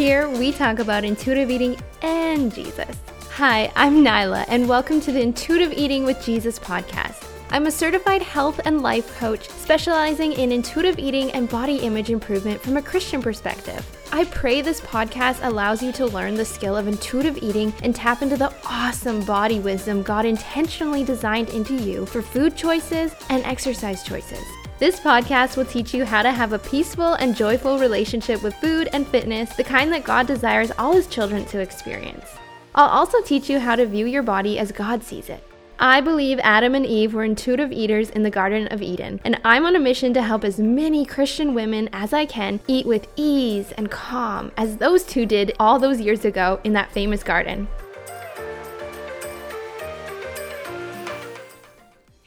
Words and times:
Here 0.00 0.30
we 0.30 0.50
talk 0.50 0.78
about 0.78 1.04
intuitive 1.04 1.50
eating 1.50 1.78
and 2.00 2.54
Jesus. 2.54 2.96
Hi, 3.32 3.70
I'm 3.76 4.02
Nyla, 4.02 4.46
and 4.48 4.66
welcome 4.66 4.98
to 5.02 5.12
the 5.12 5.20
Intuitive 5.20 5.74
Eating 5.74 6.04
with 6.04 6.24
Jesus 6.24 6.58
podcast. 6.58 7.22
I'm 7.50 7.66
a 7.66 7.70
certified 7.70 8.22
health 8.22 8.62
and 8.64 8.80
life 8.80 9.14
coach 9.18 9.50
specializing 9.50 10.32
in 10.32 10.52
intuitive 10.52 10.98
eating 10.98 11.30
and 11.32 11.50
body 11.50 11.76
image 11.80 12.08
improvement 12.08 12.62
from 12.62 12.78
a 12.78 12.82
Christian 12.82 13.20
perspective. 13.20 13.84
I 14.10 14.24
pray 14.24 14.62
this 14.62 14.80
podcast 14.80 15.46
allows 15.46 15.82
you 15.82 15.92
to 15.92 16.06
learn 16.06 16.34
the 16.34 16.46
skill 16.46 16.78
of 16.78 16.88
intuitive 16.88 17.36
eating 17.42 17.70
and 17.82 17.94
tap 17.94 18.22
into 18.22 18.38
the 18.38 18.54
awesome 18.64 19.22
body 19.26 19.60
wisdom 19.60 20.02
God 20.02 20.24
intentionally 20.24 21.04
designed 21.04 21.50
into 21.50 21.74
you 21.74 22.06
for 22.06 22.22
food 22.22 22.56
choices 22.56 23.14
and 23.28 23.44
exercise 23.44 24.02
choices. 24.02 24.42
This 24.80 24.98
podcast 24.98 25.58
will 25.58 25.66
teach 25.66 25.92
you 25.92 26.06
how 26.06 26.22
to 26.22 26.32
have 26.32 26.54
a 26.54 26.58
peaceful 26.58 27.12
and 27.12 27.36
joyful 27.36 27.78
relationship 27.78 28.42
with 28.42 28.54
food 28.54 28.88
and 28.94 29.06
fitness, 29.06 29.54
the 29.54 29.62
kind 29.62 29.92
that 29.92 30.04
God 30.04 30.26
desires 30.26 30.72
all 30.78 30.94
His 30.94 31.06
children 31.06 31.44
to 31.46 31.60
experience. 31.60 32.24
I'll 32.74 32.88
also 32.88 33.20
teach 33.20 33.50
you 33.50 33.60
how 33.60 33.76
to 33.76 33.84
view 33.84 34.06
your 34.06 34.22
body 34.22 34.58
as 34.58 34.72
God 34.72 35.04
sees 35.04 35.28
it. 35.28 35.46
I 35.78 36.00
believe 36.00 36.40
Adam 36.42 36.74
and 36.74 36.86
Eve 36.86 37.12
were 37.12 37.24
intuitive 37.24 37.72
eaters 37.72 38.08
in 38.08 38.22
the 38.22 38.30
Garden 38.30 38.68
of 38.68 38.80
Eden, 38.80 39.20
and 39.22 39.38
I'm 39.44 39.66
on 39.66 39.76
a 39.76 39.78
mission 39.78 40.14
to 40.14 40.22
help 40.22 40.44
as 40.44 40.58
many 40.58 41.04
Christian 41.04 41.52
women 41.52 41.90
as 41.92 42.14
I 42.14 42.24
can 42.24 42.58
eat 42.66 42.86
with 42.86 43.06
ease 43.16 43.72
and 43.72 43.90
calm 43.90 44.50
as 44.56 44.78
those 44.78 45.04
two 45.04 45.26
did 45.26 45.52
all 45.60 45.78
those 45.78 46.00
years 46.00 46.24
ago 46.24 46.58
in 46.64 46.72
that 46.72 46.90
famous 46.90 47.22
garden. 47.22 47.68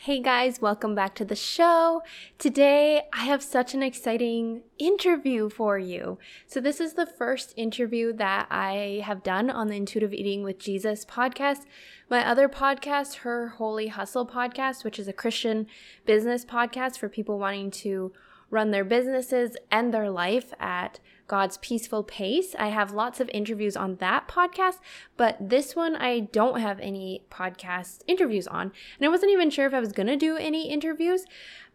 Hey 0.03 0.19
guys, 0.19 0.59
welcome 0.59 0.95
back 0.95 1.15
to 1.15 1.23
the 1.23 1.33
show. 1.33 2.01
Today 2.37 3.03
I 3.13 3.23
have 3.23 3.41
such 3.41 3.73
an 3.73 3.81
exciting 3.81 4.63
interview 4.77 5.47
for 5.47 5.79
you. 5.79 6.19
So, 6.45 6.59
this 6.59 6.81
is 6.81 6.95
the 6.95 7.05
first 7.05 7.53
interview 7.55 8.11
that 8.11 8.47
I 8.51 9.01
have 9.05 9.23
done 9.23 9.49
on 9.49 9.69
the 9.69 9.77
Intuitive 9.77 10.13
Eating 10.13 10.43
with 10.43 10.59
Jesus 10.59 11.05
podcast. 11.05 11.61
My 12.09 12.27
other 12.27 12.49
podcast, 12.49 13.19
Her 13.19 13.47
Holy 13.47 13.87
Hustle 13.87 14.27
podcast, 14.27 14.83
which 14.83 14.99
is 14.99 15.07
a 15.07 15.13
Christian 15.13 15.67
business 16.05 16.43
podcast 16.43 16.97
for 16.97 17.07
people 17.07 17.39
wanting 17.39 17.71
to 17.71 18.11
run 18.49 18.71
their 18.71 18.83
businesses 18.83 19.55
and 19.71 19.93
their 19.93 20.09
life 20.09 20.53
at 20.59 20.99
God's 21.27 21.57
peaceful 21.57 22.03
pace. 22.03 22.55
I 22.57 22.67
have 22.67 22.91
lots 22.91 23.19
of 23.19 23.29
interviews 23.33 23.75
on 23.75 23.95
that 23.97 24.27
podcast, 24.27 24.79
but 25.17 25.37
this 25.39 25.75
one 25.75 25.95
I 25.95 26.21
don't 26.21 26.59
have 26.59 26.79
any 26.79 27.23
podcast 27.31 28.01
interviews 28.07 28.47
on. 28.47 28.71
And 28.99 29.05
I 29.05 29.09
wasn't 29.09 29.31
even 29.31 29.49
sure 29.49 29.65
if 29.65 29.73
I 29.73 29.79
was 29.79 29.91
going 29.91 30.07
to 30.07 30.17
do 30.17 30.37
any 30.37 30.69
interviews, 30.69 31.25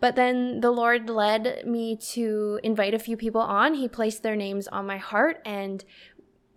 but 0.00 0.16
then 0.16 0.60
the 0.60 0.70
Lord 0.70 1.08
led 1.08 1.66
me 1.66 1.96
to 2.12 2.60
invite 2.62 2.94
a 2.94 2.98
few 2.98 3.16
people 3.16 3.40
on. 3.40 3.74
He 3.74 3.88
placed 3.88 4.22
their 4.22 4.36
names 4.36 4.68
on 4.68 4.86
my 4.86 4.98
heart 4.98 5.40
and 5.44 5.84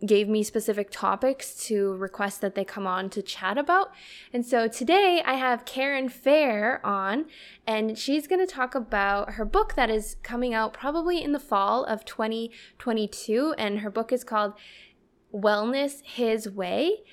gave 0.05 0.27
me 0.27 0.43
specific 0.43 0.89
topics 0.89 1.53
to 1.67 1.93
request 1.95 2.41
that 2.41 2.55
they 2.55 2.65
come 2.65 2.87
on 2.87 3.09
to 3.11 3.21
chat 3.21 3.57
about. 3.57 3.91
And 4.33 4.45
so 4.45 4.67
today 4.67 5.21
I 5.25 5.35
have 5.35 5.65
Caren 5.65 6.11
Fehr 6.11 6.83
on, 6.83 7.25
and 7.67 7.97
she's 7.97 8.27
going 8.27 8.45
to 8.45 8.51
talk 8.51 8.73
about 8.73 9.33
her 9.33 9.45
book 9.45 9.75
that 9.75 9.89
is 9.89 10.15
coming 10.23 10.53
out 10.53 10.73
probably 10.73 11.21
in 11.21 11.31
the 11.31 11.39
fall 11.39 11.83
of 11.85 12.03
2022. 12.05 13.53
And 13.57 13.79
her 13.79 13.91
book 13.91 14.11
is 14.11 14.23
called 14.23 14.53
Wellness 15.33 16.03
His 16.03 16.49
Way. 16.49 17.03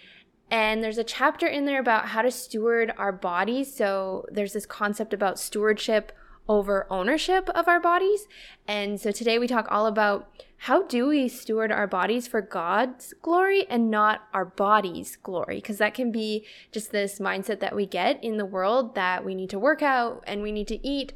And 0.51 0.83
there's 0.83 0.99
a 0.99 1.05
chapter 1.05 1.47
in 1.47 1.67
there 1.67 1.81
about 1.81 2.07
how 2.07 2.23
to 2.23 2.31
steward 2.31 2.93
our 2.97 3.13
bodies. 3.13 3.75
So 3.75 4.25
there's 4.31 4.55
this 4.55 4.65
concept 4.65 5.13
about 5.13 5.39
stewardship 5.39 6.13
over 6.49 6.87
ownership 6.91 7.49
of 7.51 7.69
our 7.69 7.81
bodies. 7.81 8.27
And 8.67 9.01
so 9.01 9.11
today 9.11 9.39
we 9.39 9.47
talk 9.47 9.67
all 9.71 9.87
about 9.87 10.29
how 10.63 10.83
do 10.83 11.07
we 11.07 11.29
steward 11.29 11.71
our 11.71 11.87
bodies 11.87 12.27
for 12.27 12.41
God's 12.41 13.15
glory 13.23 13.67
and 13.69 13.91
not 13.91 14.23
our 14.33 14.45
body's 14.45 15.15
glory? 15.17 15.57
Because 15.57 15.79
that 15.79 15.95
can 15.95 16.11
be 16.11 16.45
just 16.73 16.91
this 16.91 17.21
mindset 17.21 17.61
that 17.61 17.77
we 17.77 17.87
get 17.87 18.23
in 18.25 18.39
the 18.39 18.45
world 18.45 18.95
that 18.95 19.25
we 19.25 19.35
need 19.35 19.51
to 19.51 19.59
work 19.59 19.83
out 19.83 20.25
and 20.27 20.43
we 20.43 20.51
need 20.51 20.67
to 20.69 20.87
eat 20.87 21.13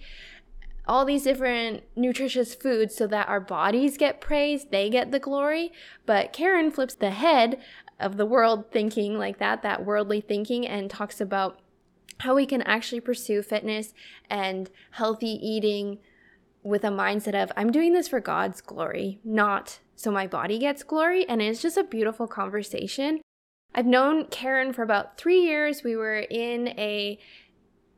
all 0.86 1.04
these 1.04 1.24
different 1.24 1.82
nutritious 1.96 2.54
foods 2.54 2.94
so 2.94 3.06
that 3.06 3.28
our 3.28 3.40
bodies 3.40 3.96
get 3.96 4.20
praised, 4.20 4.70
they 4.70 4.90
get 4.90 5.10
the 5.10 5.18
glory. 5.18 5.72
But 6.06 6.32
Caren 6.32 6.72
flips 6.72 6.94
the 6.94 7.10
head 7.10 7.60
of 7.98 8.16
the 8.16 8.26
world 8.26 8.70
thinking 8.70 9.18
like 9.18 9.38
that, 9.38 9.62
that 9.62 9.84
worldly 9.84 10.20
thinking, 10.20 10.66
and 10.66 10.90
talks 10.90 11.20
about 11.20 11.60
how 12.18 12.34
we 12.34 12.46
can 12.46 12.62
actually 12.62 13.00
pursue 13.00 13.42
fitness 13.42 13.94
and 14.28 14.70
healthy 14.92 15.28
eating 15.28 15.98
with 16.62 16.84
a 16.84 16.88
mindset 16.88 17.40
of 17.40 17.50
I'm 17.56 17.72
doing 17.72 17.92
this 17.92 18.08
for 18.08 18.20
God's 18.20 18.60
glory, 18.60 19.18
not 19.24 19.80
so 19.96 20.10
my 20.10 20.26
body 20.26 20.58
gets 20.58 20.82
glory. 20.82 21.28
And 21.28 21.42
it's 21.42 21.62
just 21.62 21.76
a 21.76 21.84
beautiful 21.84 22.26
conversation. 22.26 23.20
I've 23.74 23.86
known 23.86 24.26
Caren 24.26 24.74
for 24.74 24.82
about 24.82 25.16
three 25.16 25.40
years. 25.40 25.82
We 25.82 25.96
were 25.96 26.18
in 26.18 26.68
a 26.68 27.18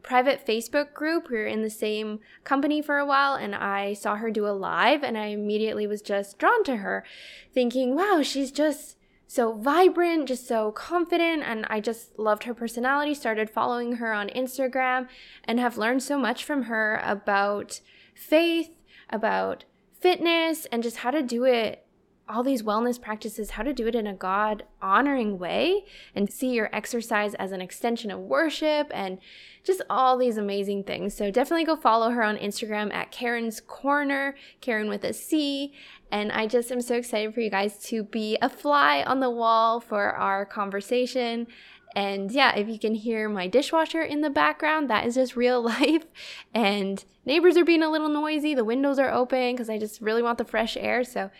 private 0.02 0.46
Facebook 0.46 0.92
group. 0.92 1.28
We 1.28 1.38
were 1.38 1.46
in 1.46 1.62
the 1.62 1.70
same 1.70 2.20
company 2.44 2.80
for 2.80 2.98
a 2.98 3.06
while, 3.06 3.34
and 3.34 3.54
I 3.54 3.94
saw 3.94 4.16
her 4.16 4.30
do 4.30 4.46
a 4.46 4.50
live, 4.50 5.02
and 5.02 5.18
I 5.18 5.26
immediately 5.26 5.86
was 5.86 6.02
just 6.02 6.38
drawn 6.38 6.62
to 6.64 6.76
her, 6.76 7.04
thinking, 7.52 7.96
wow, 7.96 8.20
she's 8.22 8.52
just 8.52 8.96
so 9.34 9.52
vibrant, 9.52 10.28
just 10.28 10.46
so 10.46 10.70
confident, 10.70 11.42
and 11.42 11.66
I 11.68 11.80
just 11.80 12.16
loved 12.18 12.44
her 12.44 12.54
personality. 12.54 13.14
Started 13.14 13.50
following 13.50 13.94
her 13.94 14.12
on 14.12 14.28
Instagram 14.28 15.08
and 15.42 15.58
have 15.58 15.76
learned 15.76 16.04
so 16.04 16.18
much 16.18 16.44
from 16.44 16.64
her 16.64 17.00
about 17.02 17.80
faith, 18.14 18.70
about 19.10 19.64
fitness, 20.00 20.66
and 20.66 20.84
just 20.84 20.98
how 20.98 21.10
to 21.10 21.20
do 21.20 21.44
it 21.44 21.84
all 22.28 22.42
these 22.42 22.62
wellness 22.62 23.00
practices, 23.00 23.50
how 23.50 23.62
to 23.62 23.72
do 23.72 23.86
it 23.86 23.94
in 23.94 24.06
a 24.06 24.14
God 24.14 24.64
honoring 24.80 25.38
way 25.38 25.84
and 26.14 26.32
see 26.32 26.52
your 26.52 26.74
exercise 26.74 27.34
as 27.34 27.52
an 27.52 27.60
extension 27.60 28.10
of 28.10 28.18
worship 28.20 28.90
and 28.94 29.18
just 29.62 29.82
all 29.90 30.16
these 30.16 30.38
amazing 30.38 30.84
things. 30.84 31.14
So 31.14 31.30
definitely 31.30 31.64
go 31.64 31.76
follow 31.76 32.10
her 32.10 32.22
on 32.22 32.36
Instagram 32.38 32.92
at 32.94 33.12
Caren's 33.12 33.60
Corner, 33.60 34.34
Caren 34.62 34.88
with 34.88 35.04
a 35.04 35.12
C. 35.12 35.74
And 36.14 36.30
I 36.30 36.46
just 36.46 36.70
am 36.70 36.80
so 36.80 36.94
excited 36.94 37.34
for 37.34 37.40
you 37.40 37.50
guys 37.50 37.76
to 37.86 38.04
be 38.04 38.38
a 38.40 38.48
fly 38.48 39.02
on 39.02 39.18
the 39.18 39.28
wall 39.28 39.80
for 39.80 40.12
our 40.12 40.46
conversation 40.46 41.48
and 41.96 42.30
yeah, 42.30 42.54
if 42.56 42.68
you 42.68 42.78
can 42.78 42.94
hear 42.94 43.28
my 43.28 43.46
dishwasher 43.46 44.02
in 44.02 44.20
the 44.20 44.30
background, 44.30 44.90
that 44.90 45.06
is 45.06 45.14
just 45.14 45.36
real 45.36 45.62
life. 45.76 46.04
And 46.52 47.04
neighbors 47.24 47.56
are 47.56 47.64
being 47.64 47.82
a 47.82 47.90
little 47.90 48.08
noisy, 48.08 48.54
the 48.54 48.64
windows 48.64 48.98
are 48.98 49.12
open 49.12 49.54
because 49.54 49.70
I 49.70 49.78
just 49.78 50.00
really 50.00 50.22
want 50.22 50.38
the 50.38 50.44
fresh 50.44 50.76
air. 50.76 51.04
So, 51.04 51.30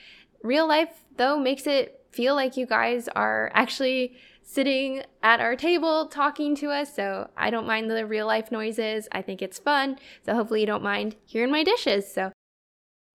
real 0.42 0.66
life, 0.68 1.04
though, 1.16 1.38
makes 1.38 1.66
it 1.66 2.04
feel 2.10 2.34
like 2.34 2.56
you 2.56 2.66
guys 2.66 3.08
are 3.08 3.50
actually 3.54 4.16
sitting 4.42 5.02
at 5.22 5.40
our 5.40 5.56
table 5.56 6.06
talking 6.06 6.54
to 6.56 6.70
us. 6.70 6.94
So, 6.94 7.30
I 7.36 7.50
don't 7.50 7.66
mind 7.66 7.90
the 7.90 8.06
real 8.06 8.26
life 8.26 8.52
noises. 8.52 9.08
I 9.10 9.22
think 9.22 9.42
it's 9.42 9.58
fun. 9.58 9.98
So, 10.24 10.34
hopefully, 10.34 10.60
you 10.60 10.66
don't 10.66 10.84
mind 10.84 11.16
hearing 11.26 11.50
my 11.50 11.64
dishes. 11.64 12.12
So, 12.12 12.30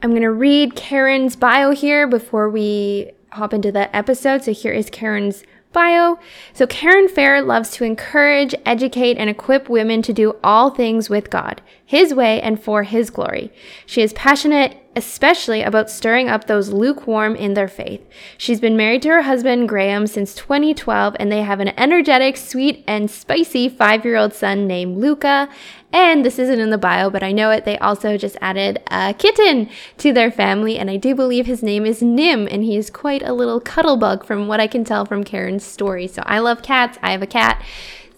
I'm 0.01 0.11
going 0.11 0.21
to 0.21 0.31
read 0.31 0.75
Caren's 0.75 1.35
bio 1.35 1.71
here 1.71 2.07
before 2.07 2.49
we 2.49 3.11
hop 3.33 3.53
into 3.53 3.69
the 3.69 3.93
episode. 3.93 4.45
So, 4.45 4.53
here 4.53 4.71
is 4.71 4.89
Caren's 4.89 5.43
bio. 5.73 6.17
So, 6.53 6.65
Caren 6.65 7.09
Fehr 7.09 7.45
loves 7.45 7.71
to 7.71 7.83
encourage, 7.83 8.55
educate, 8.65 9.17
and 9.17 9.29
equip 9.29 9.67
women 9.67 10.01
to 10.03 10.13
do 10.13 10.37
all 10.41 10.69
things 10.69 11.09
with 11.09 11.29
God, 11.29 11.61
His 11.85 12.13
way, 12.13 12.41
and 12.41 12.63
for 12.63 12.83
His 12.83 13.09
glory. 13.09 13.51
She 13.85 14.01
is 14.01 14.13
passionate, 14.13 14.77
especially 14.95 15.61
about 15.61 15.89
stirring 15.89 16.27
up 16.27 16.47
those 16.47 16.69
lukewarm 16.69 17.35
in 17.35 17.53
their 17.53 17.67
faith. 17.67 18.05
She's 18.37 18.59
been 18.59 18.75
married 18.75 19.01
to 19.03 19.09
her 19.09 19.21
husband, 19.21 19.69
Graham, 19.69 20.07
since 20.07 20.33
2012, 20.35 21.15
and 21.19 21.31
they 21.31 21.43
have 21.43 21.59
an 21.59 21.69
energetic, 21.79 22.37
sweet, 22.37 22.83
and 22.87 23.09
spicy 23.09 23.69
five 23.69 24.03
year 24.03 24.15
old 24.15 24.33
son 24.33 24.67
named 24.67 24.97
Luca. 24.97 25.47
And 25.91 26.23
this 26.23 26.37
isn't 26.37 26.59
in 26.59 26.69
the 26.69 26.77
bio, 26.77 27.09
but 27.09 27.23
I 27.23 27.31
know 27.31 27.51
it. 27.51 27.65
They 27.65 27.77
also 27.79 28.17
just 28.17 28.37
added 28.41 28.81
a 28.91 29.13
kitten 29.13 29.69
to 29.97 30.11
their 30.11 30.31
family, 30.31 30.77
and 30.77 30.89
I 30.89 30.97
do 30.97 31.15
believe 31.15 31.45
his 31.45 31.63
name 31.63 31.85
is 31.85 32.01
Nim, 32.01 32.47
and 32.49 32.63
he 32.63 32.75
is 32.75 32.89
quite 32.89 33.23
a 33.23 33.33
little 33.33 33.59
cuddle 33.59 33.97
bug 33.97 34.25
from 34.25 34.47
what 34.47 34.59
I 34.59 34.67
can 34.67 34.83
tell 34.83 35.05
from 35.05 35.23
Caren's 35.23 35.63
story. 35.63 36.07
So 36.07 36.23
I 36.25 36.39
love 36.39 36.61
cats. 36.61 36.97
I 37.01 37.11
have 37.11 37.21
a 37.21 37.27
cat. 37.27 37.63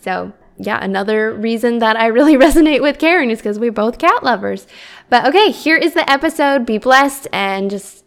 So 0.02 0.34
yeah, 0.66 0.84
another 0.84 1.34
reason 1.34 1.80
that 1.80 1.98
I 1.98 2.08
really 2.08 2.36
resonate 2.46 2.82
with 2.82 2.98
Caren 2.98 3.30
is 3.30 3.40
because 3.40 3.60
we're 3.60 3.72
both 3.72 3.98
cat 3.98 4.24
lovers. 4.24 4.68
But 5.10 5.26
okay, 5.26 5.52
here 5.52 5.78
is 5.78 5.94
the 5.94 6.10
episode. 6.10 6.66
Be 6.66 6.78
blessed 6.78 7.28
and 7.34 7.70
just 7.70 8.06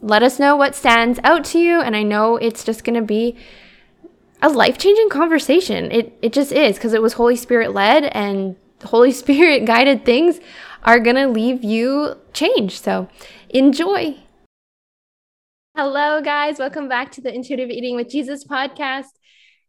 let 0.00 0.22
us 0.22 0.38
know 0.38 0.56
what 0.56 0.74
stands 0.74 1.18
out 1.24 1.44
to 1.46 1.58
you. 1.58 1.80
And 1.80 1.96
I 1.96 2.02
know 2.02 2.36
it's 2.36 2.64
just 2.64 2.84
going 2.84 2.98
to 2.98 3.04
be 3.04 3.36
a 4.40 4.48
life 4.48 4.78
changing 4.78 5.08
conversation. 5.10 5.90
It, 5.90 6.16
it 6.22 6.32
just 6.32 6.52
is 6.52 6.76
because 6.76 6.92
it 6.92 7.02
was 7.02 7.14
Holy 7.14 7.36
Spirit 7.36 7.74
led 7.74 8.04
and 8.04 8.56
Holy 8.84 9.12
Spirit 9.22 9.64
guided 9.64 10.04
things 10.04 10.40
are 10.84 11.00
going 11.00 11.16
to 11.16 11.26
leave 11.26 11.64
you 11.64 12.16
changed. 12.32 12.82
So 12.82 13.08
enjoy. 13.50 14.16
Hello, 15.76 16.20
guys. 16.20 16.58
Welcome 16.58 16.88
back 16.88 17.12
to 17.12 17.20
the 17.20 17.32
Intuitive 17.32 17.70
Eating 17.70 17.94
with 17.94 18.08
Jesus 18.08 18.44
podcast. 18.44 19.17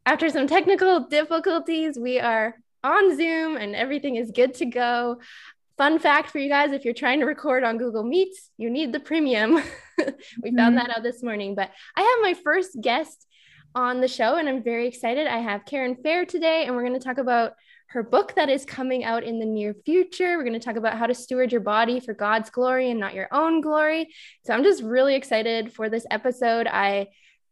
After 0.10 0.28
some 0.32 0.48
technical 0.48 1.02
difficulties, 1.02 1.96
we 2.00 2.20
are 2.20 2.56
on 2.84 3.16
Zoom 3.16 3.58
and 3.58 3.76
everything 3.76 4.16
is 4.16 4.32
good 4.32 4.56
to 4.56 4.66
go. 4.66 5.22
fun 5.78 6.00
fact 6.00 6.32
for 6.32 6.40
you 6.40 6.50
guys 6.50 6.72
if 6.72 6.84
you're 6.84 6.96
trying 6.96 7.20
to 7.20 7.28
record 7.28 7.64
on 7.64 7.78
Google 7.78 8.02
Meets, 8.02 8.50
you 8.58 8.72
need 8.72 8.92
the 8.92 9.00
premium. 9.00 9.54
we 10.00 10.50
found 10.56 10.76
mm-hmm. 10.76 10.76
that 10.78 10.90
out 10.90 11.04
this 11.04 11.22
morning. 11.22 11.54
But 11.54 11.70
I 11.96 12.02
have 12.02 12.24
my 12.24 12.34
first 12.34 12.76
guest 12.82 13.28
on 13.76 14.02
the 14.02 14.08
show, 14.08 14.38
and 14.38 14.50
I'm 14.50 14.64
very 14.64 14.88
excited. 14.88 15.28
I 15.28 15.38
have 15.38 15.66
Caren 15.66 16.02
Fehr 16.02 16.28
today, 16.28 16.64
and 16.66 16.76
we're 16.76 16.88
going 16.88 17.00
to 17.00 17.06
talk 17.08 17.20
about 17.20 17.54
her 17.90 18.02
book 18.02 18.34
that 18.34 18.50
is 18.50 18.66
coming 18.66 19.04
out 19.04 19.24
in 19.24 19.38
the 19.38 19.46
near 19.46 19.76
future. 19.86 20.38
We're 20.38 20.44
going 20.44 20.60
to 20.60 20.60
talk 20.60 20.76
about 20.76 20.98
how 20.98 21.06
to 21.06 21.14
steward 21.14 21.52
your 21.52 21.62
body 21.62 22.00
for 22.00 22.16
God's 22.16 22.50
glory 22.50 22.90
and 22.90 23.00
not 23.00 23.14
your 23.14 23.28
own 23.32 23.62
glory. 23.62 24.08
So 24.44 24.56
I'm 24.56 24.64
just 24.64 24.82
really 24.82 25.14
excited 25.14 25.72
for 25.72 25.88
this 25.88 26.08
episode. 26.10 26.66
I 26.66 27.10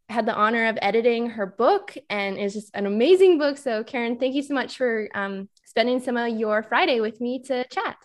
had 0.09 0.25
the 0.25 0.33
honor 0.33 0.67
of 0.67 0.77
editing 0.81 1.29
her 1.31 1.45
book, 1.45 1.95
and 2.09 2.37
it's 2.37 2.53
just 2.53 2.71
an 2.73 2.85
amazing 2.85 3.37
book. 3.37 3.57
So, 3.57 3.83
Caren, 3.83 4.19
thank 4.19 4.35
you 4.35 4.41
so 4.41 4.53
much 4.53 4.77
for 4.77 5.09
um, 5.13 5.49
spending 5.65 5.99
some 5.99 6.17
of 6.17 6.29
your 6.29 6.63
Friday 6.63 7.01
with 7.01 7.19
me 7.19 7.41
to 7.43 7.65
chat. 7.67 7.97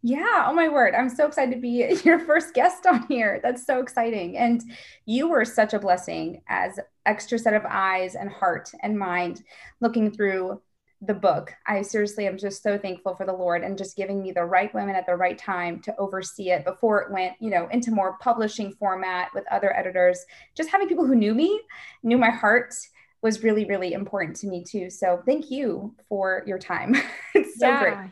Yeah. 0.00 0.46
Oh 0.46 0.54
my 0.54 0.68
word. 0.68 0.94
I'm 0.94 1.08
so 1.08 1.26
excited 1.26 1.54
to 1.54 1.60
be 1.60 1.98
your 2.04 2.20
first 2.20 2.54
guest 2.54 2.86
on 2.86 3.06
here. 3.08 3.40
That's 3.42 3.66
so 3.66 3.80
exciting. 3.80 4.36
And 4.36 4.62
you 5.06 5.28
were 5.28 5.44
such 5.44 5.74
a 5.74 5.78
blessing 5.78 6.42
as 6.48 6.78
extra 7.04 7.38
set 7.38 7.54
of 7.54 7.64
eyes 7.68 8.14
and 8.14 8.30
heart 8.30 8.70
and 8.80 8.98
mind 8.98 9.42
looking 9.80 10.12
through 10.12 10.60
the 11.00 11.14
book. 11.14 11.52
I 11.66 11.82
seriously 11.82 12.26
am 12.26 12.36
just 12.36 12.62
so 12.62 12.76
thankful 12.76 13.14
for 13.14 13.24
the 13.24 13.32
Lord 13.32 13.62
and 13.62 13.78
just 13.78 13.96
giving 13.96 14.20
me 14.20 14.32
the 14.32 14.44
right 14.44 14.72
women 14.74 14.96
at 14.96 15.06
the 15.06 15.14
right 15.14 15.38
time 15.38 15.80
to 15.82 15.96
oversee 15.96 16.50
it 16.50 16.64
before 16.64 17.02
it 17.02 17.12
went, 17.12 17.34
you 17.40 17.50
know, 17.50 17.68
into 17.68 17.92
more 17.92 18.18
publishing 18.20 18.72
format 18.72 19.30
with 19.34 19.44
other 19.50 19.76
editors. 19.76 20.24
Just 20.56 20.70
having 20.70 20.88
people 20.88 21.06
who 21.06 21.14
knew 21.14 21.34
me, 21.34 21.60
knew 22.02 22.18
my 22.18 22.30
heart 22.30 22.74
was 23.22 23.42
really, 23.42 23.64
really 23.64 23.92
important 23.92 24.36
to 24.36 24.48
me 24.48 24.64
too. 24.64 24.90
So 24.90 25.22
thank 25.24 25.50
you 25.50 25.94
for 26.08 26.42
your 26.46 26.58
time. 26.58 26.96
it's 27.34 27.58
so 27.58 27.68
yeah. 27.68 27.80
great 27.80 28.10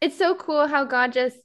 it's 0.00 0.16
so 0.16 0.34
cool 0.34 0.66
how 0.66 0.84
God 0.84 1.12
just 1.12 1.38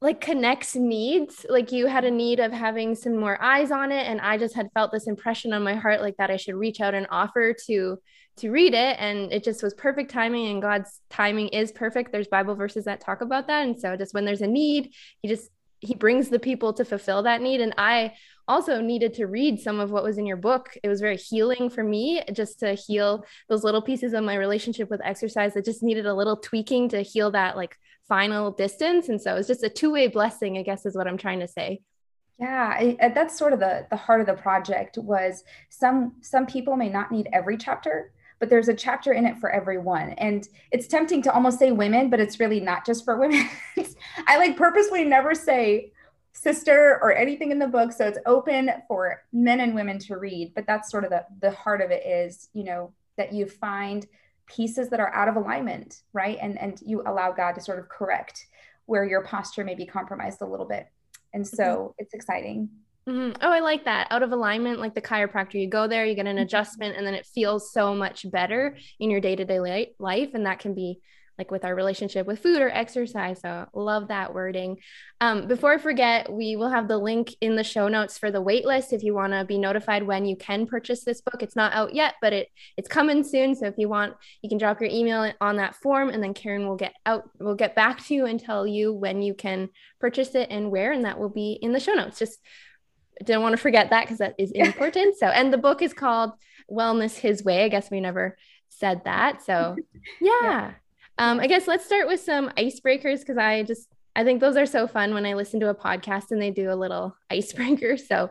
like 0.00 0.20
connects 0.20 0.76
needs. 0.76 1.46
Like 1.48 1.72
you 1.72 1.86
had 1.86 2.04
a 2.04 2.10
need 2.10 2.38
of 2.38 2.52
having 2.52 2.94
some 2.94 3.16
more 3.16 3.40
eyes 3.42 3.70
on 3.70 3.92
it, 3.92 4.06
and 4.06 4.20
I 4.20 4.38
just 4.38 4.54
had 4.54 4.70
felt 4.74 4.92
this 4.92 5.06
impression 5.06 5.52
on 5.52 5.62
my 5.62 5.74
heart 5.74 6.00
like 6.00 6.16
that 6.18 6.30
I 6.30 6.36
should 6.36 6.54
reach 6.54 6.80
out 6.80 6.94
and 6.94 7.06
offer 7.10 7.54
to 7.66 7.98
to 8.38 8.50
read 8.50 8.74
it 8.74 8.96
and 8.98 9.32
it 9.32 9.42
just 9.42 9.62
was 9.62 9.74
perfect 9.74 10.10
timing 10.10 10.48
and 10.48 10.62
God's 10.62 11.00
timing 11.10 11.48
is 11.48 11.72
perfect. 11.72 12.12
There's 12.12 12.28
Bible 12.28 12.54
verses 12.54 12.84
that 12.84 13.00
talk 13.00 13.20
about 13.20 13.46
that 13.46 13.64
and 13.64 13.78
so 13.78 13.96
just 13.96 14.14
when 14.14 14.24
there's 14.24 14.42
a 14.42 14.46
need, 14.46 14.94
he 15.22 15.28
just 15.28 15.50
he 15.80 15.94
brings 15.94 16.28
the 16.28 16.38
people 16.38 16.72
to 16.72 16.84
fulfill 16.84 17.22
that 17.22 17.42
need 17.42 17.60
and 17.60 17.74
I 17.78 18.14
also 18.48 18.80
needed 18.80 19.14
to 19.14 19.26
read 19.26 19.60
some 19.60 19.80
of 19.80 19.90
what 19.90 20.04
was 20.04 20.18
in 20.18 20.26
your 20.26 20.36
book. 20.36 20.76
It 20.82 20.88
was 20.88 21.00
very 21.00 21.16
healing 21.16 21.68
for 21.68 21.82
me 21.82 22.22
just 22.32 22.60
to 22.60 22.74
heal 22.74 23.24
those 23.48 23.64
little 23.64 23.82
pieces 23.82 24.12
of 24.12 24.24
my 24.24 24.36
relationship 24.36 24.88
with 24.88 25.00
exercise 25.04 25.54
that 25.54 25.64
just 25.64 25.82
needed 25.82 26.06
a 26.06 26.14
little 26.14 26.36
tweaking 26.36 26.88
to 26.90 27.02
heal 27.02 27.30
that 27.32 27.56
like 27.56 27.76
final 28.08 28.52
distance. 28.52 29.08
And 29.08 29.20
so 29.20 29.36
it's 29.36 29.48
just 29.48 29.64
a 29.64 29.68
two 29.68 29.92
way 29.92 30.06
blessing, 30.06 30.58
I 30.58 30.62
guess, 30.62 30.86
is 30.86 30.96
what 30.96 31.08
I'm 31.08 31.18
trying 31.18 31.40
to 31.40 31.48
say. 31.48 31.80
Yeah, 32.38 32.96
I, 33.00 33.12
that's 33.14 33.38
sort 33.38 33.54
of 33.54 33.60
the 33.60 33.86
the 33.88 33.96
heart 33.96 34.20
of 34.20 34.26
the 34.26 34.34
project 34.34 34.98
was 34.98 35.42
some 35.70 36.16
some 36.20 36.46
people 36.46 36.76
may 36.76 36.90
not 36.90 37.10
need 37.10 37.28
every 37.32 37.56
chapter, 37.56 38.12
but 38.38 38.50
there's 38.50 38.68
a 38.68 38.74
chapter 38.74 39.12
in 39.12 39.24
it 39.24 39.38
for 39.38 39.50
everyone. 39.50 40.10
And 40.10 40.46
it's 40.70 40.86
tempting 40.86 41.22
to 41.22 41.32
almost 41.32 41.58
say 41.58 41.72
women, 41.72 42.10
but 42.10 42.20
it's 42.20 42.38
really 42.38 42.60
not 42.60 42.84
just 42.84 43.04
for 43.04 43.18
women. 43.18 43.48
I 44.26 44.38
like 44.38 44.56
purposely 44.56 45.04
never 45.04 45.34
say 45.34 45.92
sister 46.36 46.98
or 47.00 47.14
anything 47.14 47.50
in 47.50 47.58
the 47.58 47.66
book 47.66 47.90
so 47.92 48.06
it's 48.06 48.18
open 48.26 48.70
for 48.86 49.22
men 49.32 49.60
and 49.60 49.74
women 49.74 49.98
to 49.98 50.18
read 50.18 50.52
but 50.54 50.66
that's 50.66 50.90
sort 50.90 51.02
of 51.02 51.08
the 51.08 51.24
the 51.40 51.50
heart 51.50 51.80
of 51.80 51.90
it 51.90 52.06
is 52.06 52.50
you 52.52 52.62
know 52.62 52.92
that 53.16 53.32
you 53.32 53.46
find 53.46 54.06
pieces 54.46 54.90
that 54.90 55.00
are 55.00 55.12
out 55.14 55.28
of 55.28 55.36
alignment 55.36 56.02
right 56.12 56.36
and 56.42 56.58
and 56.60 56.82
you 56.84 57.02
allow 57.06 57.32
god 57.32 57.52
to 57.52 57.60
sort 57.60 57.78
of 57.78 57.88
correct 57.88 58.48
where 58.84 59.06
your 59.06 59.24
posture 59.24 59.64
may 59.64 59.74
be 59.74 59.86
compromised 59.86 60.42
a 60.42 60.46
little 60.46 60.66
bit 60.66 60.88
and 61.32 61.46
so 61.46 61.64
mm-hmm. 61.64 61.92
it's 61.98 62.12
exciting 62.12 62.68
mm-hmm. 63.08 63.36
oh 63.40 63.50
i 63.50 63.60
like 63.60 63.84
that 63.84 64.06
out 64.10 64.22
of 64.22 64.32
alignment 64.32 64.80
like 64.80 64.94
the 64.94 65.02
chiropractor 65.02 65.54
you 65.54 65.68
go 65.68 65.86
there 65.86 66.06
you 66.06 66.14
get 66.14 66.26
an 66.26 66.36
mm-hmm. 66.36 66.42
adjustment 66.42 66.96
and 66.96 67.06
then 67.06 67.14
it 67.14 67.26
feels 67.26 67.72
so 67.72 67.94
much 67.94 68.30
better 68.30 68.76
in 68.98 69.10
your 69.10 69.20
day-to-day 69.20 69.92
life 69.98 70.30
and 70.34 70.46
that 70.46 70.58
can 70.58 70.74
be 70.74 71.00
like 71.38 71.50
with 71.50 71.64
our 71.64 71.74
relationship 71.74 72.26
with 72.26 72.42
food 72.42 72.62
or 72.62 72.70
exercise. 72.70 73.40
So 73.40 73.66
love 73.74 74.08
that 74.08 74.32
wording. 74.32 74.78
Um, 75.20 75.46
before 75.46 75.72
I 75.72 75.78
forget, 75.78 76.32
we 76.32 76.56
will 76.56 76.70
have 76.70 76.88
the 76.88 76.98
link 76.98 77.34
in 77.40 77.56
the 77.56 77.64
show 77.64 77.88
notes 77.88 78.18
for 78.18 78.30
the 78.30 78.42
waitlist 78.42 78.92
if 78.92 79.02
you 79.02 79.14
want 79.14 79.32
to 79.32 79.44
be 79.44 79.58
notified 79.58 80.02
when 80.02 80.24
you 80.24 80.36
can 80.36 80.66
purchase 80.66 81.04
this 81.04 81.20
book. 81.20 81.42
It's 81.42 81.56
not 81.56 81.72
out 81.72 81.94
yet, 81.94 82.14
but 82.20 82.32
it 82.32 82.48
it's 82.76 82.88
coming 82.88 83.22
soon. 83.22 83.54
So 83.54 83.66
if 83.66 83.74
you 83.76 83.88
want, 83.88 84.14
you 84.42 84.48
can 84.48 84.58
drop 84.58 84.80
your 84.80 84.90
email 84.90 85.30
on 85.40 85.56
that 85.56 85.74
form, 85.76 86.08
and 86.08 86.22
then 86.22 86.34
Caren 86.34 86.66
will 86.66 86.76
get 86.76 86.94
out. 87.04 87.28
We'll 87.38 87.54
get 87.54 87.74
back 87.74 88.04
to 88.06 88.14
you 88.14 88.26
and 88.26 88.40
tell 88.40 88.66
you 88.66 88.92
when 88.92 89.22
you 89.22 89.34
can 89.34 89.68
purchase 90.00 90.34
it 90.34 90.48
and 90.50 90.70
where, 90.70 90.92
and 90.92 91.04
that 91.04 91.18
will 91.18 91.30
be 91.30 91.58
in 91.60 91.72
the 91.72 91.80
show 91.80 91.92
notes. 91.92 92.18
Just 92.18 92.38
didn't 93.24 93.42
want 93.42 93.54
to 93.54 93.62
forget 93.62 93.90
that 93.90 94.04
because 94.04 94.18
that 94.18 94.34
is 94.38 94.50
important. 94.54 95.16
so, 95.16 95.26
and 95.26 95.52
the 95.52 95.58
book 95.58 95.82
is 95.82 95.92
called 95.92 96.32
Wellness 96.70 97.18
His 97.18 97.44
Way. 97.44 97.64
I 97.64 97.68
guess 97.68 97.90
we 97.90 98.00
never 98.00 98.36
said 98.68 99.02
that. 99.04 99.42
So, 99.42 99.76
yeah. 100.20 100.30
yeah. 100.42 100.70
Um, 101.18 101.40
I 101.40 101.46
guess 101.46 101.66
let's 101.66 101.86
start 101.86 102.06
with 102.06 102.20
some 102.20 102.50
icebreakers 102.50 103.20
because 103.20 103.38
I 103.38 103.62
just 103.62 103.88
I 104.14 104.24
think 104.24 104.40
those 104.40 104.56
are 104.56 104.66
so 104.66 104.86
fun 104.86 105.12
when 105.12 105.26
I 105.26 105.34
listen 105.34 105.60
to 105.60 105.68
a 105.68 105.74
podcast 105.74 106.30
and 106.30 106.40
they 106.40 106.50
do 106.50 106.72
a 106.72 106.74
little 106.74 107.14
icebreaker. 107.30 107.96
So, 107.96 108.30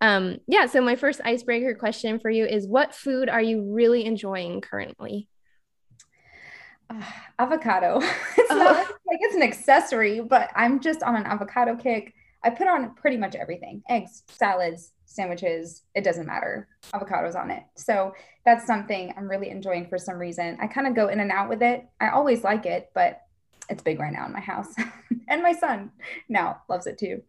um, 0.00 0.38
yeah. 0.46 0.66
So 0.66 0.80
my 0.80 0.96
first 0.96 1.20
icebreaker 1.24 1.74
question 1.74 2.18
for 2.18 2.30
you 2.30 2.46
is: 2.46 2.66
What 2.66 2.94
food 2.94 3.28
are 3.28 3.42
you 3.42 3.62
really 3.72 4.04
enjoying 4.04 4.60
currently? 4.60 5.28
Uh, 6.88 7.02
avocado. 7.38 7.98
it's 8.38 8.50
not 8.50 8.76
uh-huh. 8.76 8.92
like 9.06 9.18
it's 9.20 9.34
an 9.34 9.42
accessory, 9.42 10.20
but 10.20 10.50
I'm 10.54 10.80
just 10.80 11.02
on 11.02 11.16
an 11.16 11.26
avocado 11.26 11.76
kick. 11.76 12.14
I 12.46 12.50
put 12.50 12.68
on 12.68 12.94
pretty 12.94 13.16
much 13.16 13.34
everything: 13.34 13.82
eggs, 13.88 14.22
salads, 14.28 14.92
sandwiches, 15.04 15.82
it 15.94 16.04
doesn't 16.04 16.26
matter. 16.26 16.68
Avocados 16.92 17.34
on 17.34 17.50
it. 17.50 17.64
So 17.74 18.12
that's 18.44 18.66
something 18.66 19.12
I'm 19.16 19.28
really 19.28 19.50
enjoying 19.50 19.88
for 19.88 19.98
some 19.98 20.16
reason. 20.16 20.56
I 20.60 20.68
kind 20.68 20.86
of 20.86 20.94
go 20.94 21.08
in 21.08 21.18
and 21.18 21.32
out 21.32 21.48
with 21.48 21.62
it. 21.62 21.84
I 22.00 22.10
always 22.10 22.44
like 22.44 22.66
it, 22.66 22.90
but 22.94 23.22
it's 23.68 23.82
big 23.82 23.98
right 23.98 24.12
now 24.12 24.26
in 24.26 24.32
my 24.32 24.40
house. 24.40 24.72
and 25.28 25.42
my 25.42 25.52
son 25.52 25.90
now 26.28 26.62
loves 26.68 26.86
it 26.86 26.98
too. 26.98 27.22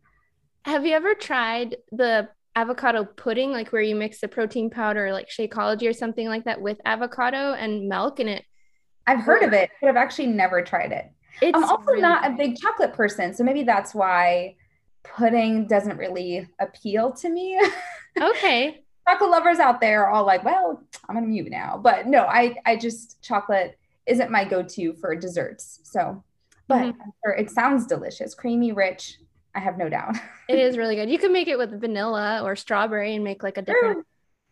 Have 0.65 0.85
you 0.85 0.93
ever 0.93 1.15
tried 1.15 1.77
the 1.91 2.29
avocado 2.55 3.05
pudding, 3.05 3.51
like 3.51 3.71
where 3.71 3.81
you 3.81 3.95
mix 3.95 4.19
the 4.19 4.27
protein 4.27 4.69
powder, 4.69 5.11
like 5.11 5.29
Shakeology 5.29 5.89
or 5.89 5.93
something 5.93 6.27
like 6.27 6.43
that, 6.45 6.61
with 6.61 6.79
avocado 6.85 7.53
and 7.53 7.87
milk 7.87 8.19
and 8.19 8.29
it? 8.29 8.43
I've 9.07 9.21
heard 9.21 9.41
of 9.43 9.53
it, 9.53 9.71
but 9.81 9.89
I've 9.89 9.95
actually 9.95 10.27
never 10.27 10.61
tried 10.61 10.91
it. 10.91 11.09
It's 11.41 11.55
I'm 11.55 11.63
also 11.63 11.91
really 11.91 12.01
not 12.01 12.27
a 12.27 12.35
big 12.35 12.57
chocolate 12.57 12.93
person, 12.93 13.33
so 13.33 13.43
maybe 13.43 13.63
that's 13.63 13.95
why 13.95 14.55
pudding 15.03 15.67
doesn't 15.67 15.97
really 15.97 16.47
appeal 16.59 17.11
to 17.13 17.29
me. 17.29 17.59
Okay. 18.19 18.81
chocolate 19.07 19.29
lovers 19.29 19.59
out 19.59 19.79
there 19.79 20.05
are 20.05 20.09
all 20.09 20.25
like, 20.25 20.43
well, 20.43 20.81
I'm 21.07 21.15
gonna 21.15 21.27
mute 21.27 21.51
now. 21.51 21.77
But 21.77 22.07
no, 22.07 22.23
I 22.23 22.55
I 22.65 22.75
just 22.75 23.21
chocolate 23.21 23.77
isn't 24.07 24.31
my 24.31 24.43
go-to 24.43 24.93
for 24.93 25.15
desserts. 25.15 25.81
So, 25.83 26.23
but 26.67 26.77
mm-hmm. 26.81 27.09
sure 27.23 27.35
it 27.35 27.51
sounds 27.51 27.85
delicious, 27.85 28.33
creamy, 28.33 28.71
rich. 28.71 29.19
I 29.53 29.59
have 29.59 29.77
no 29.77 29.89
doubt. 29.89 30.15
it 30.49 30.59
is 30.59 30.77
really 30.77 30.95
good. 30.95 31.09
You 31.09 31.19
can 31.19 31.33
make 31.33 31.47
it 31.47 31.57
with 31.57 31.79
vanilla 31.79 32.41
or 32.43 32.55
strawberry 32.55 33.15
and 33.15 33.23
make 33.23 33.43
like 33.43 33.57
a 33.57 33.61
different. 33.61 33.99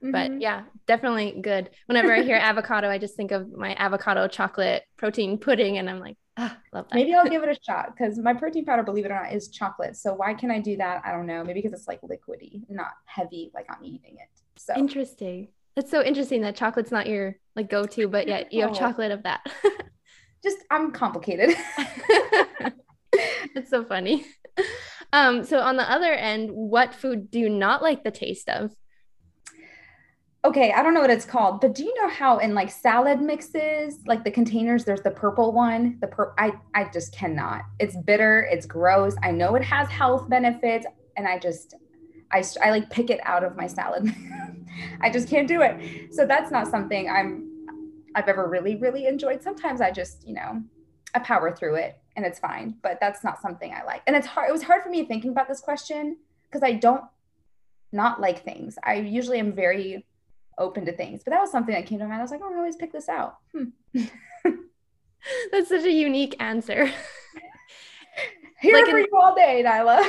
Mm-hmm. 0.04 0.12
But 0.12 0.42
yeah, 0.42 0.64
definitely 0.88 1.40
good. 1.42 1.70
Whenever 1.88 2.14
I 2.14 2.22
hear 2.22 2.36
avocado, 2.42 2.90
I 2.90 2.98
just 2.98 3.16
think 3.16 3.32
of 3.32 3.52
my 3.52 3.76
avocado 3.76 4.28
chocolate 4.28 4.84
protein 4.98 5.38
pudding, 5.38 5.78
and 5.78 5.90
I'm 5.90 6.00
like, 6.00 6.18
Ah, 6.38 6.58
love 6.74 6.88
that. 6.90 6.96
Maybe 6.96 7.14
I'll 7.14 7.30
give 7.30 7.44
it 7.44 7.50
a 7.50 7.58
shot 7.64 7.96
because 7.96 8.18
my 8.18 8.34
protein 8.34 8.66
powder, 8.66 8.84
believe 8.84 9.06
it 9.06 9.12
or 9.12 9.22
not, 9.22 9.34
is 9.34 9.48
chocolate. 9.48 9.96
So 9.96 10.14
why 10.14 10.34
can 10.34 10.52
I 10.52 10.60
do 10.60 10.76
that? 10.78 11.02
I 11.06 11.12
don't 11.12 11.26
know. 11.26 11.44
Maybe 11.44 11.62
because 11.62 11.78
it's 11.78 11.88
like 11.88 12.02
liquidy, 12.02 12.64
not 12.70 12.92
heavy, 13.06 13.52
like 13.54 13.68
I'm 13.70 13.84
eating 13.84 14.16
it. 14.16 14.30
So 14.58 14.74
interesting. 14.76 15.50
That's 15.76 15.92
so 15.92 16.04
interesting 16.04 16.42
that 16.42 16.56
chocolate's 16.56 16.92
not 16.92 17.08
your 17.08 17.38
like 17.56 17.70
go-to, 17.70 18.08
but 18.08 18.28
yet 18.28 18.52
you 18.52 18.62
have 18.62 18.72
oh. 18.72 18.76
chocolate 18.76 19.12
of 19.12 19.24
that. 19.24 19.46
Just 20.44 20.58
I'm 20.70 20.92
complicated. 20.92 21.56
It's 23.56 23.70
so 23.70 23.86
funny. 23.86 24.26
Um, 25.14 25.46
so 25.46 25.60
on 25.60 25.78
the 25.78 25.90
other 25.90 26.12
end, 26.12 26.52
what 26.52 26.94
food 26.94 27.32
do 27.32 27.40
you 27.40 27.50
not 27.50 27.82
like 27.82 28.04
the 28.04 28.12
taste 28.12 28.50
of? 28.50 28.76
Okay, 30.46 30.72
I 30.72 30.84
don't 30.84 30.94
know 30.94 31.02
what 31.02 31.10
it's 31.10 31.26
called, 31.26 31.60
but 31.60 31.74
do 31.74 31.84
you 31.84 31.94
know 32.02 32.10
how 32.10 32.38
in 32.38 32.54
like 32.54 32.70
salad 32.70 33.20
mixes, 33.20 34.00
like 34.06 34.24
the 34.24 34.32
containers, 34.32 34.86
there's 34.86 35.02
the 35.02 35.12
purple 35.12 35.52
one. 35.52 35.98
The 36.02 36.08
pur- 36.08 36.34
I 36.38 36.54
I 36.74 36.90
just 36.94 37.14
cannot. 37.14 37.64
It's 37.80 37.98
bitter. 37.98 38.48
It's 38.52 38.66
gross. 38.66 39.16
I 39.24 39.32
know 39.32 39.56
it 39.56 39.64
has 39.64 39.90
health 39.90 40.30
benefits, 40.30 40.86
and 41.18 41.28
I 41.28 41.40
just 41.40 41.74
I 42.32 42.44
I 42.64 42.70
like 42.70 42.90
pick 42.90 43.10
it 43.10 43.20
out 43.24 43.44
of 43.44 43.56
my 43.56 43.68
salad. 43.68 44.14
I 45.02 45.10
just 45.10 45.30
can't 45.30 45.48
do 45.48 45.62
it. 45.62 46.14
So 46.14 46.26
that's 46.26 46.52
not 46.52 46.68
something 46.68 47.10
I'm 47.10 47.50
I've 48.14 48.28
ever 48.28 48.48
really 48.48 48.76
really 48.76 49.08
enjoyed. 49.08 49.42
Sometimes 49.42 49.82
I 49.82 49.92
just 49.92 50.28
you 50.28 50.36
know 50.36 50.62
I 51.14 51.20
power 51.20 51.56
through 51.56 51.76
it 51.76 51.98
and 52.16 52.26
it's 52.26 52.40
fine, 52.40 52.76
but 52.84 53.00
that's 53.02 53.24
not 53.24 53.42
something 53.42 53.74
I 53.74 53.84
like. 53.84 54.04
And 54.06 54.16
it's 54.16 54.28
hard. 54.28 54.50
It 54.50 54.52
was 54.52 54.64
hard 54.64 54.84
for 54.84 54.90
me 54.90 55.06
thinking 55.06 55.32
about 55.32 55.48
this 55.48 55.60
question 55.60 56.18
because 56.44 56.62
I 56.62 56.74
don't 56.74 57.04
not 57.92 58.20
like 58.20 58.44
things. 58.44 58.78
I 58.84 58.96
usually 58.96 59.40
am 59.40 59.54
very 59.54 60.06
open 60.58 60.86
to 60.86 60.92
things. 60.92 61.22
But 61.24 61.32
that 61.32 61.42
was 61.42 61.52
something 61.52 61.74
that 61.74 61.86
came 61.86 62.00
to 62.00 62.08
mind. 62.08 62.20
I 62.20 62.22
was 62.22 62.32
like, 62.32 62.42
oh, 62.44 62.54
I 62.54 62.58
always 62.58 62.76
pick 62.76 62.92
this 62.92 63.10
out. 63.10 63.38
Hmm. 63.54 63.70
That's 65.52 65.70
such 65.70 65.84
a 65.84 65.92
unique 65.92 66.36
answer. 66.40 66.92
Here 68.62 68.74
like 68.74 68.86
for 68.86 68.98
in, 68.98 69.06
you 69.06 69.18
all 69.18 69.36
day, 69.36 69.64
Nyla. 69.66 70.08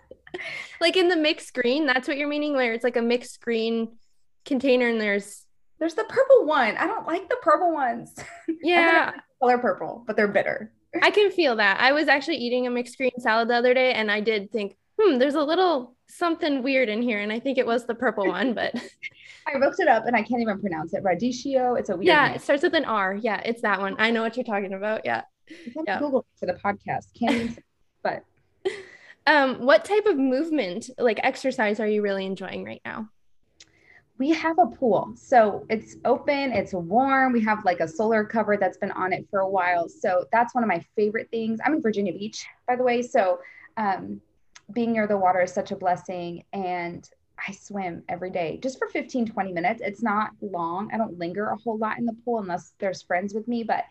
like 0.80 0.96
in 0.96 1.08
the 1.08 1.16
mixed 1.16 1.52
green, 1.52 1.84
that's 1.86 2.06
what 2.06 2.16
you're 2.16 2.28
meaning, 2.28 2.54
where 2.54 2.72
it's 2.72 2.84
like 2.84 2.96
a 2.96 3.02
mixed 3.02 3.40
green 3.40 3.96
container 4.44 4.88
and 4.88 5.00
there's 5.00 5.44
there's 5.78 5.94
the 5.94 6.04
purple 6.04 6.46
one. 6.46 6.76
I 6.76 6.86
don't 6.86 7.06
like 7.06 7.28
the 7.28 7.36
purple 7.42 7.72
ones. 7.72 8.14
Yeah. 8.62 9.12
color 9.40 9.58
purple, 9.58 10.04
but 10.06 10.16
they're 10.16 10.28
bitter. 10.28 10.72
I 11.02 11.10
can 11.10 11.30
feel 11.30 11.56
that. 11.56 11.80
I 11.80 11.92
was 11.92 12.08
actually 12.08 12.36
eating 12.36 12.66
a 12.66 12.70
mixed 12.70 12.96
green 12.96 13.18
salad 13.18 13.48
the 13.48 13.54
other 13.54 13.74
day 13.74 13.92
and 13.92 14.10
I 14.10 14.20
did 14.20 14.50
think, 14.52 14.76
hmm, 14.98 15.18
there's 15.18 15.34
a 15.34 15.42
little 15.42 15.94
something 16.08 16.62
weird 16.62 16.88
in 16.88 17.02
here. 17.02 17.20
And 17.20 17.32
I 17.32 17.40
think 17.40 17.58
it 17.58 17.66
was 17.66 17.86
the 17.86 17.94
purple 17.94 18.26
one, 18.28 18.54
but 18.54 18.74
I 19.46 19.58
looked 19.58 19.80
it 19.80 19.88
up 19.88 20.06
and 20.06 20.16
I 20.16 20.22
can't 20.22 20.40
even 20.42 20.60
pronounce 20.60 20.92
it. 20.94 21.04
Radicchio. 21.04 21.78
It's 21.78 21.88
a 21.88 21.94
weird 21.94 22.06
Yeah, 22.06 22.26
name. 22.26 22.36
it 22.36 22.42
starts 22.42 22.62
with 22.62 22.74
an 22.74 22.84
R. 22.84 23.14
Yeah, 23.14 23.40
it's 23.44 23.62
that 23.62 23.80
one. 23.80 23.94
I 23.98 24.10
know 24.10 24.22
what 24.22 24.36
you're 24.36 24.44
talking 24.44 24.72
about. 24.72 25.04
Yeah. 25.04 25.22
yeah. 25.86 25.98
Google 25.98 26.26
for 26.38 26.46
the 26.46 26.54
podcast. 26.54 27.06
Can't 27.18 27.58
but 28.02 28.24
um, 29.26 29.60
what 29.64 29.84
type 29.84 30.06
of 30.06 30.16
movement, 30.16 30.90
like 30.98 31.20
exercise, 31.22 31.80
are 31.80 31.86
you 31.86 32.02
really 32.02 32.26
enjoying 32.26 32.64
right 32.64 32.80
now? 32.84 33.08
we 34.18 34.30
have 34.30 34.58
a 34.58 34.66
pool. 34.66 35.12
So 35.14 35.66
it's 35.68 35.96
open, 36.04 36.52
it's 36.52 36.72
warm. 36.72 37.32
We 37.34 37.42
have 37.44 37.64
like 37.66 37.80
a 37.80 37.88
solar 37.88 38.24
cover 38.24 38.56
that's 38.56 38.78
been 38.78 38.92
on 38.92 39.12
it 39.12 39.26
for 39.30 39.40
a 39.40 39.48
while. 39.48 39.88
So 39.88 40.24
that's 40.32 40.54
one 40.54 40.64
of 40.64 40.68
my 40.68 40.82
favorite 40.96 41.28
things. 41.30 41.60
I'm 41.64 41.74
in 41.74 41.82
Virginia 41.82 42.12
Beach, 42.14 42.46
by 42.66 42.76
the 42.76 42.82
way. 42.82 43.02
So 43.02 43.40
um, 43.76 44.20
being 44.72 44.92
near 44.92 45.06
the 45.06 45.18
water 45.18 45.42
is 45.42 45.52
such 45.52 45.70
a 45.70 45.76
blessing. 45.76 46.44
And 46.54 47.06
I 47.38 47.52
swim 47.52 48.02
every 48.08 48.30
day 48.30 48.58
just 48.62 48.78
for 48.78 48.88
15, 48.88 49.26
20 49.26 49.52
minutes. 49.52 49.82
It's 49.84 50.02
not 50.02 50.30
long. 50.40 50.90
I 50.92 50.96
don't 50.96 51.18
linger 51.18 51.48
a 51.48 51.56
whole 51.56 51.78
lot 51.78 51.98
in 51.98 52.06
the 52.06 52.16
pool 52.24 52.40
unless 52.40 52.74
there's 52.78 53.02
friends 53.02 53.34
with 53.34 53.46
me, 53.46 53.62
but 53.62 53.84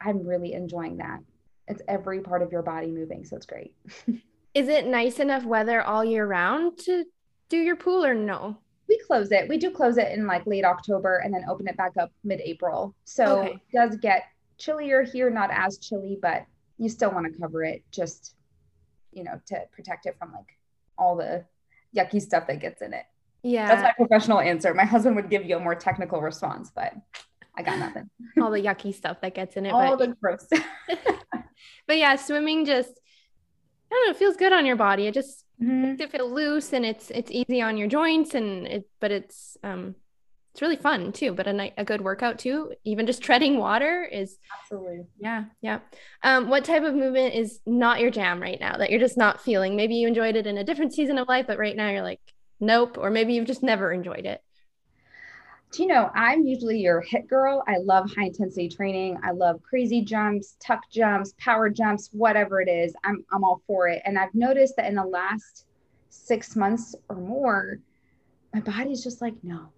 I'm 0.00 0.26
really 0.26 0.52
enjoying 0.52 0.98
that. 0.98 1.20
It's 1.68 1.82
every 1.88 2.20
part 2.20 2.42
of 2.42 2.52
your 2.52 2.62
body 2.62 2.90
moving. 2.90 3.24
So 3.24 3.36
it's 3.36 3.46
great. 3.46 3.74
is 4.54 4.68
it 4.68 4.86
nice 4.86 5.18
enough 5.18 5.44
weather 5.44 5.82
all 5.82 6.04
year 6.04 6.26
round 6.26 6.78
to 6.84 7.04
do 7.48 7.58
your 7.58 7.76
pool 7.76 8.04
or 8.04 8.14
no? 8.14 8.58
we 8.90 8.98
close 8.98 9.30
it. 9.30 9.48
We 9.48 9.56
do 9.56 9.70
close 9.70 9.96
it 9.96 10.12
in 10.12 10.26
like 10.26 10.46
late 10.46 10.64
October 10.64 11.18
and 11.18 11.32
then 11.32 11.44
open 11.48 11.68
it 11.68 11.76
back 11.76 11.92
up 11.98 12.10
mid 12.24 12.40
April. 12.40 12.94
So 13.04 13.38
okay. 13.38 13.52
it 13.52 13.60
does 13.72 13.96
get 13.96 14.24
chillier 14.58 15.02
here, 15.02 15.30
not 15.30 15.50
as 15.52 15.78
chilly, 15.78 16.18
but 16.20 16.44
you 16.76 16.88
still 16.88 17.12
want 17.12 17.32
to 17.32 17.40
cover 17.40 17.62
it 17.62 17.84
just, 17.92 18.34
you 19.12 19.22
know, 19.22 19.40
to 19.46 19.62
protect 19.70 20.06
it 20.06 20.16
from 20.18 20.32
like 20.32 20.58
all 20.98 21.16
the 21.16 21.44
yucky 21.96 22.20
stuff 22.20 22.46
that 22.46 22.60
gets 22.60 22.82
in 22.82 22.92
it. 22.94 23.04
Yeah. 23.42 23.68
That's 23.68 23.82
my 23.82 24.06
professional 24.06 24.40
answer. 24.40 24.74
My 24.74 24.84
husband 24.84 25.16
would 25.16 25.30
give 25.30 25.44
you 25.44 25.56
a 25.56 25.60
more 25.60 25.74
technical 25.74 26.20
response, 26.20 26.70
but 26.74 26.94
I 27.56 27.62
got 27.62 27.78
nothing. 27.78 28.10
all 28.40 28.50
the 28.50 28.62
yucky 28.62 28.94
stuff 28.94 29.20
that 29.22 29.34
gets 29.34 29.56
in 29.56 29.66
it. 29.66 29.70
All 29.70 29.96
but... 29.96 30.10
the 30.10 30.16
gross. 30.20 30.46
but 31.86 31.96
yeah, 31.96 32.16
swimming 32.16 32.64
just 32.64 33.00
I 33.90 33.94
don't 33.94 34.06
know, 34.06 34.10
it 34.10 34.16
feels 34.16 34.36
good 34.36 34.52
on 34.52 34.66
your 34.66 34.76
body. 34.76 35.06
It 35.06 35.14
just 35.14 35.44
mm-hmm. 35.60 35.82
makes 35.82 36.00
it 36.00 36.12
feel 36.12 36.32
loose 36.32 36.72
and 36.72 36.84
it's 36.84 37.10
it's 37.10 37.30
easy 37.30 37.60
on 37.60 37.76
your 37.76 37.88
joints 37.88 38.34
and 38.34 38.66
it 38.66 38.88
but 39.00 39.10
it's 39.10 39.56
um 39.62 39.94
it's 40.52 40.62
really 40.62 40.76
fun 40.76 41.12
too, 41.12 41.32
but 41.32 41.46
a 41.46 41.52
night 41.52 41.74
a 41.76 41.84
good 41.84 42.00
workout 42.00 42.38
too. 42.38 42.72
Even 42.84 43.06
just 43.06 43.22
treading 43.24 43.58
water 43.58 44.04
is 44.04 44.38
absolutely 44.60 45.06
yeah, 45.18 45.44
yeah. 45.60 45.80
Um, 46.22 46.48
what 46.48 46.64
type 46.64 46.82
of 46.82 46.94
movement 46.94 47.34
is 47.34 47.60
not 47.66 48.00
your 48.00 48.10
jam 48.10 48.40
right 48.40 48.58
now 48.60 48.76
that 48.76 48.90
you're 48.90 49.00
just 49.00 49.18
not 49.18 49.40
feeling? 49.40 49.76
Maybe 49.76 49.94
you 49.96 50.08
enjoyed 50.08 50.36
it 50.36 50.46
in 50.46 50.58
a 50.58 50.64
different 50.64 50.92
season 50.94 51.18
of 51.18 51.28
life, 51.28 51.46
but 51.46 51.58
right 51.58 51.76
now 51.76 51.90
you're 51.90 52.02
like, 52.02 52.20
nope, 52.58 52.98
or 52.98 53.10
maybe 53.10 53.34
you've 53.34 53.46
just 53.46 53.62
never 53.62 53.92
enjoyed 53.92 54.26
it 54.26 54.42
you 55.78 55.86
know, 55.86 56.10
I'm 56.14 56.44
usually 56.44 56.80
your 56.80 57.02
HIIT 57.02 57.28
girl. 57.28 57.62
I 57.68 57.76
love 57.78 58.10
high 58.10 58.26
intensity 58.26 58.68
training. 58.68 59.18
I 59.22 59.30
love 59.30 59.62
crazy 59.62 60.02
jumps, 60.02 60.56
tuck 60.58 60.80
jumps, 60.90 61.34
power 61.38 61.68
jumps, 61.70 62.08
whatever 62.12 62.60
it 62.60 62.68
is. 62.68 62.94
I'm 63.04 63.24
I'm 63.32 63.44
all 63.44 63.62
for 63.66 63.88
it. 63.88 64.02
And 64.04 64.18
I've 64.18 64.34
noticed 64.34 64.74
that 64.76 64.86
in 64.86 64.96
the 64.96 65.04
last 65.04 65.66
six 66.08 66.56
months 66.56 66.96
or 67.08 67.16
more, 67.16 67.78
my 68.52 68.60
body's 68.60 69.04
just 69.04 69.20
like, 69.20 69.34
no, 69.44 69.68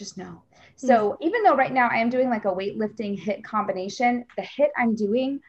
just 0.00 0.18
no. 0.18 0.42
So 0.74 1.10
mm-hmm. 1.10 1.22
even 1.22 1.42
though 1.44 1.54
right 1.54 1.72
now 1.72 1.88
I 1.92 1.98
am 1.98 2.10
doing 2.10 2.28
like 2.28 2.46
a 2.46 2.48
weightlifting 2.48 3.22
HIIT 3.22 3.44
combination, 3.44 4.24
the 4.36 4.42
HIIT 4.42 4.70
I'm 4.76 4.96
doing, 4.96 5.40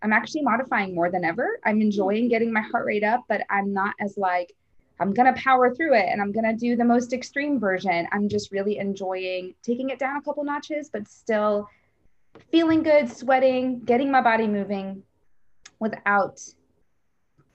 I'm 0.00 0.12
actually 0.12 0.42
modifying 0.42 0.94
more 0.94 1.10
than 1.10 1.24
ever. 1.24 1.58
I'm 1.64 1.82
enjoying 1.82 2.28
getting 2.28 2.52
my 2.52 2.62
heart 2.62 2.86
rate 2.86 3.04
up, 3.04 3.24
but 3.28 3.42
I'm 3.50 3.74
not 3.74 3.94
as 4.00 4.16
like 4.16 4.54
I'm 4.98 5.12
going 5.12 5.32
to 5.32 5.38
power 5.38 5.74
through 5.74 5.94
it 5.94 6.06
and 6.08 6.22
I'm 6.22 6.32
going 6.32 6.46
to 6.46 6.54
do 6.54 6.74
the 6.76 6.84
most 6.84 7.12
extreme 7.12 7.60
version. 7.60 8.08
I'm 8.12 8.28
just 8.28 8.50
really 8.50 8.78
enjoying 8.78 9.54
taking 9.62 9.90
it 9.90 9.98
down 9.98 10.16
a 10.16 10.22
couple 10.22 10.42
notches, 10.44 10.88
but 10.90 11.06
still 11.06 11.68
feeling 12.50 12.82
good, 12.82 13.10
sweating, 13.10 13.80
getting 13.80 14.10
my 14.10 14.22
body 14.22 14.46
moving 14.46 15.02
without, 15.80 16.40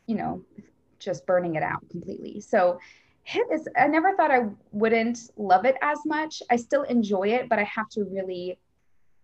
you 0.06 0.16
know, 0.16 0.44
just 1.00 1.26
burning 1.26 1.56
it 1.56 1.64
out 1.64 1.88
completely. 1.90 2.42
So, 2.42 2.80
HIIT 3.28 3.54
is, 3.54 3.68
I 3.78 3.88
never 3.88 4.16
thought 4.16 4.32
I 4.32 4.48
wouldn't 4.72 5.32
love 5.38 5.66
it 5.66 5.76
as 5.82 6.00
much. 6.06 6.42
I 6.50 6.56
still 6.56 6.84
enjoy 6.84 7.30
it, 7.30 7.50
but 7.50 7.60
I 7.60 7.64
have 7.64 7.90
to 7.90 8.04
really 8.04 8.60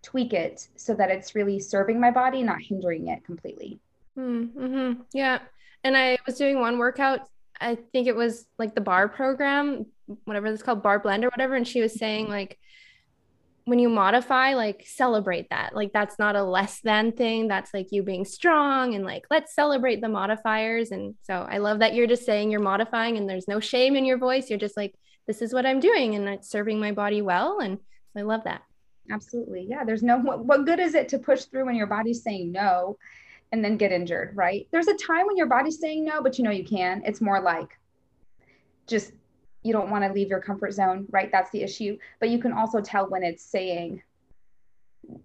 tweak 0.04 0.34
it 0.34 0.68
so 0.76 0.94
that 0.94 1.10
it's 1.10 1.36
really 1.36 1.60
serving 1.60 2.00
my 2.00 2.12
body, 2.12 2.44
not 2.44 2.62
hindering 2.62 3.08
it 3.08 3.26
completely. 3.26 3.80
Mm-hmm. 4.18 5.02
Yeah. 5.14 5.40
And 5.84 5.98
I 5.98 6.18
was 6.26 6.38
doing 6.38 6.60
one 6.60 6.78
workout 6.78 7.28
I 7.60 7.76
think 7.92 8.08
it 8.08 8.16
was 8.16 8.46
like 8.58 8.76
the 8.76 8.82
barre 8.82 9.10
program, 9.10 9.86
whatever 10.26 10.48
it's 10.48 10.64
called, 10.64 10.84
Barre 10.84 11.00
Blend 11.00 11.24
or 11.26 11.30
whatever. 11.30 11.56
And 11.56 11.68
she 11.68 11.82
was 11.82 11.94
saying 11.94 12.28
like 12.28 12.58
when 13.68 13.80
you 13.80 13.90
modify, 13.90 14.54
like 14.54 14.86
celebrate 14.88 15.50
that. 15.50 15.76
Like 15.76 15.92
that's 15.92 16.18
not 16.18 16.38
a 16.38 16.44
less 16.44 16.80
than 16.80 17.12
thing. 17.12 17.50
That's 17.50 17.74
like 17.74 17.92
you 17.92 18.02
being 18.02 18.24
strong 18.24 18.96
and 18.96 19.04
like 19.04 19.26
let's 19.30 19.54
celebrate 19.54 20.00
the 20.00 20.08
modifiers. 20.08 20.92
And 20.92 21.16
so 21.24 21.46
I 21.50 21.58
love 21.58 21.80
that 21.80 21.94
you're 21.94 22.08
just 22.08 22.26
saying 22.26 22.50
you're 22.50 22.62
modifying 22.62 23.18
and 23.18 23.30
there's 23.30 23.50
no 23.50 23.60
shame 23.60 23.98
in 23.98 24.06
your 24.06 24.18
voice. 24.18 24.50
You're 24.50 24.58
just 24.58 24.78
like, 24.78 24.96
this 25.28 25.42
is 25.42 25.54
what 25.54 25.66
I'm 25.66 25.82
doing 25.82 26.16
and 26.16 26.30
it's 26.30 26.50
serving 26.50 26.80
my 26.80 26.94
body 26.94 27.22
well. 27.22 27.60
And 27.60 27.80
I 28.16 28.22
love 28.22 28.46
that. 28.46 28.62
Absolutely. 29.12 29.68
Yeah. 29.70 29.84
There's 29.84 30.02
no 30.02 30.18
what, 30.18 30.46
what 30.46 30.66
good 30.66 30.80
is 30.80 30.96
it 30.96 31.10
to 31.10 31.20
push 31.20 31.44
through 31.44 31.66
when 31.66 31.76
your 31.76 31.88
body's 31.88 32.24
saying 32.24 32.54
no? 32.54 32.98
and 33.54 33.64
then 33.64 33.78
get 33.78 33.94
injured, 33.94 34.36
right? 34.36 34.68
There's 34.72 34.90
a 34.90 34.94
time 34.96 35.26
when 35.26 35.38
your 35.38 35.48
body's 35.48 35.80
saying 35.80 36.04
no, 36.04 36.22
but 36.22 36.38
you 36.38 36.44
know 36.44 36.52
you 36.52 36.66
can. 36.66 37.02
It's 37.06 37.22
more 37.22 37.40
like 37.40 37.80
just 38.88 39.14
you 39.68 39.74
don't 39.74 39.90
want 39.90 40.04
to 40.06 40.12
leave 40.14 40.30
your 40.30 40.40
comfort 40.40 40.74
zone, 40.74 41.06
right? 41.12 41.30
That's 41.32 41.52
the 41.52 41.62
issue. 41.62 41.98
But 42.20 42.30
you 42.30 42.40
can 42.40 42.54
also 42.54 42.80
tell 42.82 43.10
when 43.10 43.24
it's 43.24 43.44
saying 43.44 44.02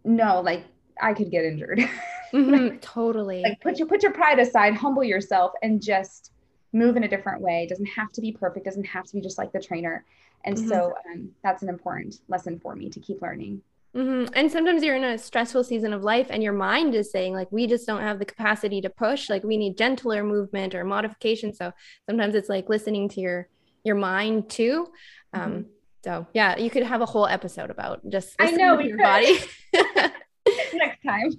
no, 0.04 0.40
like 0.40 0.64
I 1.00 1.14
could 1.14 1.30
get 1.30 1.44
injured. 1.44 1.80
Mm-hmm, 2.32 2.78
totally. 2.78 3.42
like 3.42 3.61
put 3.61 3.78
your 3.78 3.87
put 3.87 4.02
your 4.02 4.12
pride 4.12 4.38
aside, 4.38 4.72
humble 4.75 5.04
yourself, 5.04 5.52
and 5.62 5.82
just 5.82 6.32
move 6.72 6.96
in 6.96 7.04
a 7.04 7.08
different 7.08 7.42
way. 7.42 7.64
It 7.64 7.68
doesn't 7.68 7.84
have 7.84 8.11
to 8.12 8.22
be 8.22 8.32
perfect. 8.32 8.64
Doesn't 8.64 8.84
have 8.84 9.04
to 9.04 9.12
be 9.12 9.20
just 9.20 9.37
like 9.37 9.52
the 9.52 9.61
trainer. 9.61 10.06
And 10.46 10.56
mm-hmm. 10.56 10.66
so 10.66 10.94
um, 11.12 11.28
that's 11.44 11.62
an 11.62 11.68
important 11.68 12.20
lesson 12.28 12.58
for 12.58 12.75
me 12.75 12.88
to 12.88 13.00
keep 13.00 13.20
learning. 13.20 13.61
Mm-hmm. 13.94 14.32
And 14.34 14.50
sometimes 14.50 14.82
you're 14.82 14.96
in 14.96 15.04
a 15.04 15.18
stressful 15.18 15.64
season 15.64 15.92
of 15.92 16.02
life 16.02 16.28
and 16.30 16.42
your 16.42 16.54
mind 16.54 16.94
is 16.94 17.11
saying, 17.11 17.34
like, 17.34 17.52
we 17.52 17.66
just 17.66 17.87
don't 17.87 18.00
have 18.00 18.18
the 18.18 18.25
capacity 18.25 18.80
to 18.80 18.88
push. 18.88 19.28
Like, 19.28 19.44
we 19.44 19.58
need 19.58 19.76
gentler 19.76 20.25
movement 20.25 20.75
or 20.75 20.84
modification. 20.84 21.52
So 21.52 21.72
sometimes 22.08 22.34
it's 22.34 22.49
like 22.49 22.70
listening 22.70 23.11
to 23.11 23.20
your 23.20 23.49
your 23.84 23.96
mind 23.96 24.50
too. 24.50 24.88
Um, 25.32 25.50
mm-hmm. 25.50 25.60
So 26.04 26.26
yeah, 26.32 26.58
you 26.58 26.70
could 26.70 26.82
have 26.82 27.00
a 27.00 27.06
whole 27.06 27.26
episode 27.26 27.70
about 27.70 28.00
just 28.08 28.34
I 28.38 28.50
know 28.50 28.80
your 28.80 28.98
body 28.98 29.38
next 30.74 31.02
time. 31.06 31.32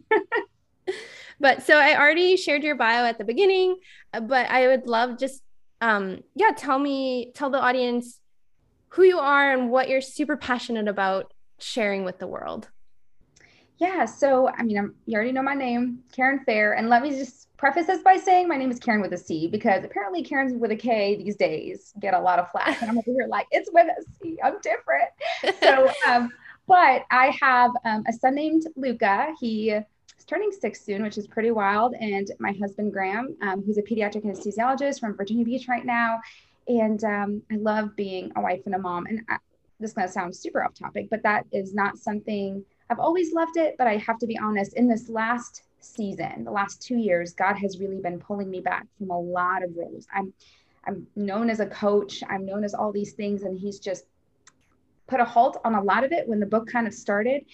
but 1.39 1.63
so 1.63 1.77
I 1.77 1.97
already 1.97 2.37
shared 2.37 2.63
your 2.63 2.75
bio 2.75 3.05
at 3.05 3.17
the 3.17 3.25
beginning, 3.25 3.77
uh, 4.13 4.21
but 4.21 4.49
I 4.49 4.67
would 4.67 4.87
love 4.87 5.17
just 5.19 5.41
um, 5.81 6.21
yeah, 6.33 6.51
tell 6.55 6.79
me, 6.79 7.33
tell 7.35 7.49
the 7.49 7.59
audience 7.59 8.21
who 8.93 9.03
you 9.03 9.19
are 9.19 9.51
and 9.51 9.69
what 9.69 9.89
you're 9.89 10.01
super 10.01 10.37
passionate 10.37 10.87
about 10.87 11.33
sharing 11.59 12.05
with 12.05 12.19
the 12.19 12.27
world? 12.27 12.69
Yeah, 13.83 14.05
so 14.05 14.47
I 14.47 14.63
mean, 14.63 14.77
I'm, 14.77 14.95
you 15.05 15.17
already 15.17 15.33
know 15.33 15.43
my 15.43 15.55
name, 15.55 15.99
Caren 16.15 16.45
Fehr, 16.45 16.77
and 16.77 16.87
let 16.87 17.01
me 17.01 17.09
just 17.09 17.49
preface 17.57 17.85
this 17.85 18.01
by 18.01 18.15
saying 18.15 18.47
my 18.47 18.55
name 18.55 18.71
is 18.71 18.79
Caren 18.79 19.01
with 19.01 19.11
a 19.11 19.17
C 19.17 19.49
because 19.49 19.83
apparently 19.83 20.23
Karen's 20.23 20.53
with 20.53 20.71
a 20.71 20.75
K 20.77 21.17
these 21.17 21.35
days 21.35 21.91
get 21.99 22.13
a 22.13 22.19
lot 22.19 22.39
of 22.39 22.49
flack, 22.49 22.81
and 22.81 22.89
I'm 22.89 22.97
over 22.97 23.11
here 23.11 23.27
like 23.27 23.45
it's 23.51 23.69
with 23.73 23.87
a 23.87 24.01
C. 24.21 24.37
I'm 24.41 24.55
different. 24.61 25.09
So, 25.61 25.91
um, 26.09 26.31
but 26.65 27.03
I 27.11 27.35
have 27.41 27.71
um, 27.83 28.05
a 28.07 28.13
son 28.13 28.35
named 28.35 28.63
Luca. 28.77 29.33
He 29.37 29.71
is 29.71 29.83
turning 30.27 30.53
six 30.53 30.79
soon, 30.85 31.03
which 31.03 31.17
is 31.17 31.27
pretty 31.27 31.51
wild, 31.51 31.93
and 31.99 32.31
my 32.39 32.53
husband 32.53 32.93
Graham, 32.93 33.35
um, 33.41 33.63
who's 33.65 33.77
a 33.77 33.83
pediatric 33.83 34.23
anesthesiologist 34.23 35.01
from 35.01 35.17
Virginia 35.17 35.43
Beach 35.43 35.67
right 35.67 35.85
now, 35.85 36.21
and 36.69 37.03
um, 37.03 37.41
I 37.51 37.57
love 37.57 37.97
being 37.97 38.31
a 38.37 38.41
wife 38.41 38.61
and 38.65 38.75
a 38.75 38.79
mom, 38.79 39.07
and 39.07 39.23
I, 39.27 39.39
this 39.81 39.89
is 39.89 39.93
going 39.93 40.07
to 40.07 40.13
sound 40.13 40.33
super 40.33 40.63
off 40.63 40.73
topic, 40.73 41.09
but 41.09 41.23
that 41.23 41.43
is 41.51 41.73
not 41.73 41.97
something 41.97 42.63
I've 42.89 42.99
always 42.99 43.33
loved 43.33 43.57
it. 43.57 43.75
But 43.77 43.87
I 43.87 43.97
have 43.97 44.19
to 44.19 44.27
be 44.27 44.37
honest, 44.37 44.73
in 44.73 44.87
this 44.87 45.09
last 45.09 45.63
season, 45.79 46.43
the 46.45 46.51
last 46.51 46.81
two 46.81 46.97
years, 46.97 47.33
God 47.33 47.55
has 47.55 47.79
really 47.79 48.01
been 48.01 48.19
pulling 48.19 48.49
me 48.49 48.61
back 48.61 48.87
from 48.97 49.09
a 49.11 49.19
lot 49.19 49.63
of 49.63 49.75
roles. 49.75 50.07
I'm 50.13 50.33
I'm 50.85 51.07
known 51.15 51.49
as 51.49 51.59
a 51.59 51.67
coach, 51.67 52.23
I'm 52.29 52.45
known 52.45 52.63
as 52.63 52.73
all 52.73 52.91
these 52.91 53.13
things, 53.13 53.43
and 53.43 53.59
he's 53.59 53.79
just 53.79 54.05
put 55.07 55.19
a 55.19 55.25
halt 55.25 55.57
on 55.65 55.75
a 55.75 55.83
lot 55.83 56.03
of 56.03 56.11
it 56.11 56.27
when 56.27 56.39
the 56.39 56.45
book 56.45 56.67
kind 56.67 56.87
of 56.87 56.93
started. 56.93 57.45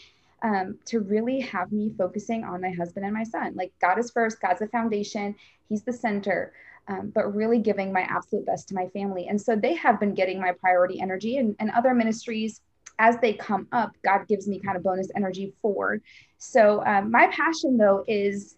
um, 0.42 0.78
to 0.86 1.00
really 1.02 1.42
have 1.42 1.72
me 1.72 1.92
focusing 1.98 2.44
on 2.44 2.62
my 2.62 2.72
husband 2.72 3.06
and 3.06 3.14
my 3.14 3.24
son. 3.24 3.56
Like 3.56 3.74
God 3.82 4.00
is 4.00 4.12
first, 4.12 4.42
God's 4.42 4.60
the 4.60 4.68
foundation, 4.68 5.36
He's 5.68 5.84
the 5.84 5.94
center. 5.94 6.54
Um, 6.88 7.12
but 7.14 7.36
really 7.36 7.60
giving 7.60 7.94
my 7.94 8.02
absolute 8.02 8.46
best 8.48 8.70
to 8.70 8.76
my 8.76 8.88
family. 8.88 9.28
And 9.28 9.40
so 9.40 9.56
they 9.56 9.76
have 9.76 10.00
been 10.00 10.16
getting 10.16 10.40
my 10.40 10.54
priority 10.54 11.00
energy 11.00 11.38
and, 11.38 11.56
and 11.60 11.70
other 11.72 11.94
ministries 11.94 12.62
as 13.00 13.18
they 13.22 13.34
come 13.34 13.68
up, 13.72 13.96
God 14.04 14.28
gives 14.28 14.48
me 14.48 14.60
kind 14.60 14.78
of 14.78 14.84
bonus 14.84 15.10
energy 15.16 15.54
for. 15.62 16.02
So 16.38 16.86
um, 16.86 17.10
my 17.10 17.28
passion 17.28 17.78
though 17.78 18.04
is 18.08 18.58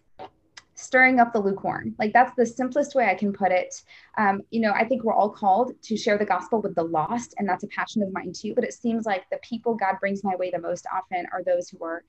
stirring 0.74 1.20
up 1.20 1.32
the 1.32 1.38
lukewarm. 1.38 1.94
Like 1.98 2.12
that's 2.12 2.34
the 2.36 2.44
simplest 2.44 2.94
way 2.94 3.06
I 3.06 3.14
can 3.14 3.32
put 3.32 3.52
it. 3.52 3.82
Um, 4.18 4.42
you 4.50 4.60
know, 4.60 4.72
I 4.72 4.84
think 4.84 5.04
we're 5.04 5.14
all 5.14 5.30
called 5.30 5.80
to 5.82 5.96
share 5.96 6.18
the 6.18 6.24
gospel 6.24 6.60
with 6.60 6.74
the 6.74 6.82
lost, 6.82 7.34
and 7.38 7.48
that's 7.48 7.64
a 7.64 7.68
passion 7.68 8.02
of 8.02 8.12
mine 8.12 8.32
too. 8.32 8.54
But 8.54 8.64
it 8.64 8.74
seems 8.74 9.06
like 9.06 9.24
the 9.30 9.38
people 9.42 9.74
God 9.74 9.96
brings 10.00 10.24
my 10.24 10.34
way 10.36 10.50
the 10.50 10.58
most 10.58 10.86
often 10.92 11.26
are 11.32 11.42
those 11.44 11.68
who 11.68 11.82
are 11.84 12.02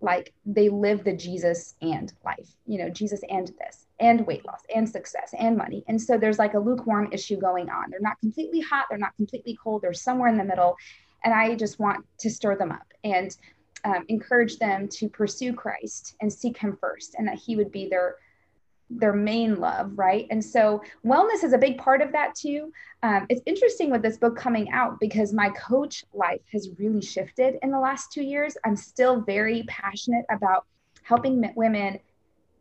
like 0.00 0.34
they 0.44 0.68
live 0.68 1.02
the 1.02 1.16
Jesus 1.16 1.74
and 1.80 2.12
life, 2.24 2.50
you 2.66 2.78
know, 2.78 2.90
Jesus 2.90 3.20
and 3.30 3.50
this, 3.58 3.86
and 4.00 4.26
weight 4.26 4.44
loss, 4.44 4.60
and 4.74 4.88
success, 4.88 5.32
and 5.38 5.56
money. 5.56 5.82
And 5.88 6.00
so 6.00 6.18
there's 6.18 6.38
like 6.38 6.54
a 6.54 6.58
lukewarm 6.58 7.08
issue 7.10 7.38
going 7.38 7.70
on. 7.70 7.90
They're 7.90 8.00
not 8.00 8.20
completely 8.20 8.60
hot, 8.60 8.86
they're 8.90 8.98
not 8.98 9.16
completely 9.16 9.56
cold, 9.62 9.82
they're 9.82 9.94
somewhere 9.94 10.28
in 10.28 10.36
the 10.36 10.44
middle. 10.44 10.76
And 11.24 11.34
I 11.34 11.54
just 11.54 11.78
want 11.78 12.04
to 12.20 12.30
stir 12.30 12.56
them 12.56 12.72
up. 12.72 12.86
And 13.02 13.36
um, 13.84 14.04
encourage 14.08 14.58
them 14.58 14.88
to 14.88 15.08
pursue 15.08 15.52
Christ 15.52 16.16
and 16.20 16.32
seek 16.32 16.56
Him 16.56 16.76
first, 16.80 17.14
and 17.18 17.28
that 17.28 17.36
He 17.36 17.56
would 17.56 17.70
be 17.70 17.88
their 17.88 18.16
their 18.90 19.12
main 19.12 19.56
love, 19.56 19.92
right? 19.96 20.26
And 20.30 20.44
so 20.44 20.82
wellness 21.04 21.42
is 21.42 21.52
a 21.52 21.58
big 21.58 21.78
part 21.78 22.02
of 22.02 22.12
that 22.12 22.34
too. 22.34 22.70
Um, 23.02 23.26
it's 23.28 23.40
interesting 23.46 23.90
with 23.90 24.02
this 24.02 24.18
book 24.18 24.36
coming 24.36 24.70
out 24.70 25.00
because 25.00 25.32
my 25.32 25.48
coach 25.50 26.04
life 26.12 26.42
has 26.52 26.68
really 26.78 27.00
shifted 27.00 27.56
in 27.62 27.70
the 27.70 27.78
last 27.78 28.12
two 28.12 28.22
years. 28.22 28.56
I'm 28.64 28.76
still 28.76 29.22
very 29.22 29.64
passionate 29.68 30.26
about 30.30 30.66
helping 31.02 31.50
women 31.56 31.98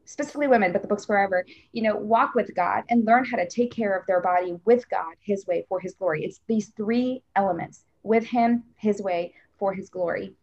specifically 0.05 0.47
women, 0.47 0.73
but 0.73 0.81
the 0.81 0.87
book's 0.87 1.05
forever, 1.05 1.45
you 1.71 1.81
know, 1.81 1.95
walk 1.95 2.35
with 2.35 2.53
God 2.55 2.83
and 2.89 3.05
learn 3.05 3.25
how 3.25 3.37
to 3.37 3.47
take 3.47 3.71
care 3.71 3.97
of 3.97 4.05
their 4.05 4.21
body 4.21 4.55
with 4.65 4.89
God, 4.89 5.15
His 5.21 5.45
way, 5.47 5.65
for 5.69 5.79
His 5.79 5.93
glory. 5.93 6.25
It's 6.25 6.41
these 6.47 6.73
three 6.75 7.23
elements 7.35 7.85
with 8.03 8.25
Him, 8.25 8.63
His 8.75 9.01
way, 9.01 9.33
for 9.57 9.73
His 9.73 9.89
glory. 9.89 10.33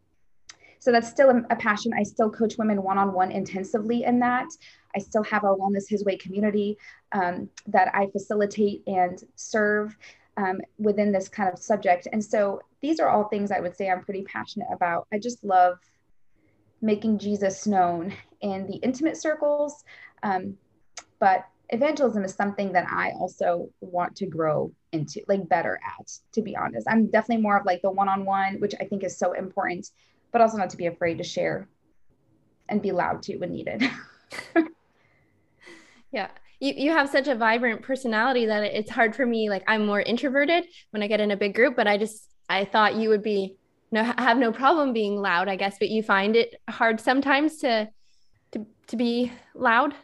So 0.79 0.91
that's 0.91 1.11
still 1.11 1.31
a, 1.51 1.57
passion. 1.57 1.93
I 1.95 2.03
still 2.03 2.31
coach 2.31 2.57
women 2.57 2.83
one 2.83 2.97
on 2.97 3.13
one 3.13 3.31
intensively 3.31 4.05
in 4.05 4.19
that. 4.21 4.47
I 4.97 4.99
still 4.99 5.23
have 5.25 5.45
a 5.45 5.55
Wellness 5.55 5.89
His 5.89 6.05
Way 6.05 6.17
community 6.17 6.79
um, 7.13 7.51
that 7.67 7.95
I 7.95 8.07
facilitate 8.07 8.83
and 8.87 9.23
serve 9.37 9.97
um, 10.39 10.61
within 10.79 11.13
this 11.13 11.29
kind 11.29 11.53
of 11.53 11.59
subject. 11.59 12.09
And 12.13 12.25
so 12.25 12.63
these 12.81 12.99
are 12.99 13.11
all 13.11 13.25
things 13.25 13.51
I 13.51 13.61
would 13.61 13.77
say 13.77 13.91
I'm 13.91 14.03
pretty 14.03 14.23
passionate 14.23 14.69
about. 14.73 15.07
I 15.13 15.19
just 15.19 15.45
love 15.45 15.79
making 16.81 17.19
Jesus 17.19 17.67
known 17.67 18.15
in 18.41 18.67
the 18.67 18.77
intimate 18.77 19.19
circles. 19.19 19.85
Um, 20.23 20.57
but 21.19 21.47
evangelism 21.71 22.25
is 22.25 22.35
something 22.35 22.73
that 22.73 22.87
I 22.91 23.13
also 23.13 23.71
want 23.81 24.17
to 24.17 24.27
grow 24.27 24.73
into, 24.93 25.23
like 25.29 25.49
better 25.49 25.81
at, 25.99 26.11
to 26.33 26.43
be 26.43 26.57
honest. 26.57 26.87
I'm 26.89 27.07
definitely 27.07 27.43
more 27.43 27.57
of 27.59 27.65
like 27.65 27.83
the 27.83 27.91
one 27.91 28.09
on 28.09 28.25
one, 28.25 28.61
which 28.61 28.75
I 28.81 28.85
think 28.85 29.05
is 29.05 29.19
so 29.19 29.33
important 29.33 29.89
but 30.33 30.41
also 30.41 30.57
not 30.57 30.71
to 30.71 30.77
be 30.77 30.87
afraid 30.87 31.19
to 31.19 31.25
share 31.25 31.69
and 32.69 32.81
be 32.81 32.93
loud 32.93 33.23
too 33.23 33.39
when 33.39 33.53
needed. 33.53 33.83
yeah. 36.13 36.29
You, 36.61 36.75
you 36.77 36.91
have 36.93 37.09
such 37.09 37.27
a 37.27 37.35
vibrant 37.35 37.83
personality 37.83 38.47
that 38.47 38.63
it's 38.65 38.91
hard 38.91 39.17
for 39.17 39.27
me. 39.27 39.49
Like 39.49 39.65
I'm 39.67 39.87
more 39.87 40.01
introverted 40.01 40.65
when 40.91 41.03
I 41.03 41.09
get 41.09 41.21
in 41.21 41.31
a 41.31 41.37
big 41.37 41.55
group, 41.55 41.75
but 41.75 41.87
I 41.87 41.97
just, 41.97 42.29
I 42.49 42.65
thought 42.65 42.97
you 42.97 43.09
would 43.09 43.23
be, 43.23 43.57
no, 43.91 44.05
have 44.05 44.39
no 44.39 44.53
problem 44.53 44.93
being 44.93 45.21
loud, 45.21 45.49
I 45.49 45.57
guess, 45.57 45.77
but 45.79 45.89
you 45.89 46.03
find 46.03 46.37
it 46.37 46.55
hard 46.69 47.01
sometimes 47.01 47.59
to, 47.59 47.89
to, 48.53 48.67
to 48.89 48.97
be 48.97 49.33
loud. 49.55 49.95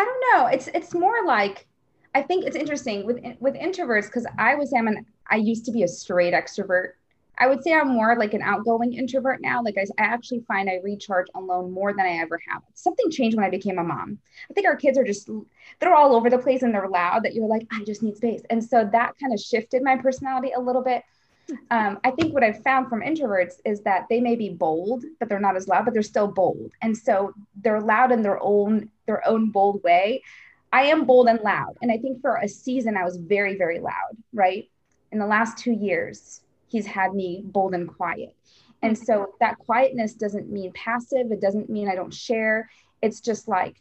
I 0.00 0.04
don't 0.04 0.24
know. 0.32 0.46
It's, 0.46 0.68
it's 0.68 0.94
more 0.94 1.24
like, 1.26 1.66
I 2.14 2.22
think 2.22 2.44
it's 2.44 2.56
interesting 2.56 3.06
with, 3.06 3.18
with 3.38 3.54
introverts, 3.54 4.10
cause 4.10 4.26
I 4.38 4.54
was, 4.54 4.72
I'm 4.72 4.88
an, 4.88 5.06
I 5.28 5.36
used 5.36 5.64
to 5.66 5.72
be 5.72 5.82
a 5.82 5.88
straight 5.88 6.34
extrovert 6.34 6.92
I 7.40 7.46
would 7.46 7.64
say 7.64 7.72
I'm 7.72 7.88
more 7.88 8.16
like 8.18 8.34
an 8.34 8.42
outgoing 8.42 8.92
introvert 8.92 9.40
now. 9.40 9.62
Like 9.62 9.76
I, 9.78 9.86
I, 9.98 10.04
actually 10.04 10.40
find 10.40 10.68
I 10.68 10.78
recharge 10.84 11.26
alone 11.34 11.72
more 11.72 11.94
than 11.94 12.04
I 12.04 12.18
ever 12.18 12.38
have. 12.46 12.62
Something 12.74 13.10
changed 13.10 13.34
when 13.34 13.46
I 13.46 13.50
became 13.50 13.78
a 13.78 13.82
mom. 13.82 14.18
I 14.50 14.52
think 14.52 14.66
our 14.66 14.76
kids 14.76 14.98
are 14.98 15.04
just 15.04 15.28
they're 15.80 15.94
all 15.94 16.14
over 16.14 16.28
the 16.28 16.38
place 16.38 16.62
and 16.62 16.74
they're 16.74 16.88
loud 16.88 17.24
that 17.24 17.32
you're 17.32 17.48
like, 17.48 17.66
I 17.72 17.82
just 17.84 18.02
need 18.02 18.18
space. 18.18 18.42
And 18.50 18.62
so 18.62 18.86
that 18.92 19.14
kind 19.18 19.32
of 19.32 19.40
shifted 19.40 19.82
my 19.82 19.96
personality 19.96 20.52
a 20.54 20.60
little 20.60 20.82
bit. 20.82 21.02
Um, 21.70 21.98
I 22.04 22.10
think 22.10 22.34
what 22.34 22.44
I've 22.44 22.62
found 22.62 22.88
from 22.88 23.00
introverts 23.00 23.54
is 23.64 23.80
that 23.82 24.06
they 24.08 24.20
may 24.20 24.36
be 24.36 24.50
bold, 24.50 25.04
but 25.18 25.28
they're 25.28 25.40
not 25.40 25.56
as 25.56 25.68
loud, 25.68 25.84
but 25.84 25.94
they're 25.94 26.02
still 26.02 26.28
bold. 26.28 26.72
And 26.82 26.96
so 26.96 27.32
they're 27.62 27.80
loud 27.80 28.12
in 28.12 28.22
their 28.22 28.42
own 28.42 28.90
their 29.06 29.26
own 29.26 29.50
bold 29.50 29.82
way. 29.82 30.22
I 30.72 30.82
am 30.82 31.04
bold 31.04 31.28
and 31.28 31.40
loud. 31.40 31.76
And 31.82 31.90
I 31.90 31.98
think 31.98 32.20
for 32.20 32.36
a 32.36 32.48
season 32.48 32.96
I 32.96 33.04
was 33.04 33.16
very, 33.16 33.56
very 33.56 33.80
loud, 33.80 34.16
right? 34.32 34.68
In 35.10 35.18
the 35.18 35.26
last 35.26 35.58
two 35.58 35.72
years, 35.72 36.42
he's 36.68 36.86
had 36.86 37.14
me 37.14 37.42
bold 37.44 37.74
and 37.74 37.88
quiet. 37.88 38.34
And 38.82 38.96
so 38.96 39.34
that 39.40 39.58
quietness 39.58 40.14
doesn't 40.14 40.50
mean 40.50 40.72
passive. 40.72 41.32
It 41.32 41.40
doesn't 41.40 41.68
mean 41.68 41.88
I 41.88 41.96
don't 41.96 42.14
share. 42.14 42.70
It's 43.02 43.20
just 43.20 43.48
like 43.48 43.76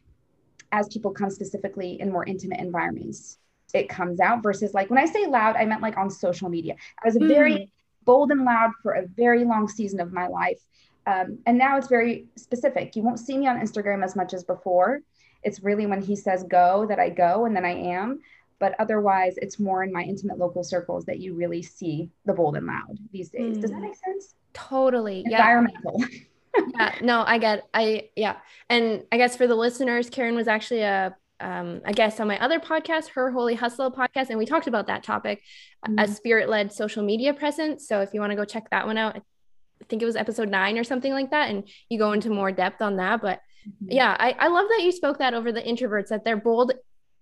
as 0.71 0.88
people 0.88 1.12
come 1.12 1.29
specifically 1.29 1.99
in 1.99 2.12
more 2.12 2.25
intimate 2.25 2.60
environments, 2.60 3.38
it 3.73 3.89
comes 3.89 4.19
out 4.19 4.43
versus 4.43 4.73
like 4.73 4.89
when 4.89 4.99
I 4.99 5.05
say 5.05 5.27
loud, 5.27 5.55
I 5.55 5.65
meant 5.65 5.82
like 5.82 5.97
on 5.97 6.10
social 6.10 6.49
media. 6.49 6.75
I 7.03 7.08
was 7.08 7.17
very 7.17 7.53
mm. 7.53 7.69
bold 8.05 8.32
and 8.32 8.45
loud 8.45 8.71
for 8.82 8.93
a 8.93 9.08
very 9.08 9.43
long 9.43 9.67
season 9.67 9.99
of 9.99 10.12
my 10.13 10.27
life. 10.27 10.60
Um, 11.05 11.39
and 11.45 11.58
now 11.58 11.77
it's 11.77 11.88
very 11.88 12.27
specific. 12.36 12.95
You 12.95 13.03
won't 13.03 13.19
see 13.19 13.38
me 13.38 13.47
on 13.47 13.60
Instagram 13.60 14.03
as 14.03 14.15
much 14.15 14.34
as 14.34 14.43
before. 14.43 15.01
It's 15.43 15.62
really 15.63 15.86
when 15.86 16.01
he 16.01 16.15
says 16.15 16.43
go 16.43 16.86
that 16.88 16.99
I 16.99 17.10
go 17.10 17.45
and 17.45 17.55
then 17.55 17.65
I 17.65 17.73
am 17.73 18.19
but 18.60 18.75
otherwise 18.77 19.36
it's 19.38 19.58
more 19.58 19.84
in 19.84 19.91
my 19.91 20.03
intimate 20.03 20.38
local 20.38 20.63
circles 20.63 21.05
that 21.05 21.19
you 21.19 21.34
really 21.34 21.62
see 21.62 22.10
the 22.25 22.34
bold 22.34 22.55
and 22.55 22.67
loud 22.67 22.99
these 23.12 23.29
days 23.29 23.58
mm. 23.58 23.62
does 23.62 23.71
that 23.71 23.77
mm. 23.77 23.84
make 23.84 23.95
sense 23.95 24.36
totally 24.53 25.23
environmental 25.25 25.99
yeah. 25.99 26.67
yeah 26.75 26.95
no 27.01 27.23
i 27.25 27.38
get 27.38 27.67
i 27.73 28.10
yeah 28.15 28.36
and 28.69 29.03
i 29.12 29.17
guess 29.17 29.36
for 29.36 29.47
the 29.47 29.55
listeners 29.55 30.10
caren 30.10 30.36
was 30.36 30.47
actually 30.47 30.82
a 30.82 31.15
um, 31.39 31.82
a 31.86 31.93
guest 31.93 32.19
on 32.19 32.28
my 32.28 32.39
other 32.39 32.60
podcast, 32.60 33.10
her 33.10 33.32
Holy 33.32 33.56
Hustle 33.56 33.91
podcast, 33.91 34.30
and 34.30 34.38
we 34.38 34.45
talked 34.45 34.67
about 34.67 34.88
that 34.88 35.04
topic, 35.04 35.41
mm 35.88 36.02
a 36.02 36.08
spirit-led 36.08 36.73
social 36.73 37.04
media 37.04 37.34
presence. 37.34 37.88
So 37.88 38.02
if 38.02 38.13
you 38.13 38.19
want 38.19 38.32
to 38.32 38.36
go 38.36 38.45
check 38.45 38.69
that 38.71 38.86
one 38.86 38.97
out, 38.97 39.15
I 39.15 39.86
think 39.88 40.02
it 40.02 40.06
was 40.06 40.15
episode 40.17 40.49
nine 40.49 40.78
or 40.78 40.84
something 40.84 41.13
like 41.13 41.32
that, 41.32 41.49
and 41.49 41.67
you 41.89 41.97
go 41.97 42.12
into 42.12 42.30
more 42.30 42.52
depth 42.52 42.82
on 42.82 42.97
that. 42.97 43.21
But 43.21 43.39
mm-hmm. 43.67 43.91
yeah, 43.91 44.15
I, 44.19 44.36
I 44.38 44.47
love 44.49 44.67
that 44.69 44.84
you 44.84 44.91
spoke 44.91 45.19
that 45.19 45.34
over 45.34 45.52
the 45.52 45.62
introverts 45.62 46.10
that 46.10 46.25
they're 46.25 46.38
bold 46.38 46.73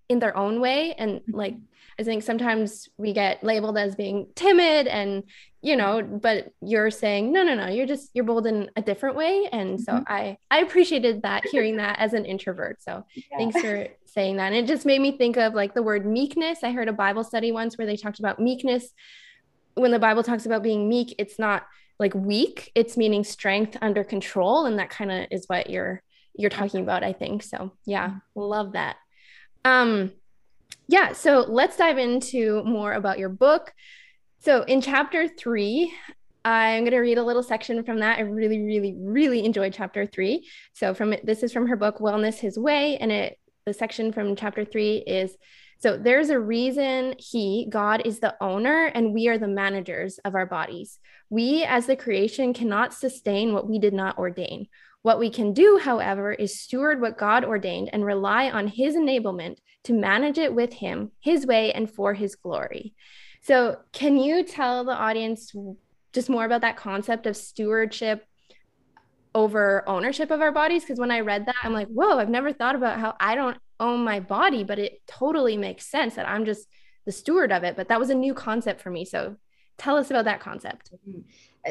in 0.10 0.20
their 0.20 0.36
own 0.36 0.62
way 0.62 0.94
and 0.98 1.22
like 1.28 1.56
i 2.00 2.04
think 2.04 2.24
sometimes 2.24 2.90
we 2.98 3.14
get 3.14 3.44
labeled 3.44 3.78
as 3.78 3.96
being 3.96 4.28
timid 4.36 4.88
and 4.88 5.24
you 5.62 5.76
know 5.76 6.02
but 6.02 6.52
you're 6.62 6.92
saying 6.92 7.32
no 7.32 7.44
no 7.44 7.56
no 7.56 7.68
you're 7.68 7.88
just 7.88 8.10
you're 8.14 8.26
bold 8.26 8.48
in 8.48 8.70
a 8.76 8.82
different 8.82 9.16
way. 9.16 9.48
And 9.52 9.80
so 9.80 9.94
mm-hmm. 9.94 10.12
i 10.12 10.38
i 10.52 10.60
appreciated 10.60 11.22
that 11.22 11.46
hearing 11.46 11.78
that 11.78 12.00
as 12.00 12.14
an 12.14 12.26
introvert. 12.26 12.82
So 12.82 13.06
yeah. 13.16 13.38
thanks 13.38 13.60
for 13.60 13.88
saying 14.06 14.38
that. 14.38 14.48
And 14.48 14.56
it 14.56 14.68
just 14.68 14.86
made 14.86 15.02
me 15.02 15.18
think 15.18 15.38
of 15.38 15.54
like 15.54 15.74
the 15.74 15.84
word 15.84 16.06
meekness. 16.06 16.64
I 16.64 16.72
heard 16.72 16.88
a 16.88 16.94
bible 16.94 17.24
study 17.24 17.52
once 17.52 17.78
where 17.78 17.88
they 17.88 17.98
talked 17.98 18.20
about 18.20 18.40
meekness. 18.40 18.90
When 19.76 19.92
the 19.92 20.00
bible 20.00 20.24
talks 20.24 20.46
about 20.46 20.64
being 20.64 20.90
meek 20.90 21.16
it's 21.18 21.40
not 21.40 21.66
like 22.00 22.14
weak. 22.14 22.72
It's 22.76 22.98
meaning 22.98 23.24
strength 23.24 23.78
under 23.82 24.04
control. 24.04 24.66
And 24.66 24.80
that 24.80 24.90
kind 24.90 25.12
of 25.12 25.28
is 25.32 25.46
what 25.48 25.70
you're 25.70 26.02
you're 26.36 26.52
talking 26.52 26.82
about 26.82 27.04
i 27.04 27.14
think. 27.14 27.44
So 27.44 27.72
yeah 27.86 28.10
mm-hmm. 28.10 28.40
love 28.40 28.74
that. 28.74 28.98
Um, 29.66 30.12
yeah, 30.88 31.14
so 31.14 31.46
let's 31.48 31.78
dive 31.78 31.98
into 31.98 32.64
more 32.64 32.94
about 32.94 33.20
your 33.20 33.30
book. 33.30 33.74
So 34.40 34.64
in 34.64 34.82
chapter 34.82 35.28
three, 35.28 35.94
I'm 36.46 36.84
going 36.84 36.92
to 36.92 37.00
read 37.00 37.18
a 37.18 37.24
little 37.24 37.44
section 37.44 37.84
from 37.84 38.00
that. 38.00 38.20
I 38.20 38.22
really, 38.22 38.64
really, 38.64 38.96
really 38.98 39.44
enjoyed 39.44 39.74
chapter 39.74 40.06
three. 40.06 40.48
So 40.74 40.94
from 40.94 41.14
this 41.24 41.44
is 41.44 41.52
from 41.52 41.68
her 41.68 41.76
book, 41.76 41.98
Wellness 41.98 42.36
His 42.36 42.58
Way. 42.58 42.98
And 42.98 43.12
it, 43.12 43.38
the 43.66 43.74
section 43.74 44.14
from 44.14 44.36
chapter 44.38 44.64
three 44.64 44.98
is, 44.98 45.36
so 45.80 45.98
there's 45.98 46.30
a 46.30 46.40
reason 46.40 47.16
he, 47.20 47.68
God, 47.70 48.04
is 48.06 48.20
the 48.20 48.36
owner 48.42 48.86
and 48.86 49.14
we 49.14 49.28
are 49.28 49.38
the 49.38 49.48
managers 49.48 50.20
of 50.24 50.36
our 50.36 50.46
bodies. 50.46 51.00
We, 51.30 51.66
as 51.66 51.86
the 51.86 51.98
creation, 51.98 52.54
cannot 52.54 52.94
sustain 52.94 53.54
what 53.54 53.68
we 53.68 53.78
did 53.78 53.94
not 53.94 54.18
ordain. 54.18 54.68
What 55.02 55.20
we 55.20 55.30
can 55.30 55.54
do, 55.54 55.80
however, 55.82 56.34
is 56.34 56.60
steward 56.60 57.00
what 57.00 57.18
God 57.18 57.46
ordained 57.46 57.90
and 57.94 58.04
rely 58.04 58.50
on 58.50 58.68
His 58.68 58.96
enablement 58.96 59.58
to 59.86 59.94
manage 59.94 60.38
it 60.38 60.54
with 60.54 60.74
Him, 60.74 61.12
His 61.20 61.46
way, 61.46 61.72
and 61.72 61.90
for 61.90 62.14
His 62.14 62.36
glory. 62.36 62.94
So, 63.42 63.78
can 63.94 64.18
you 64.18 64.44
tell 64.44 64.84
the 64.84 64.92
audience 64.92 65.54
just 66.14 66.30
more 66.30 66.46
about 66.46 66.62
that 66.62 66.78
concept 66.78 67.26
of 67.26 67.38
stewardship 67.38 68.26
over 69.34 69.88
ownership 69.88 70.32
of 70.32 70.42
our 70.42 70.52
bodies? 70.52 70.84
Because 70.84 71.00
when 71.00 71.12
I 71.12 71.22
read 71.22 71.46
that, 71.46 71.56
I'm 71.64 71.74
like, 71.74 71.88
whoa, 71.88 72.18
I've 72.18 72.30
never 72.30 72.52
thought 72.52 72.76
about 72.76 73.00
how 73.00 73.16
I 73.20 73.36
don't 73.36 73.58
own 73.80 74.04
my 74.04 74.20
body, 74.20 74.64
but 74.64 74.80
it 74.80 75.02
totally 75.08 75.56
makes 75.56 75.90
sense 75.90 76.16
that 76.16 76.28
I'm 76.28 76.44
just 76.44 76.68
the 77.06 77.12
steward 77.12 77.52
of 77.52 77.64
it. 77.64 77.78
But 77.78 77.88
that 77.90 78.00
was 78.00 78.10
a 78.10 78.16
new 78.16 78.34
concept 78.34 78.82
for 78.82 78.90
me. 78.90 79.06
So, 79.06 79.38
tell 79.78 79.96
us 79.96 80.10
about 80.10 80.26
that 80.26 80.42
concept. 80.42 80.92
Mm-hmm 81.08 81.22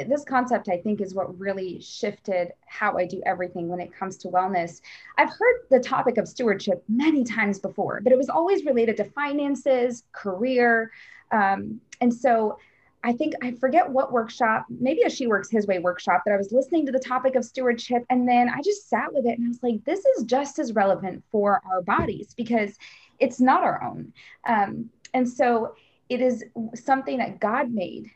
this 0.04 0.24
concept 0.24 0.68
i 0.68 0.76
think 0.76 1.00
is 1.00 1.14
what 1.14 1.38
really 1.38 1.80
shifted 1.80 2.52
how 2.66 2.96
i 2.96 3.04
do 3.04 3.22
everything 3.26 3.68
when 3.68 3.80
it 3.80 3.92
comes 3.92 4.16
to 4.16 4.28
wellness 4.28 4.80
i've 5.18 5.30
heard 5.30 5.60
the 5.70 5.80
topic 5.80 6.18
of 6.18 6.28
stewardship 6.28 6.82
many 6.88 7.24
times 7.24 7.58
before 7.58 8.00
but 8.02 8.12
it 8.12 8.18
was 8.18 8.28
always 8.28 8.64
related 8.64 8.96
to 8.96 9.04
finances 9.04 10.04
career 10.12 10.90
um, 11.32 11.80
and 12.00 12.12
so 12.12 12.58
I 13.06 13.12
think 13.12 13.34
I 13.40 13.52
forget 13.52 13.88
what 13.88 14.10
workshop, 14.10 14.66
maybe 14.68 15.02
a 15.02 15.10
She 15.10 15.28
Works 15.28 15.48
His 15.48 15.68
Way 15.68 15.78
workshop, 15.78 16.22
that 16.24 16.32
I 16.34 16.36
was 16.36 16.50
listening 16.50 16.86
to 16.86 16.92
the 16.92 16.98
topic 16.98 17.36
of 17.36 17.44
stewardship. 17.44 18.04
And 18.10 18.28
then 18.28 18.48
I 18.48 18.60
just 18.62 18.88
sat 18.88 19.12
with 19.12 19.26
it 19.26 19.38
and 19.38 19.46
I 19.46 19.48
was 19.48 19.62
like, 19.62 19.84
this 19.84 20.04
is 20.04 20.24
just 20.24 20.58
as 20.58 20.72
relevant 20.72 21.22
for 21.30 21.62
our 21.70 21.82
bodies 21.82 22.34
because 22.36 22.76
it's 23.20 23.38
not 23.38 23.62
our 23.62 23.80
own. 23.80 24.12
Um, 24.44 24.90
and 25.14 25.28
so 25.28 25.76
it 26.08 26.20
is 26.20 26.44
something 26.74 27.18
that 27.18 27.38
God 27.38 27.70
made 27.70 28.10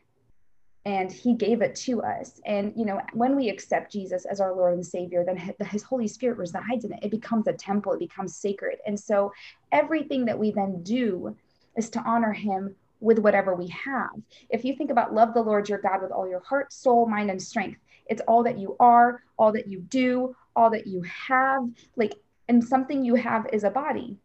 and 0.85 1.11
he 1.11 1.33
gave 1.33 1.61
it 1.61 1.75
to 1.75 2.01
us. 2.01 2.41
And, 2.45 2.73
you 2.75 2.85
know, 2.85 2.99
when 3.13 3.35
we 3.35 3.49
accept 3.49 3.91
Jesus 3.91 4.25
as 4.25 4.41
our 4.41 4.55
Lord 4.55 4.73
and 4.73 4.85
Savior, 4.85 5.23
then 5.23 5.37
his 5.67 5.83
Holy 5.83 6.07
Spirit 6.07 6.37
resides 6.37 6.85
in 6.85 6.93
it. 6.93 6.99
It 7.03 7.11
becomes 7.11 7.47
a 7.47 7.53
temple, 7.53 7.93
it 7.93 7.99
becomes 7.99 8.35
sacred. 8.35 8.79
And 8.85 8.99
so 8.99 9.31
everything 9.71 10.25
that 10.25 10.39
we 10.39 10.51
then 10.51 10.81
do 10.81 11.35
is 11.77 11.89
to 11.91 11.99
honor 11.99 12.33
him 12.33 12.75
with 12.99 13.19
whatever 13.19 13.55
we 13.55 13.67
have. 13.67 14.09
If 14.49 14.65
you 14.65 14.75
think 14.75 14.91
about 14.91 15.13
love 15.13 15.33
the 15.33 15.41
Lord 15.41 15.69
your 15.69 15.79
God 15.79 16.01
with 16.01 16.11
all 16.11 16.27
your 16.27 16.41
heart, 16.41 16.73
soul, 16.73 17.07
mind, 17.07 17.29
and 17.29 17.41
strength, 17.41 17.79
it's 18.07 18.21
all 18.27 18.43
that 18.43 18.57
you 18.57 18.75
are, 18.79 19.23
all 19.37 19.51
that 19.51 19.67
you 19.67 19.79
do, 19.81 20.35
all 20.55 20.69
that 20.71 20.87
you 20.87 21.03
have. 21.03 21.69
Like, 21.95 22.13
and 22.47 22.63
something 22.63 23.05
you 23.05 23.15
have 23.15 23.47
is 23.53 23.63
a 23.63 23.69
body. 23.69 24.17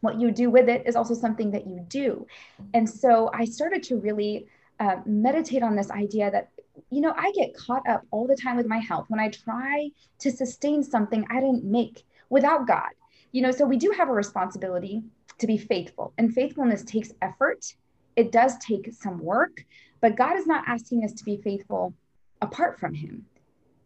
What 0.00 0.18
you 0.18 0.30
do 0.30 0.50
with 0.50 0.68
it 0.68 0.86
is 0.86 0.96
also 0.96 1.14
something 1.14 1.50
that 1.50 1.66
you 1.66 1.84
do. 1.88 2.26
And 2.72 2.88
so 2.88 3.30
I 3.34 3.44
started 3.44 3.82
to 3.84 3.96
really 3.96 4.46
uh, 4.80 4.96
meditate 5.06 5.62
on 5.62 5.76
this 5.76 5.90
idea 5.90 6.30
that, 6.30 6.48
you 6.90 7.00
know, 7.00 7.14
I 7.16 7.30
get 7.32 7.54
caught 7.54 7.88
up 7.88 8.02
all 8.10 8.26
the 8.26 8.36
time 8.36 8.56
with 8.56 8.66
my 8.66 8.78
health 8.78 9.06
when 9.08 9.20
I 9.20 9.28
try 9.28 9.90
to 10.20 10.30
sustain 10.30 10.82
something 10.82 11.24
I 11.30 11.40
didn't 11.40 11.64
make 11.64 12.04
without 12.30 12.66
God. 12.66 12.90
You 13.32 13.42
know, 13.42 13.52
so 13.52 13.64
we 13.64 13.76
do 13.76 13.92
have 13.96 14.08
a 14.08 14.12
responsibility 14.12 15.02
to 15.38 15.46
be 15.46 15.56
faithful, 15.56 16.12
and 16.18 16.34
faithfulness 16.34 16.82
takes 16.82 17.12
effort 17.22 17.74
it 18.16 18.32
does 18.32 18.58
take 18.58 18.92
some 18.92 19.18
work, 19.18 19.64
but 20.00 20.16
God 20.16 20.36
is 20.36 20.46
not 20.46 20.64
asking 20.66 21.04
us 21.04 21.12
to 21.14 21.24
be 21.24 21.38
faithful 21.38 21.94
apart 22.42 22.78
from 22.78 22.94
him. 22.94 23.26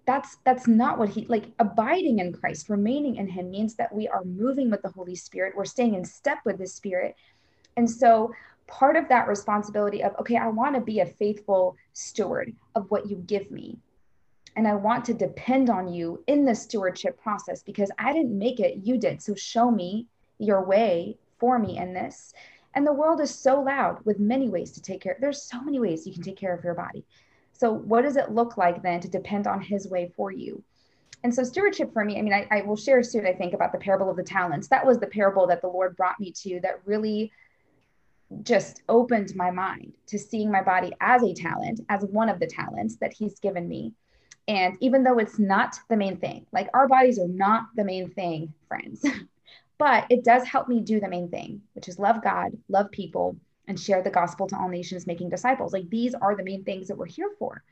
That's 0.07 0.37
that's 0.44 0.66
not 0.66 0.98
what 0.98 1.09
he 1.09 1.24
like 1.26 1.46
abiding 1.59 2.18
in 2.18 2.33
Christ, 2.33 2.68
remaining 2.68 3.16
in 3.16 3.28
him 3.28 3.50
means 3.50 3.74
that 3.76 3.94
we 3.94 4.07
are 4.09 4.24
moving 4.24 4.70
with 4.70 4.83
the 4.83 4.90
Holy 4.90 5.14
Spirit, 5.14 5.54
we're 5.57 5.64
staying 5.64 5.94
in 5.94 6.04
step 6.04 6.38
with 6.44 6.59
the 6.59 6.66
Spirit. 6.66 7.14
And 7.76 7.90
so 7.90 8.33
part 8.66 8.96
of 8.96 9.09
that 9.09 9.29
responsibility 9.29 10.03
of 10.03 10.14
okay, 10.18 10.37
I 10.37 10.48
want 10.48 10.74
to 10.74 10.81
be 10.81 11.00
a 11.00 11.07
faithful 11.07 11.77
steward 11.92 12.55
of 12.74 12.90
what 12.90 13.09
you 13.09 13.16
give 13.16 13.50
me. 13.50 13.79
And 14.57 14.68
I 14.68 14.74
want 14.74 15.05
to 15.07 15.14
depend 15.14 15.68
on 15.68 15.92
you 15.92 16.22
in 16.27 16.44
the 16.44 16.55
stewardship 16.55 17.20
process 17.20 17.62
because 17.62 17.90
I 17.98 18.12
didn't 18.12 18.38
make 18.38 18.61
it, 18.61 18.79
you 18.85 18.98
did. 18.98 19.20
So 19.20 19.35
show 19.35 19.70
me 19.70 20.07
your 20.38 20.64
way 20.64 21.18
for 21.38 21.59
me 21.59 21.79
in 21.79 21.92
this. 21.92 22.33
And 22.74 22.87
the 22.87 22.92
world 22.92 23.20
is 23.20 23.35
so 23.35 23.61
loud 23.61 24.05
with 24.05 24.18
many 24.18 24.48
ways 24.48 24.72
to 24.72 24.83
take 24.83 25.03
care. 25.03 25.16
There's 25.20 25.42
so 25.42 25.61
many 25.61 25.81
ways 25.81 26.07
you 26.07 26.12
can 26.12 26.22
take 26.22 26.37
care 26.37 26.55
of 26.55 26.64
your 26.64 26.74
body. 26.74 27.05
So 27.53 27.72
what 27.72 28.03
does 28.03 28.16
it 28.16 28.33
look 28.33 28.57
like 28.57 28.83
then 28.83 29.00
to 29.00 29.09
depend 29.09 29.46
on 29.46 29.61
his 29.61 29.88
way 29.88 30.12
for 30.16 30.33
you? 30.33 30.62
And 31.22 31.35
so 31.35 31.42
stewardship 31.42 31.92
for 31.92 32.05
me, 32.05 32.18
I 32.18 32.22
mean, 32.22 32.35
I, 32.35 32.46
I 32.50 32.61
will 32.62 32.77
share 32.77 33.03
soon, 33.03 33.27
I 33.27 33.33
think, 33.33 33.55
about 33.55 33.72
the 33.72 33.79
parable 33.79 34.11
of 34.11 34.16
the 34.16 34.22
talents. 34.22 34.68
That 34.68 34.85
was 34.85 34.98
the 34.98 35.07
parable 35.07 35.46
that 35.46 35.62
the 35.62 35.68
Lord 35.68 35.96
brought 35.96 36.20
me 36.20 36.33
to 36.42 36.61
that 36.61 36.81
really 36.85 37.33
just 38.42 38.83
opened 38.88 39.35
my 39.37 39.51
mind 39.51 39.94
to 40.07 40.18
seeing 40.18 40.51
my 40.51 40.62
body 40.62 40.92
as 41.01 41.23
a 41.23 41.35
talent, 41.35 41.81
as 41.88 42.05
one 42.05 42.29
of 42.29 42.40
the 42.40 42.47
talents 42.47 42.97
that 42.97 43.12
he's 43.12 43.38
given 43.40 43.68
me. 43.68 43.92
And 44.47 44.77
even 44.81 45.03
though 45.03 45.18
it's 45.18 45.38
not 45.38 45.77
the 45.88 45.97
main 45.97 46.18
thing, 46.18 46.47
like 46.53 46.68
our 46.75 46.88
bodies 46.88 47.18
are 47.18 47.29
not 47.29 47.64
the 47.77 47.85
main 47.85 48.11
thing, 48.11 48.53
friends. 48.68 49.05
but 49.79 50.07
it 50.11 50.25
does 50.25 50.44
help 50.44 50.68
me 50.68 50.81
do 50.81 51.01
the 51.01 51.09
main 51.09 51.29
thing, 51.31 51.62
which 51.73 51.88
is 51.88 51.99
love 51.99 52.23
God, 52.23 52.53
love 52.68 52.90
people, 52.90 53.37
and 53.66 53.81
share 53.81 54.03
the 54.03 54.11
gospel 54.11 54.47
to 54.49 54.59
all 54.59 54.68
nations, 54.68 55.07
making 55.07 55.31
disciples. 55.31 55.73
Like 55.73 55.88
these 55.88 56.14
are 56.14 56.37
the 56.37 56.44
main 56.44 56.64
things 56.64 56.88
that 56.88 56.97
we're 56.97 57.07
here 57.07 57.31
for. 57.38 57.62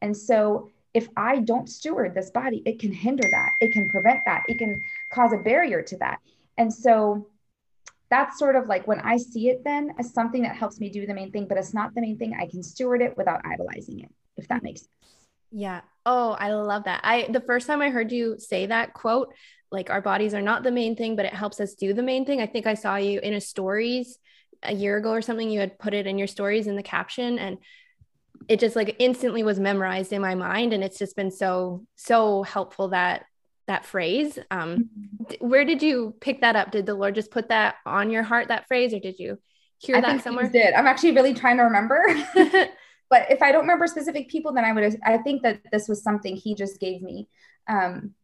And 0.00 0.16
so 0.16 0.70
if 0.94 1.08
I 1.16 1.40
don't 1.40 1.68
steward 1.68 2.14
this 2.14 2.30
body, 2.30 2.62
it 2.64 2.78
can 2.78 2.92
hinder 2.92 3.28
that, 3.30 3.50
it 3.60 3.72
can 3.72 3.88
prevent 3.90 4.20
that, 4.26 4.42
it 4.48 4.58
can 4.58 4.80
cause 5.10 5.32
a 5.32 5.38
barrier 5.38 5.82
to 5.82 5.96
that. 5.98 6.18
And 6.58 6.72
so 6.72 7.26
that's 8.10 8.38
sort 8.38 8.56
of 8.56 8.66
like 8.66 8.86
when 8.86 9.00
I 9.00 9.16
see 9.16 9.48
it 9.48 9.62
then 9.64 9.92
as 9.98 10.12
something 10.12 10.42
that 10.42 10.56
helps 10.56 10.80
me 10.80 10.90
do 10.90 11.06
the 11.06 11.14
main 11.14 11.30
thing, 11.30 11.46
but 11.46 11.56
it's 11.56 11.72
not 11.72 11.94
the 11.94 12.00
main 12.00 12.18
thing. 12.18 12.34
I 12.38 12.46
can 12.46 12.62
steward 12.62 13.02
it 13.02 13.16
without 13.16 13.40
idolizing 13.44 14.00
it, 14.00 14.10
if 14.36 14.48
that 14.48 14.62
makes 14.62 14.80
sense. 14.80 14.90
Yeah. 15.52 15.80
Oh, 16.06 16.32
I 16.32 16.52
love 16.52 16.84
that. 16.84 17.00
I 17.04 17.28
the 17.30 17.40
first 17.40 17.66
time 17.66 17.82
I 17.82 17.90
heard 17.90 18.12
you 18.12 18.36
say 18.38 18.66
that 18.66 18.94
quote, 18.94 19.34
like 19.70 19.90
our 19.90 20.00
bodies 20.00 20.34
are 20.34 20.42
not 20.42 20.62
the 20.62 20.72
main 20.72 20.96
thing, 20.96 21.16
but 21.16 21.24
it 21.26 21.34
helps 21.34 21.60
us 21.60 21.74
do 21.74 21.92
the 21.92 22.02
main 22.02 22.24
thing. 22.24 22.40
I 22.40 22.46
think 22.46 22.66
I 22.66 22.74
saw 22.74 22.96
you 22.96 23.20
in 23.20 23.34
a 23.34 23.40
stories 23.40 24.18
a 24.62 24.74
year 24.74 24.96
ago 24.96 25.10
or 25.10 25.22
something. 25.22 25.50
You 25.50 25.60
had 25.60 25.78
put 25.78 25.94
it 25.94 26.06
in 26.06 26.18
your 26.18 26.26
stories 26.26 26.66
in 26.66 26.76
the 26.76 26.82
caption 26.82 27.38
and 27.38 27.58
it 28.48 28.58
just 28.58 28.76
like 28.76 28.96
instantly 28.98 29.42
was 29.42 29.60
memorized 29.60 30.12
in 30.12 30.22
my 30.22 30.34
mind. 30.34 30.72
And 30.72 30.82
it's 30.82 30.98
just 30.98 31.16
been 31.16 31.30
so, 31.30 31.84
so 31.96 32.42
helpful 32.42 32.88
that 32.88 33.24
that 33.70 33.86
phrase. 33.86 34.38
Um, 34.50 34.90
mm-hmm. 35.30 35.48
where 35.48 35.64
did 35.64 35.82
you 35.82 36.14
pick 36.20 36.42
that 36.42 36.56
up? 36.56 36.70
Did 36.70 36.86
the 36.86 36.94
Lord 36.94 37.14
just 37.14 37.30
put 37.30 37.48
that 37.48 37.76
on 37.86 38.10
your 38.10 38.22
heart, 38.22 38.48
that 38.48 38.68
phrase, 38.68 38.92
or 38.92 39.00
did 39.00 39.18
you 39.18 39.38
hear 39.78 39.96
I 39.96 40.00
that 40.00 40.22
somewhere? 40.22 40.48
Did 40.48 40.74
I'm 40.74 40.86
actually 40.86 41.12
really 41.12 41.34
trying 41.34 41.56
to 41.56 41.64
remember. 41.64 42.02
but 42.34 43.30
if 43.30 43.42
I 43.42 43.52
don't 43.52 43.62
remember 43.62 43.86
specific 43.86 44.28
people, 44.28 44.52
then 44.52 44.64
I 44.64 44.72
would. 44.72 45.00
I 45.04 45.18
think 45.18 45.42
that 45.42 45.60
this 45.72 45.88
was 45.88 46.02
something 46.02 46.36
He 46.36 46.54
just 46.54 46.80
gave 46.80 47.00
me. 47.02 47.28
Um, 47.68 48.14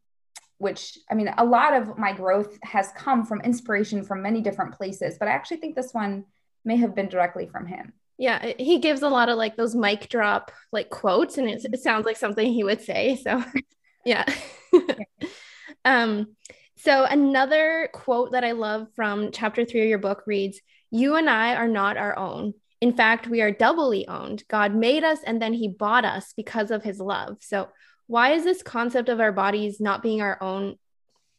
which 0.59 0.99
I 1.11 1.15
mean, 1.15 1.33
a 1.37 1.45
lot 1.45 1.75
of 1.75 1.99
my 1.99 2.13
growth 2.13 2.59
has 2.63 2.91
come 2.97 3.25
from 3.25 3.41
inspiration 3.43 4.03
from 4.03 4.23
many 4.23 4.41
different 4.41 4.75
places, 4.75 5.17
but 5.19 5.29
I 5.29 5.33
actually 5.33 5.59
think 5.59 5.77
this 5.77 5.93
one 5.93 6.25
may 6.65 6.77
have 6.77 6.95
been 6.95 7.09
directly 7.09 7.47
from 7.47 7.67
him. 7.67 7.93
Yeah, 8.19 8.53
he 8.59 8.79
gives 8.79 9.03
a 9.03 9.09
lot 9.09 9.29
of 9.29 9.37
like 9.37 9.57
those 9.57 9.75
mic 9.75 10.09
drop 10.09 10.51
like 10.73 10.89
quotes, 10.89 11.37
and 11.37 11.49
it, 11.49 11.65
it 11.71 11.81
sounds 11.81 12.07
like 12.07 12.17
something 12.17 12.51
he 12.51 12.65
would 12.65 12.81
say. 12.81 13.17
So, 13.23 13.45
yeah. 14.07 14.25
um, 15.85 16.35
so 16.77 17.05
another 17.05 17.91
quote 17.93 18.33
that 18.33 18.45
I 18.45 18.53
love 18.53 18.87
from 18.95 19.33
chapter 19.33 19.65
three 19.65 19.83
of 19.83 19.89
your 19.89 19.99
book 19.99 20.23
reads, 20.27 20.61
"You 20.91 21.17
and 21.17 21.29
I 21.29 21.57
are 21.57 21.69
not 21.69 21.97
our 21.99 22.19
own. 22.19 22.55
In 22.81 22.95
fact, 22.95 23.27
we 23.27 23.41
are 23.43 23.51
doubly 23.51 24.07
owned. 24.09 24.45
God 24.49 24.75
made 24.75 25.05
us, 25.05 25.19
and 25.23 25.43
then 25.43 25.53
He 25.53 25.69
bought 25.69 26.05
us 26.05 26.33
because 26.35 26.71
of 26.71 26.83
His 26.83 27.01
love." 27.01 27.39
So 27.41 27.69
why 28.07 28.33
is 28.33 28.45
this 28.45 28.63
concept 28.63 29.09
of 29.09 29.21
our 29.21 29.33
bodies 29.33 29.81
not 29.81 30.03
being 30.03 30.23
our 30.23 30.43
own 30.43 30.77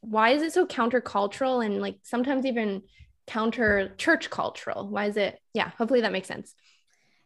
why 0.01 0.29
is 0.29 0.41
it 0.41 0.53
so 0.53 0.65
countercultural 0.65 1.65
and 1.65 1.81
like 1.81 1.97
sometimes 2.03 2.45
even 2.45 2.81
counter 3.25 3.93
church 3.97 4.29
cultural 4.29 4.87
why 4.87 5.05
is 5.05 5.17
it 5.17 5.39
yeah 5.53 5.69
hopefully 5.77 6.01
that 6.01 6.11
makes 6.11 6.27
sense 6.27 6.53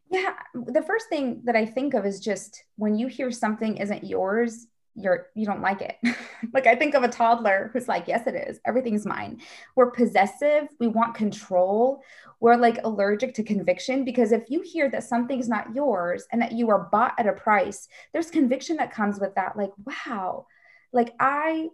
yeah 0.10 0.34
the 0.54 0.82
first 0.82 1.08
thing 1.10 1.42
that 1.46 1.56
i 1.56 1.66
think 1.66 1.94
of 1.94 2.06
is 2.06 2.20
just 2.20 2.64
when 2.78 2.98
you 2.98 3.08
hear 3.08 3.32
something 3.32 3.78
isn't 3.78 4.04
yours 4.04 4.68
you're 4.96 5.28
you 5.36 5.46
don't 5.46 5.62
like 5.62 5.82
it. 5.82 5.98
Like 6.54 6.66
i 6.66 6.76
think 6.76 6.96
of 6.96 7.04
a 7.04 7.08
toddler 7.08 7.70
who's 7.72 7.88
like 7.88 8.08
yes 8.08 8.26
it 8.26 8.36
is. 8.36 8.60
Everything's 8.66 9.06
mine. 9.06 9.42
We're 9.76 9.92
possessive. 9.92 10.68
We 10.80 10.88
want 10.88 11.16
control. 11.16 12.04
We're 12.40 12.56
like 12.56 12.80
allergic 12.84 13.36
to 13.36 13.44
conviction 13.44 14.04
because 14.04 14.32
if 14.32 14.50
you 14.50 14.62
hear 14.62 14.90
that 14.90 15.04
something's 15.04 15.48
not 15.48 15.76
yours 15.76 16.26
and 16.32 16.42
that 16.42 16.54
you 16.54 16.70
are 16.72 16.90
bought 16.92 17.14
at 17.20 17.28
a 17.28 17.34
price 17.34 17.88
there's 18.12 18.32
conviction 18.32 18.78
that 18.78 18.94
comes 18.94 19.20
with 19.20 19.36
that 19.36 19.56
like 19.56 19.72
wow. 19.86 20.48
Like 20.92 21.14
i 21.20 21.70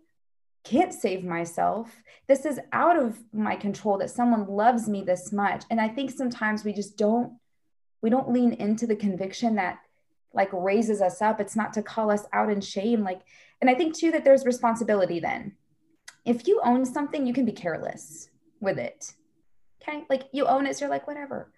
can't 0.63 0.93
save 0.93 1.23
myself. 1.23 2.03
This 2.27 2.45
is 2.45 2.59
out 2.73 2.97
of 2.97 3.17
my 3.31 3.55
control 3.55 3.97
that 3.99 4.09
someone 4.09 4.47
loves 4.47 4.89
me 4.89 5.01
this 5.01 5.31
much. 5.31 5.63
And 5.71 5.79
i 5.79 5.87
think 5.87 6.11
sometimes 6.11 6.63
we 6.63 6.73
just 6.73 6.97
don't 6.97 7.37
we 8.01 8.09
don't 8.09 8.31
lean 8.31 8.53
into 8.53 8.85
the 8.85 8.95
conviction 8.95 9.55
that 9.55 9.79
like 10.37 10.49
raises 10.53 11.01
us 11.01 11.21
up. 11.21 11.41
It's 11.41 11.57
not 11.57 11.73
to 11.73 11.81
call 11.81 12.09
us 12.09 12.25
out 12.31 12.49
in 12.49 12.61
shame. 12.61 13.03
Like, 13.03 13.21
and 13.59 13.69
I 13.69 13.73
think 13.73 13.97
too 13.97 14.11
that 14.11 14.23
there's 14.23 14.45
responsibility 14.45 15.19
then. 15.19 15.55
If 16.23 16.47
you 16.47 16.61
own 16.63 16.85
something, 16.85 17.27
you 17.27 17.33
can 17.33 17.43
be 17.43 17.51
careless 17.51 18.29
with 18.61 18.77
it. 18.77 19.15
Okay. 19.81 20.05
Like 20.09 20.29
you 20.31 20.45
own 20.45 20.65
it, 20.65 20.77
so 20.77 20.85
you're 20.85 20.89
like, 20.89 21.07
whatever. 21.07 21.51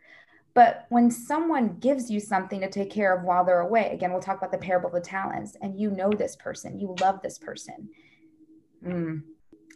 But 0.56 0.86
when 0.90 1.12
someone 1.12 1.78
gives 1.80 2.10
you 2.10 2.20
something 2.20 2.62
to 2.62 2.70
take 2.70 2.90
care 2.90 3.16
of 3.16 3.24
while 3.24 3.46
they're 3.46 3.60
away, 3.60 3.92
again, 3.94 4.12
we'll 4.12 4.22
talk 4.22 4.38
about 4.38 4.52
the 4.52 4.58
parable 4.58 4.88
of 4.88 4.96
the 4.96 5.02
talents, 5.02 5.56
and 5.62 5.80
you 5.80 5.92
know 5.92 6.10
this 6.10 6.36
person, 6.36 6.80
you 6.80 6.96
love 7.02 7.22
this 7.22 7.38
person, 7.38 7.90
mm, 8.84 9.22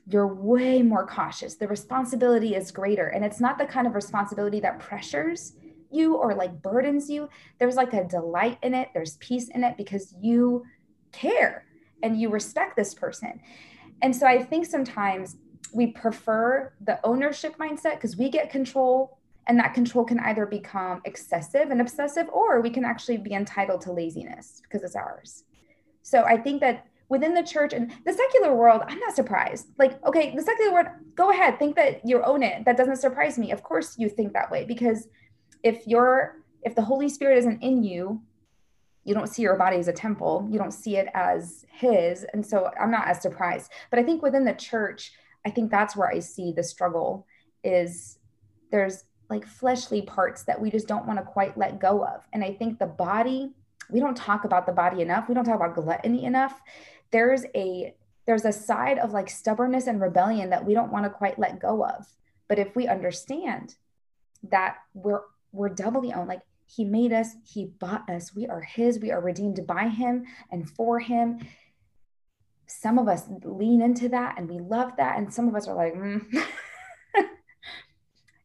you're 0.08 0.34
way 0.34 0.82
more 0.82 1.06
cautious. 1.06 1.56
The 1.56 1.68
responsibility 1.68 2.56
is 2.56 2.72
greater. 2.72 3.08
And 3.08 3.24
it's 3.24 3.40
not 3.40 3.58
the 3.58 3.66
kind 3.66 3.88
of 3.88 3.96
responsibility 3.96 4.60
that 4.62 4.80
pressures, 4.80 5.54
you 5.94 6.16
or 6.16 6.34
like 6.36 6.62
burdens 6.62 7.10
you, 7.10 7.30
there's 7.60 7.76
like 7.76 7.94
a 7.94 8.04
delight 8.04 8.58
in 8.64 8.74
it, 8.74 8.90
there's 8.94 9.18
peace 9.18 9.50
in 9.50 9.64
it 9.64 9.78
because 9.78 10.16
you 10.20 10.66
care 11.12 11.66
and 12.02 12.20
you 12.20 12.30
respect 12.30 12.76
this 12.76 12.94
person. 12.94 13.40
And 14.02 14.16
so 14.16 14.26
I 14.28 14.44
think 14.44 14.66
sometimes 14.66 15.38
we 15.74 15.88
prefer 15.88 16.74
the 16.84 17.00
ownership 17.04 17.58
mindset 17.58 17.96
because 17.96 18.18
we 18.18 18.30
get 18.30 18.50
control 18.50 19.18
And 19.48 19.60
that 19.60 19.74
control 19.74 20.06
can 20.06 20.20
either 20.20 20.46
become 20.46 21.02
excessive 21.06 21.70
and 21.70 21.82
obsessive, 21.82 22.28
or 22.30 22.62
we 22.62 22.70
can 22.70 22.86
actually 22.86 23.18
be 23.18 23.34
entitled 23.34 23.82
to 23.82 23.92
laziness 23.92 24.62
because 24.64 24.84
it's 24.84 24.96
ours. 24.96 25.44
So 26.02 26.24
I 26.24 26.38
think 26.38 26.62
that 26.62 26.86
within 27.10 27.34
the 27.34 27.44
church 27.44 27.74
and 27.74 27.92
the 28.06 28.14
secular 28.14 28.56
world, 28.56 28.82
I'm 28.88 29.00
not 29.00 29.16
surprised. 29.16 29.68
Like, 29.78 30.04
okay, 30.06 30.34
the 30.36 30.42
secular 30.42 30.74
world, 30.74 30.88
go 31.16 31.32
ahead, 31.32 31.60
think 31.60 31.76
that 31.76 32.06
you 32.06 32.24
own 32.24 32.42
it. 32.42 32.64
That 32.66 32.78
doesn't 32.78 32.98
surprise 32.98 33.38
me. 33.38 33.52
Of 33.52 33.64
course, 33.64 33.96
you 33.98 34.08
think 34.10 34.34
that 34.34 34.50
way 34.50 34.64
because 34.66 35.08
if 35.64 35.88
you're 35.88 36.38
if 36.62 36.76
the 36.76 36.82
Holy 36.82 37.10
Spirit 37.10 37.40
isn't 37.40 37.62
in 37.62 37.84
you, 37.84 38.22
you 39.04 39.14
don't 39.14 39.28
see 39.28 39.42
your 39.42 39.58
body 39.58 39.78
as 39.78 39.88
a 39.88 39.94
temple. 39.94 40.48
You 40.50 40.58
don't 40.58 40.72
see 40.72 40.96
it 40.98 41.08
as 41.14 41.66
His, 41.72 42.26
and 42.34 42.46
so 42.46 42.72
I'm 42.80 42.92
not 42.92 43.08
as 43.08 43.22
surprised. 43.22 43.72
But 43.90 44.00
I 44.00 44.04
think 44.04 44.22
within 44.22 44.46
the 44.46 44.54
church, 44.54 45.12
I 45.46 45.50
think 45.50 45.72
that's 45.72 45.96
where 45.96 46.10
I 46.10 46.20
see 46.20 46.52
the 46.52 46.64
struggle 46.64 47.28
is 47.64 48.20
there's 48.72 49.06
like 49.30 49.46
fleshly 49.46 50.02
parts 50.02 50.44
that 50.44 50.60
we 50.60 50.70
just 50.70 50.88
don't 50.88 51.06
want 51.06 51.20
to 51.20 51.26
quite 51.26 51.58
let 51.58 51.80
go 51.80 52.06
of. 52.06 52.28
And 52.34 52.44
I 52.44 52.54
think 52.54 52.80
the 52.80 52.86
body, 52.86 53.52
we 53.90 54.00
don't 54.00 54.16
talk 54.16 54.46
about 54.46 54.66
the 54.66 54.72
body 54.72 55.02
enough. 55.02 55.28
We 55.28 55.36
don't 55.36 55.46
talk 55.46 55.56
about 55.56 55.76
gluttony 55.76 56.26
enough. 56.26 56.62
There's 57.12 57.46
a 57.56 57.94
there's 58.26 58.46
a 58.46 58.54
side 58.54 59.00
of 59.00 59.12
like 59.12 59.30
stubbornness 59.30 59.88
and 59.88 60.00
rebellion 60.00 60.50
that 60.52 60.66
we 60.66 60.74
don't 60.74 60.92
want 60.92 61.04
to 61.04 61.10
quite 61.10 61.38
let 61.38 61.60
go 61.60 61.84
of. 61.84 62.06
But 62.48 62.58
if 62.58 62.74
we 62.74 62.88
understand 62.88 63.76
that 64.50 64.78
we're 64.94 65.22
we're 65.54 65.70
doubly 65.70 66.12
owned, 66.12 66.28
like 66.28 66.42
he 66.66 66.84
made 66.84 67.14
us, 67.14 67.36
he 67.46 67.66
bought 67.66 68.10
us, 68.10 68.36
we 68.36 68.48
are 68.48 68.62
his, 68.62 69.00
we 69.00 69.12
are 69.12 69.22
redeemed 69.22 69.66
by 69.66 69.88
him 69.88 70.26
and 70.52 70.70
for 70.70 71.00
him. 71.00 71.40
Some 72.68 72.98
of 72.98 73.08
us 73.08 73.24
lean 73.44 73.82
into 73.82 74.10
that 74.10 74.38
and 74.38 74.50
we 74.50 74.60
love 74.60 74.92
that. 74.98 75.18
And 75.18 75.34
some 75.34 75.48
of 75.48 75.56
us 75.56 75.68
are 75.68 75.76
like, 75.76 75.94
mm. 75.94 76.26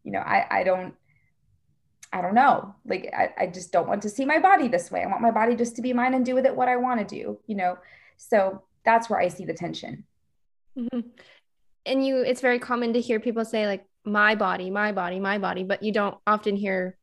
you 0.04 0.12
know, 0.12 0.20
I, 0.20 0.46
I 0.50 0.64
don't, 0.64 0.94
I 2.12 2.20
don't 2.20 2.34
know. 2.34 2.74
Like, 2.86 3.12
I, 3.16 3.30
I 3.38 3.46
just 3.46 3.72
don't 3.72 3.88
want 3.88 4.02
to 4.02 4.08
see 4.08 4.24
my 4.24 4.38
body 4.38 4.68
this 4.68 4.90
way. 4.90 5.02
I 5.02 5.06
want 5.06 5.22
my 5.22 5.30
body 5.30 5.54
just 5.54 5.76
to 5.76 5.82
be 5.82 5.92
mine 5.92 6.14
and 6.14 6.24
do 6.24 6.34
with 6.34 6.46
it 6.46 6.56
what 6.56 6.68
I 6.68 6.76
want 6.76 7.00
to 7.00 7.06
do, 7.06 7.38
you 7.46 7.54
know? 7.54 7.78
So 8.16 8.62
that's 8.84 9.08
where 9.08 9.20
I 9.20 9.28
see 9.28 9.44
the 9.44 9.54
tension. 9.54 10.04
Mm-hmm. 10.76 11.00
And 11.86 12.06
you, 12.06 12.20
it's 12.22 12.40
very 12.40 12.58
common 12.58 12.92
to 12.94 13.00
hear 13.00 13.20
people 13.20 13.44
say, 13.44 13.66
like, 13.66 13.84
my 14.08 14.34
body, 14.34 14.70
my 14.70 14.92
body, 14.92 15.20
my 15.20 15.38
body, 15.38 15.64
but 15.64 15.82
you 15.82 15.92
don't 15.92 16.16
often 16.26 16.56
hear 16.56 16.96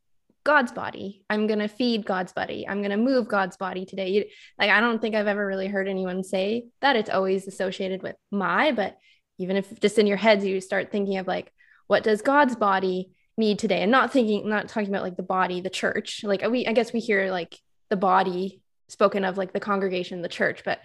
God's 0.44 0.72
body. 0.72 1.24
I'm 1.30 1.48
going 1.48 1.60
to 1.60 1.68
feed 1.68 2.06
God's 2.06 2.34
body. 2.34 2.68
I'm 2.68 2.80
going 2.80 2.92
to 2.92 2.98
move 2.98 3.28
God's 3.28 3.58
body 3.58 3.86
today. 3.86 4.10
You, 4.10 4.26
like, 4.60 4.70
I 4.70 4.80
don't 4.80 5.02
think 5.02 5.16
I've 5.16 5.28
ever 5.28 5.46
really 5.46 5.68
heard 5.68 5.88
anyone 5.88 6.24
say 6.24 6.66
that. 6.82 6.96
It's 6.96 7.10
always 7.10 7.48
associated 7.48 8.04
with 8.04 8.16
my, 8.32 8.72
but 8.72 8.98
even 9.38 9.58
if 9.58 9.80
just 9.80 9.98
in 9.98 10.08
your 10.08 10.18
heads, 10.18 10.46
you 10.46 10.62
start 10.62 10.92
thinking 10.92 11.18
of 11.18 11.28
like, 11.28 11.52
what 11.88 12.04
does 12.04 12.22
God's 12.22 12.56
body 12.56 13.12
need 13.38 13.60
today 13.60 13.82
and 13.82 13.92
not 13.92 14.14
thinking 14.14 14.48
not 14.48 14.70
talking 14.70 14.90
about 14.90 15.04
like 15.04 15.18
the 15.18 15.24
body 15.24 15.60
the 15.60 15.70
church 15.70 16.22
like 16.24 16.42
we 16.50 16.66
i 16.66 16.74
guess 16.74 16.94
we 16.94 17.00
hear 17.00 17.30
like 17.32 17.60
the 17.90 17.98
body 17.98 18.62
spoken 18.88 19.26
of 19.26 19.38
like 19.38 19.52
the 19.52 19.60
congregation 19.60 20.22
the 20.22 20.30
church 20.30 20.62
but 20.64 20.80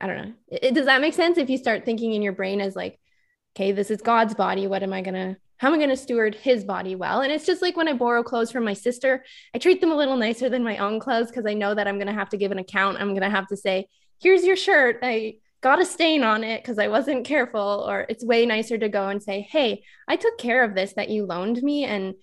i 0.00 0.06
don't 0.06 0.16
know 0.16 0.32
it, 0.48 0.74
does 0.74 0.86
that 0.86 1.00
make 1.00 1.14
sense 1.14 1.38
if 1.38 1.48
you 1.48 1.56
start 1.56 1.84
thinking 1.84 2.12
in 2.12 2.22
your 2.22 2.34
brain 2.34 2.60
as 2.60 2.76
like 2.76 2.98
okay 3.56 3.72
this 3.72 3.90
is 3.90 4.02
god's 4.02 4.34
body 4.34 4.66
what 4.66 4.82
am 4.82 4.92
i 4.92 5.00
gonna 5.00 5.36
how 5.56 5.68
am 5.68 5.74
i 5.74 5.78
gonna 5.78 5.96
steward 5.96 6.34
his 6.34 6.62
body 6.62 6.94
well 6.94 7.22
and 7.22 7.32
it's 7.32 7.46
just 7.46 7.62
like 7.62 7.76
when 7.76 7.88
i 7.88 7.92
borrow 7.92 8.22
clothes 8.22 8.52
from 8.52 8.64
my 8.64 8.74
sister 8.74 9.24
i 9.54 9.58
treat 9.58 9.80
them 9.80 9.90
a 9.90 9.96
little 9.96 10.16
nicer 10.16 10.48
than 10.48 10.62
my 10.62 10.76
own 10.76 11.00
clothes 11.00 11.28
because 11.28 11.46
i 11.46 11.54
know 11.54 11.74
that 11.74 11.88
i'm 11.88 11.98
gonna 11.98 12.12
have 12.12 12.28
to 12.28 12.36
give 12.36 12.52
an 12.52 12.58
account 12.58 12.98
i'm 13.00 13.14
gonna 13.14 13.30
have 13.30 13.46
to 13.46 13.56
say 13.56 13.88
here's 14.20 14.44
your 14.44 14.56
shirt 14.56 14.98
i 15.02 15.34
got 15.62 15.80
a 15.80 15.84
stain 15.84 16.22
on 16.22 16.44
it 16.44 16.62
because 16.62 16.78
I 16.78 16.86
wasn't 16.86 17.26
careful, 17.26 17.84
or 17.88 18.06
it's 18.08 18.24
way 18.24 18.46
nicer 18.46 18.78
to 18.78 18.88
go 18.88 19.08
and 19.08 19.20
say, 19.20 19.40
Hey, 19.40 19.82
I 20.06 20.14
took 20.14 20.38
care 20.38 20.62
of 20.62 20.76
this 20.76 20.92
that 20.92 21.08
you 21.08 21.26
loaned 21.26 21.60
me. 21.60 21.84
And 21.84 22.14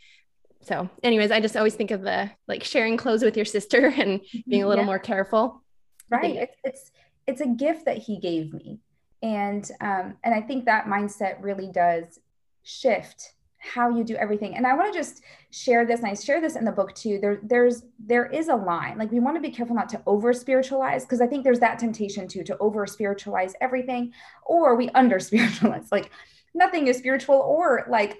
so, 0.61 0.89
anyways, 1.03 1.29
I 1.29 1.41
just 1.41 1.57
always 1.57 1.75
think 1.75 1.91
of 1.91 2.03
the 2.03 2.31
like 2.47 2.63
sharing 2.63 2.95
clothes 2.95 3.21
with 3.21 3.35
your 3.35 3.45
sister 3.45 3.87
and 3.97 4.21
being 4.47 4.61
a 4.61 4.65
mm-hmm. 4.65 4.69
little 4.69 4.83
yeah. 4.83 4.85
more 4.85 4.99
careful. 4.99 5.61
Right. 6.09 6.35
It's, 6.35 6.57
it's, 6.63 6.91
it's 7.27 7.41
a 7.41 7.47
gift 7.47 7.85
that 7.85 7.97
he 7.97 8.19
gave 8.19 8.53
me. 8.53 8.79
And, 9.23 9.67
um, 9.81 10.17
and 10.23 10.35
I 10.35 10.41
think 10.41 10.65
that 10.65 10.85
mindset 10.85 11.41
really 11.41 11.71
does 11.71 12.19
shift 12.61 13.33
how 13.63 13.89
you 13.89 14.03
do 14.03 14.15
everything. 14.15 14.57
And 14.57 14.67
I 14.67 14.75
want 14.75 14.91
to 14.91 14.99
just 14.99 15.23
share 15.51 15.85
this, 15.85 16.01
and 16.01 16.09
I 16.09 16.15
share 16.15 16.41
this 16.41 16.57
in 16.57 16.65
the 16.65 16.71
book 16.71 16.93
too. 16.93 17.17
There, 17.21 17.39
there's 17.43 17.83
there 17.97 18.25
is 18.25 18.49
a 18.49 18.55
line. 18.55 18.97
Like 18.97 19.11
we 19.11 19.21
want 19.21 19.37
to 19.37 19.41
be 19.41 19.51
careful 19.51 19.75
not 19.75 19.87
to 19.89 20.01
over 20.05 20.33
spiritualize, 20.33 21.05
because 21.05 21.21
I 21.21 21.27
think 21.27 21.43
there's 21.43 21.61
that 21.61 21.79
temptation 21.79 22.27
too 22.27 22.43
to 22.43 22.57
over 22.57 22.85
spiritualize 22.85 23.53
everything, 23.61 24.11
or 24.45 24.75
we 24.75 24.89
under 24.89 25.19
spiritualize. 25.19 25.87
Like 25.91 26.11
nothing 26.53 26.87
is 26.87 26.97
spiritual, 26.97 27.35
or 27.35 27.85
like 27.87 28.19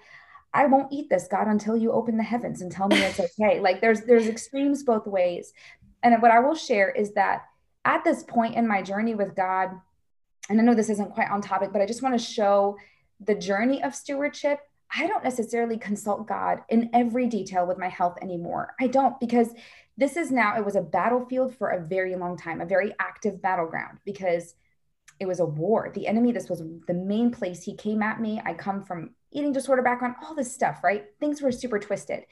I 0.54 0.66
won't 0.66 0.94
eat 0.94 1.10
this, 1.10 1.28
God, 1.28 1.48
until 1.48 1.76
you 1.76 1.92
open 1.92 2.16
the 2.16 2.24
heavens 2.24 2.62
and 2.62 2.72
tell 2.72 2.88
me 2.88 2.98
it's 2.98 3.20
okay. 3.42 3.60
like 3.60 3.82
there's 3.82 4.02
there's 4.02 4.28
extremes 4.28 4.84
both 4.84 5.08
ways. 5.08 5.52
And 6.04 6.22
what 6.22 6.32
I 6.32 6.40
will 6.40 6.56
share 6.56 6.90
is 6.90 7.14
that 7.14 7.44
at 7.84 8.04
this 8.06 8.24
point 8.24 8.56
in 8.56 8.68
my 8.68 8.82
journey 8.82 9.16
with 9.16 9.36
God, 9.36 9.72
and 10.50 10.60
I 10.60 10.64
know 10.64 10.76
this 10.76 10.90
isn't 10.90 11.14
quite 11.14 11.30
on 11.30 11.42
topic, 11.42 11.72
but 11.72 11.82
I 11.82 11.86
just 11.86 12.02
want 12.02 12.18
to 12.20 12.24
show 12.24 12.78
the 13.20 13.36
journey 13.36 13.82
of 13.84 13.96
stewardship 13.96 14.60
I 14.96 15.08
don't 15.08 15.24
necessarily 15.24 15.78
consult 15.78 16.28
God 16.28 16.62
in 16.70 16.90
every 16.94 17.28
detail 17.28 17.66
with 17.66 17.80
my 17.80 17.90
health 17.90 18.18
anymore. 18.22 18.76
I 18.80 18.88
don't 18.88 19.20
because 19.20 19.50
this 19.98 20.18
is 20.18 20.32
now, 20.32 20.56
it 20.56 20.66
was 20.66 20.76
a 20.76 20.82
battlefield 20.82 21.56
for 21.56 21.70
a 21.70 21.84
very 21.84 22.16
long 22.16 22.38
time, 22.38 22.62
a 22.62 22.66
very 22.66 22.94
active 23.00 23.42
battleground 23.42 24.00
because 24.06 24.54
it 25.20 25.26
was 25.26 25.40
a 25.40 25.46
war. 25.46 25.92
The 25.94 26.08
enemy, 26.08 26.32
this 26.32 26.50
was 26.50 26.62
the 26.88 26.94
main 26.94 27.32
place 27.32 27.64
he 27.64 27.76
came 27.76 28.04
at 28.04 28.22
me. 28.22 28.42
I 28.46 28.54
come 28.54 28.84
from 28.84 29.12
eating 29.32 29.52
disorder 29.52 29.82
background, 29.82 30.16
all 30.24 30.36
this 30.36 30.54
stuff, 30.54 30.84
right? 30.84 31.06
Things 31.20 31.42
were 31.42 31.52
super 31.52 31.80
twisted. 31.80 32.26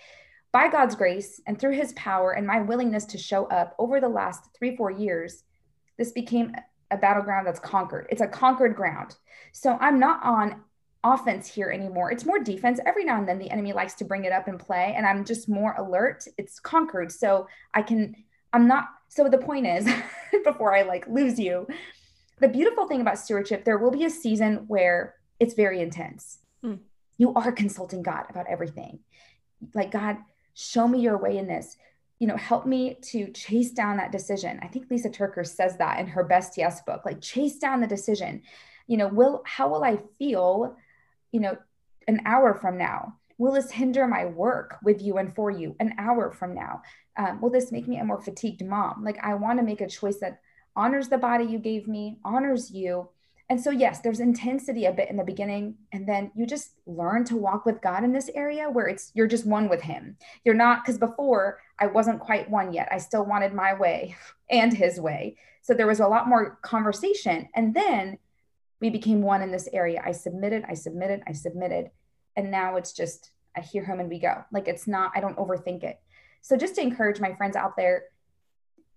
By 0.52 0.67
God's 0.67 0.95
grace 0.95 1.41
and 1.47 1.58
through 1.58 1.76
his 1.76 1.93
power 1.93 2.34
and 2.34 2.45
my 2.45 2.62
willingness 2.62 3.06
to 3.06 3.17
show 3.17 3.45
up 3.45 3.76
over 3.80 4.00
the 4.00 4.10
last 4.10 4.50
three, 4.56 4.76
four 4.76 4.91
years, 4.91 5.43
this 5.97 6.12
became 6.12 6.56
a 6.91 6.97
battleground 6.97 7.47
that's 7.47 7.60
conquered. 7.60 8.08
It's 8.10 8.21
a 8.21 8.27
conquered 8.27 8.75
ground. 8.75 9.15
So 9.51 9.77
I'm 9.80 9.99
not 9.99 10.23
on 10.23 10.62
offense 11.04 11.47
here 11.47 11.69
anymore. 11.69 12.12
It's 12.12 12.25
more 12.25 12.39
defense. 12.39 12.80
Every 12.86 13.04
now 13.04 13.17
and 13.17 13.27
then 13.27 13.39
the 13.39 13.49
enemy 13.49 13.73
likes 13.73 13.95
to 13.95 14.06
bring 14.06 14.25
it 14.25 14.32
up 14.32 14.47
and 14.47 14.60
play, 14.60 14.93
and 14.95 15.06
I'm 15.06 15.25
just 15.25 15.49
more 15.49 15.73
alert. 15.77 16.25
It's 16.38 16.60
conquered. 16.60 17.12
So 17.12 17.47
I 17.73 17.82
can, 17.82 18.15
I'm 18.54 18.67
not. 18.67 18.89
So 19.08 19.27
the 19.27 19.38
point 19.38 19.67
is, 19.67 19.89
before 20.43 20.75
I 20.75 20.84
like 20.84 21.08
lose 21.08 21.39
you, 21.39 21.67
the 22.39 22.47
beautiful 22.47 22.88
thing 22.88 23.01
about 23.01 23.19
stewardship, 23.19 23.65
there 23.65 23.77
will 23.77 23.91
be 23.91 24.06
a 24.06 24.10
season 24.10 24.65
where 24.67 25.15
it's 25.39 25.54
very 25.54 25.82
intense. 25.82 26.39
Mm. 26.63 26.80
You 27.17 27.34
are 27.34 27.51
consulting 27.51 28.04
God 28.04 28.25
about 28.30 28.47
everything. 28.47 28.99
Like, 29.73 29.91
God, 29.91 30.17
show 30.54 30.88
me 30.88 30.99
your 30.99 31.17
way 31.17 31.38
in 31.38 31.47
this. 31.47 31.77
You 32.21 32.27
know, 32.27 32.38
help 32.38 32.65
me 32.65 32.97
to 33.12 33.31
chase 33.31 33.71
down 33.71 33.97
that 33.97 34.12
decision. 34.13 34.60
I 34.62 34.67
think 34.67 34.88
Lysa 34.88 35.13
TerKeurst 35.13 35.55
says 35.55 35.75
that 35.77 35.99
in 35.99 36.07
her 36.07 36.23
Best 36.23 36.57
Yes 36.57 36.81
book, 36.84 37.01
like 37.03 37.19
chase 37.19 37.57
down 37.57 37.81
the 37.81 37.88
decision. 37.88 38.43
You 38.88 38.97
know, 38.97 39.07
will 39.07 39.41
how 39.45 39.67
will 39.69 39.84
I 39.84 39.97
feel 40.19 40.77
you 41.31 41.39
know, 41.39 41.57
an 42.07 42.21
hour 42.25 42.53
from 42.53 42.77
now? 42.77 43.17
Will 43.38 43.53
this 43.53 43.71
hinder 43.71 44.07
my 44.07 44.25
work 44.25 44.77
with 44.84 45.01
you 45.01 45.17
and 45.17 45.34
for 45.34 45.49
you 45.49 45.75
an 45.79 45.93
hour 45.97 46.31
from 46.31 46.53
now? 46.53 46.81
Um, 47.17 47.41
will 47.41 47.49
this 47.49 47.71
make 47.71 47.88
me 47.88 47.97
a 47.97 48.03
more 48.03 48.21
fatigued 48.21 48.63
mom? 48.63 49.03
Like, 49.03 49.17
I 49.23 49.34
want 49.36 49.60
to 49.60 49.65
make 49.65 49.81
a 49.81 49.88
choice 49.88 50.19
that 50.19 50.41
honors 50.75 51.10
the 51.10 51.17
body 51.17 51.45
you 51.45 51.57
gave 51.57 51.88
me, 51.88 52.19
honors 52.23 52.71
you. 52.71 53.10
And 53.51 53.59
so, 53.59 53.69
yes, 53.69 53.99
there's 53.99 54.21
intensity 54.21 54.85
a 54.85 54.93
bit 54.93 55.09
in 55.09 55.17
the 55.17 55.25
beginning. 55.25 55.75
And 55.91 56.07
then 56.07 56.31
you 56.33 56.45
just 56.45 56.71
learn 56.85 57.25
to 57.25 57.35
walk 57.35 57.65
with 57.65 57.81
God 57.81 58.05
in 58.05 58.13
this 58.13 58.29
area 58.33 58.69
where 58.69 58.87
it's 58.87 59.11
you're 59.13 59.27
just 59.27 59.45
one 59.45 59.67
with 59.67 59.81
Him. 59.81 60.15
You're 60.45 60.55
not, 60.55 60.85
because 60.85 60.97
before 60.97 61.59
I 61.77 61.87
wasn't 61.87 62.21
quite 62.21 62.49
one 62.49 62.71
yet. 62.71 62.87
I 62.93 62.97
still 62.97 63.25
wanted 63.25 63.53
my 63.53 63.73
way 63.73 64.15
and 64.49 64.73
His 64.73 65.01
way. 65.01 65.35
So 65.63 65.73
there 65.73 65.85
was 65.85 65.99
a 65.99 66.07
lot 66.07 66.29
more 66.29 66.59
conversation. 66.61 67.49
And 67.53 67.73
then 67.73 68.19
we 68.79 68.89
became 68.89 69.21
one 69.21 69.41
in 69.41 69.51
this 69.51 69.67
area. 69.73 70.01
I 70.01 70.13
submitted, 70.13 70.63
I 70.69 70.73
submitted, 70.73 71.21
I 71.27 71.33
submitted. 71.33 71.91
And 72.37 72.51
now 72.51 72.77
it's 72.77 72.93
just, 72.93 73.31
I 73.53 73.59
hear 73.59 73.83
him 73.83 73.99
and 73.99 74.07
we 74.07 74.19
go. 74.19 74.45
Like 74.53 74.69
it's 74.69 74.87
not, 74.87 75.11
I 75.13 75.19
don't 75.19 75.35
overthink 75.35 75.83
it. 75.83 75.99
So 76.39 76.55
just 76.55 76.75
to 76.75 76.81
encourage 76.81 77.19
my 77.19 77.33
friends 77.35 77.57
out 77.57 77.75
there, 77.75 78.05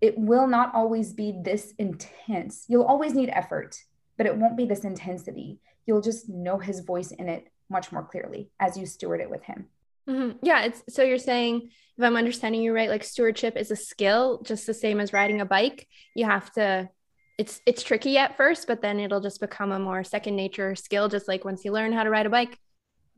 it 0.01 0.17
will 0.17 0.47
not 0.47 0.73
always 0.77 1.13
be 1.13 1.35
this 1.43 1.75
intense. 1.77 2.67
You'll 2.69 2.85
always 2.85 3.15
need 3.15 3.31
effort, 3.31 3.83
but 4.17 4.27
it 4.27 4.37
won't 4.37 4.57
be 4.57 4.67
this 4.67 4.85
intensity. 4.85 5.59
You'll 5.87 6.01
just 6.01 6.29
know 6.29 6.59
his 6.59 6.81
voice 6.81 7.11
in 7.11 7.29
it 7.29 7.49
much 7.71 7.93
more 7.93 8.05
clearly 8.05 8.51
as 8.61 8.77
you 8.77 8.87
steward 8.87 9.21
it 9.21 9.31
with 9.31 9.43
him. 9.43 9.67
Mm-hmm. 10.09 10.39
Yeah, 10.43 10.65
it's 10.65 10.83
so 10.89 11.03
you're 11.03 11.19
saying 11.19 11.71
if 11.97 12.05
I'm 12.05 12.17
understanding 12.17 12.63
you 12.63 12.75
right, 12.75 12.91
like 12.91 13.05
stewardship 13.05 13.57
is 13.57 13.71
a 13.71 13.77
skill, 13.77 14.43
just 14.43 14.67
the 14.67 14.75
same 14.75 15.01
as 15.01 15.13
riding 15.13 15.41
a 15.41 15.47
bike. 15.47 15.87
You 16.15 16.27
have 16.27 16.53
to 16.53 16.91
it's 17.39 17.61
it's 17.67 17.83
tricky 17.83 18.19
at 18.19 18.37
first, 18.37 18.67
but 18.67 18.83
then 18.83 19.01
it'll 19.01 19.21
just 19.21 19.41
become 19.41 19.73
a 19.73 19.79
more 19.79 20.05
second 20.05 20.37
nature 20.37 20.75
skill. 20.75 21.09
Just 21.09 21.27
like 21.29 21.45
once 21.45 21.65
you 21.65 21.73
learn 21.73 21.93
how 21.93 22.05
to 22.05 22.11
ride 22.11 22.27
a 22.27 22.31
bike, 22.31 22.59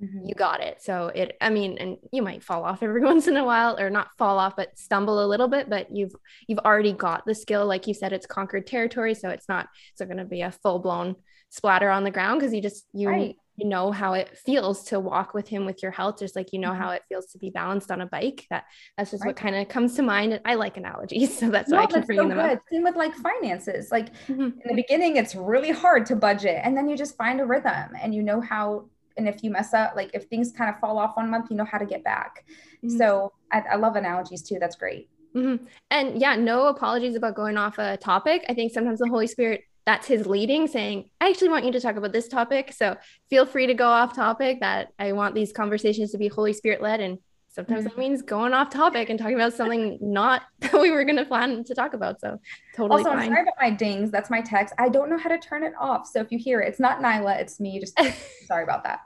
mm-hmm. 0.02 0.26
you 0.26 0.34
got 0.34 0.60
it. 0.60 0.82
So 0.82 1.08
it, 1.08 1.36
I 1.40 1.50
mean, 1.50 1.78
and 1.78 1.96
you 2.12 2.22
might 2.22 2.42
fall 2.42 2.64
off 2.64 2.82
every 2.82 3.00
once 3.04 3.26
in 3.28 3.36
a 3.36 3.44
while, 3.44 3.78
or 3.78 3.90
not 3.90 4.08
fall 4.18 4.38
off, 4.38 4.56
but 4.56 4.78
stumble 4.78 5.24
a 5.24 5.26
little 5.26 5.48
bit. 5.48 5.68
But 5.68 5.94
you've 5.94 6.14
you've 6.46 6.60
already 6.60 6.92
got 6.92 7.26
the 7.26 7.34
skill. 7.34 7.66
Like 7.66 7.86
you 7.86 7.94
said, 7.94 8.12
it's 8.12 8.26
conquered 8.26 8.66
territory, 8.66 9.14
so 9.14 9.28
it's 9.28 9.48
not 9.48 9.68
it's 9.92 10.00
not 10.00 10.06
going 10.06 10.18
to 10.18 10.24
be 10.24 10.42
a 10.42 10.50
full 10.50 10.78
blown 10.78 11.16
splatter 11.50 11.90
on 11.90 12.04
the 12.04 12.10
ground 12.10 12.40
because 12.40 12.52
you 12.52 12.60
just 12.60 12.84
you 12.92 13.08
right. 13.08 13.36
you 13.56 13.66
know 13.66 13.92
how 13.92 14.14
it 14.14 14.36
feels 14.36 14.84
to 14.84 14.98
walk 14.98 15.32
with 15.32 15.48
him 15.48 15.64
with 15.64 15.82
your 15.82 15.92
health 15.92 16.18
just 16.18 16.34
like 16.34 16.52
you 16.52 16.58
know 16.58 16.70
mm-hmm. 16.70 16.82
how 16.82 16.90
it 16.90 17.02
feels 17.08 17.26
to 17.26 17.38
be 17.38 17.50
balanced 17.50 17.90
on 17.90 18.00
a 18.00 18.06
bike 18.06 18.44
that 18.50 18.64
that's 18.98 19.12
just 19.12 19.22
right. 19.22 19.28
what 19.28 19.36
kind 19.36 19.54
of 19.54 19.68
comes 19.68 19.94
to 19.94 20.02
mind 20.02 20.32
and 20.32 20.42
i 20.44 20.54
like 20.54 20.76
analogies 20.76 21.38
so 21.38 21.48
that's 21.48 21.70
no, 21.70 21.76
why 21.76 21.84
i 21.84 21.86
keep 21.86 22.04
bringing 22.06 22.24
so 22.24 22.28
them 22.28 22.38
good. 22.38 22.56
up 22.56 22.62
same 22.70 22.82
with 22.82 22.96
like 22.96 23.14
finances 23.14 23.90
like 23.92 24.12
mm-hmm. 24.26 24.42
in 24.42 24.62
the 24.64 24.74
beginning 24.74 25.16
it's 25.16 25.34
really 25.34 25.70
hard 25.70 26.04
to 26.04 26.16
budget 26.16 26.60
and 26.64 26.76
then 26.76 26.88
you 26.88 26.96
just 26.96 27.16
find 27.16 27.40
a 27.40 27.46
rhythm 27.46 27.90
and 28.00 28.14
you 28.14 28.22
know 28.22 28.40
how 28.40 28.84
and 29.16 29.28
if 29.28 29.42
you 29.42 29.50
mess 29.50 29.74
up 29.74 29.94
like 29.96 30.10
if 30.14 30.24
things 30.24 30.52
kind 30.52 30.70
of 30.70 30.78
fall 30.80 30.98
off 30.98 31.16
one 31.16 31.30
month 31.30 31.50
you 31.50 31.56
know 31.56 31.64
how 31.64 31.78
to 31.78 31.86
get 31.86 32.04
back 32.04 32.44
mm-hmm. 32.84 32.96
so 32.96 33.32
I, 33.52 33.62
I, 33.72 33.76
love 33.76 33.96
analogies 33.96 34.42
too 34.42 34.58
that's 34.60 34.76
great 34.76 35.08
mm-hmm. 35.34 35.64
and 35.90 36.20
yeah 36.20 36.36
no 36.36 36.66
apologies 36.66 37.16
about 37.16 37.34
going 37.34 37.56
off 37.56 37.78
a 37.78 37.96
topic 37.96 38.44
i 38.48 38.54
think 38.54 38.72
sometimes 38.72 38.98
the 38.98 39.08
holy 39.08 39.26
spirit 39.26 39.62
that's 39.84 40.06
his 40.06 40.26
leading 40.26 40.66
saying 40.66 41.08
i 41.20 41.28
actually 41.28 41.48
want 41.48 41.64
you 41.64 41.72
to 41.72 41.80
talk 41.80 41.96
about 41.96 42.12
this 42.12 42.28
topic 42.28 42.72
so 42.72 42.96
feel 43.30 43.46
free 43.46 43.66
to 43.66 43.74
go 43.74 43.88
off 43.88 44.14
topic 44.14 44.60
that 44.60 44.92
i 44.98 45.12
want 45.12 45.34
these 45.34 45.52
conversations 45.52 46.12
to 46.12 46.18
be 46.18 46.28
holy 46.28 46.52
spirit 46.52 46.82
led 46.82 47.00
and 47.00 47.18
sometimes 47.56 47.80
mm-hmm. 47.80 47.88
that 47.88 47.98
means 47.98 48.22
going 48.22 48.52
off 48.52 48.70
topic 48.70 49.08
and 49.08 49.18
talking 49.18 49.34
about 49.34 49.52
something 49.52 49.98
not 50.00 50.42
that 50.60 50.78
we 50.80 50.90
were 50.90 51.04
going 51.04 51.16
to 51.16 51.24
plan 51.24 51.64
to 51.64 51.74
talk 51.74 51.94
about 51.94 52.20
so 52.20 52.38
totally 52.76 52.98
also 52.98 53.10
fine. 53.10 53.18
i'm 53.22 53.28
sorry 53.28 53.42
about 53.42 53.54
my 53.60 53.70
dings 53.70 54.10
that's 54.10 54.30
my 54.30 54.40
text 54.42 54.74
i 54.78 54.88
don't 54.88 55.10
know 55.10 55.18
how 55.18 55.28
to 55.28 55.38
turn 55.38 55.62
it 55.64 55.72
off 55.80 56.06
so 56.06 56.20
if 56.20 56.30
you 56.30 56.38
hear 56.38 56.60
it 56.60 56.68
it's 56.68 56.78
not 56.78 57.00
nyla 57.00 57.40
it's 57.40 57.58
me 57.58 57.80
just 57.80 57.98
sorry 58.46 58.62
about 58.62 58.84
that 58.84 59.00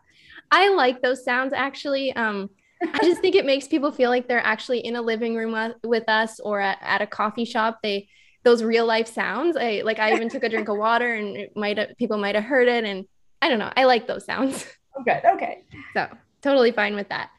i 0.51 0.69
like 0.75 1.01
those 1.01 1.25
sounds 1.25 1.53
actually 1.55 2.13
um 2.17 2.51
I 2.83 3.01
just 3.01 3.21
think 3.21 3.35
it 3.35 3.45
makes 3.45 3.69
people 3.69 3.93
feel 3.93 4.09
like 4.09 4.27
they're 4.27 4.45
actually 4.45 4.79
in 4.79 4.97
a 4.97 5.03
living 5.03 5.37
room 5.37 5.75
with 5.85 6.09
us 6.09 6.41
or 6.41 6.61
at, 6.61 6.79
at 6.81 7.03
a 7.03 7.07
coffee 7.07 7.45
shop. 7.45 7.81
They 7.83 8.09
those 8.43 8.63
real 8.63 8.87
life 8.87 9.07
sounds. 9.07 9.57
I 9.57 9.83
like 9.85 9.99
I 9.99 10.15
even 10.15 10.31
took 10.31 10.45
a 10.45 10.49
drink 10.49 10.69
of 10.69 10.79
water 10.79 11.13
and 11.15 11.37
it 11.37 11.55
might 11.55 11.79
people 11.99 12.17
might 12.17 12.35
have 12.35 12.45
heard 12.45 12.69
it 12.69 12.85
and 12.85 13.05
I 13.43 13.49
don't 13.49 13.59
know. 13.59 13.73
I 13.77 13.85
like 13.85 14.07
those 14.07 14.25
sounds. 14.25 14.67
Oh, 14.99 15.05
good. 15.05 15.23
Okay. 15.25 15.63
So 15.95 16.09
totally 16.43 16.73
fine 16.73 16.97
with 16.97 17.09
that. 17.11 17.31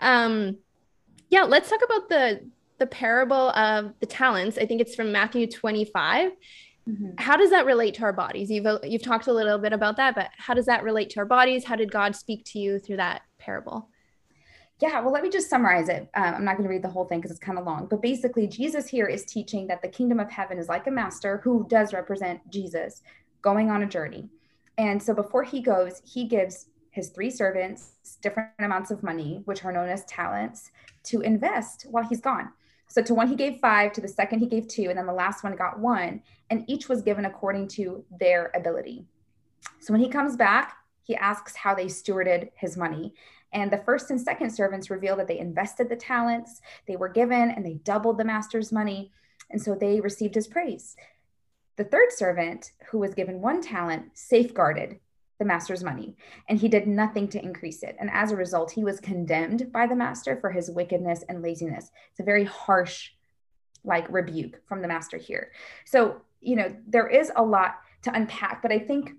Um 0.00 0.58
yeah, 1.30 1.42
let's 1.42 1.68
talk 1.68 1.80
about 1.84 2.08
the 2.08 2.48
the 2.78 2.86
parable 2.86 3.50
of 3.50 3.92
the 4.00 4.06
talents. 4.06 4.56
I 4.56 4.66
think 4.66 4.80
it's 4.80 4.94
from 4.94 5.12
Matthew 5.12 5.46
25. 5.46 6.32
Mm-hmm. 6.88 7.10
How 7.18 7.36
does 7.36 7.50
that 7.50 7.66
relate 7.66 7.94
to 7.94 8.02
our 8.04 8.12
bodies? 8.12 8.50
You've 8.50 8.66
you've 8.84 9.02
talked 9.02 9.26
a 9.26 9.32
little 9.32 9.58
bit 9.58 9.72
about 9.72 9.96
that, 9.96 10.14
but 10.14 10.30
how 10.38 10.54
does 10.54 10.66
that 10.66 10.82
relate 10.82 11.10
to 11.10 11.20
our 11.20 11.26
bodies? 11.26 11.64
How 11.64 11.76
did 11.76 11.92
God 11.92 12.16
speak 12.16 12.44
to 12.46 12.58
you 12.58 12.78
through 12.78 12.96
that 12.96 13.22
parable? 13.38 13.90
Yeah, 14.80 15.00
well, 15.00 15.12
let 15.12 15.24
me 15.24 15.28
just 15.28 15.50
summarize 15.50 15.88
it. 15.88 16.08
Um, 16.14 16.34
I'm 16.36 16.44
not 16.44 16.56
going 16.56 16.68
to 16.68 16.72
read 16.72 16.84
the 16.84 16.88
whole 16.88 17.04
thing 17.04 17.18
because 17.18 17.32
it's 17.32 17.40
kind 17.40 17.58
of 17.58 17.66
long, 17.66 17.86
but 17.90 18.00
basically, 18.00 18.46
Jesus 18.46 18.86
here 18.86 19.06
is 19.06 19.24
teaching 19.24 19.66
that 19.66 19.82
the 19.82 19.88
kingdom 19.88 20.20
of 20.20 20.30
heaven 20.30 20.56
is 20.56 20.68
like 20.68 20.86
a 20.86 20.90
master 20.90 21.38
who 21.42 21.66
does 21.68 21.92
represent 21.92 22.40
Jesus 22.48 23.02
going 23.42 23.70
on 23.70 23.82
a 23.82 23.86
journey. 23.86 24.28
And 24.78 25.02
so 25.02 25.12
before 25.12 25.42
he 25.42 25.60
goes, 25.60 26.00
he 26.04 26.26
gives 26.26 26.66
his 26.90 27.10
three 27.10 27.30
servants 27.30 27.92
different 28.22 28.50
amounts 28.58 28.90
of 28.90 29.02
money, 29.02 29.42
which 29.44 29.64
are 29.64 29.72
known 29.72 29.88
as 29.88 30.04
talents, 30.04 30.70
to 31.04 31.20
invest 31.20 31.86
while 31.90 32.04
he's 32.04 32.20
gone. 32.20 32.50
So 32.88 33.02
to 33.02 33.14
one, 33.14 33.28
he 33.28 33.36
gave 33.36 33.60
five, 33.60 33.92
to 33.92 34.00
the 34.00 34.08
second, 34.08 34.40
he 34.40 34.46
gave 34.46 34.66
two, 34.66 34.88
and 34.88 34.98
then 34.98 35.06
the 35.06 35.12
last 35.12 35.44
one 35.44 35.54
got 35.56 35.78
one. 35.78 36.22
And 36.50 36.64
each 36.68 36.88
was 36.88 37.02
given 37.02 37.26
according 37.26 37.68
to 37.68 38.04
their 38.18 38.50
ability. 38.54 39.04
So 39.80 39.92
when 39.92 40.00
he 40.00 40.08
comes 40.08 40.36
back, 40.36 40.76
he 41.02 41.14
asks 41.16 41.54
how 41.54 41.74
they 41.74 41.86
stewarded 41.86 42.50
his 42.54 42.76
money. 42.76 43.14
And 43.52 43.70
the 43.70 43.78
first 43.78 44.10
and 44.10 44.20
second 44.20 44.50
servants 44.50 44.90
reveal 44.90 45.16
that 45.16 45.28
they 45.28 45.38
invested 45.38 45.88
the 45.88 45.96
talents 45.96 46.60
they 46.86 46.96
were 46.96 47.08
given 47.08 47.50
and 47.50 47.64
they 47.64 47.74
doubled 47.74 48.18
the 48.18 48.24
master's 48.24 48.72
money. 48.72 49.10
And 49.50 49.60
so 49.60 49.74
they 49.74 50.00
received 50.00 50.34
his 50.34 50.46
praise. 50.46 50.96
The 51.76 51.84
third 51.84 52.12
servant, 52.12 52.72
who 52.90 52.98
was 52.98 53.14
given 53.14 53.40
one 53.40 53.62
talent, 53.62 54.10
safeguarded 54.14 54.98
the 55.38 55.44
master's 55.44 55.84
money 55.84 56.16
and 56.48 56.58
he 56.58 56.68
did 56.68 56.86
nothing 56.86 57.28
to 57.28 57.42
increase 57.42 57.82
it. 57.82 57.96
And 58.00 58.10
as 58.12 58.32
a 58.32 58.36
result, 58.36 58.70
he 58.70 58.84
was 58.84 59.00
condemned 59.00 59.72
by 59.72 59.86
the 59.86 59.96
master 59.96 60.36
for 60.40 60.50
his 60.50 60.70
wickedness 60.70 61.24
and 61.28 61.42
laziness. 61.42 61.90
It's 62.10 62.20
a 62.20 62.24
very 62.24 62.44
harsh, 62.44 63.10
like, 63.84 64.10
rebuke 64.10 64.60
from 64.66 64.82
the 64.82 64.88
master 64.88 65.16
here. 65.16 65.52
So, 65.84 66.22
you 66.40 66.56
know, 66.56 66.74
there 66.86 67.06
is 67.06 67.30
a 67.34 67.42
lot 67.42 67.76
to 68.02 68.12
unpack, 68.14 68.62
but 68.62 68.72
I 68.72 68.78
think 68.78 69.12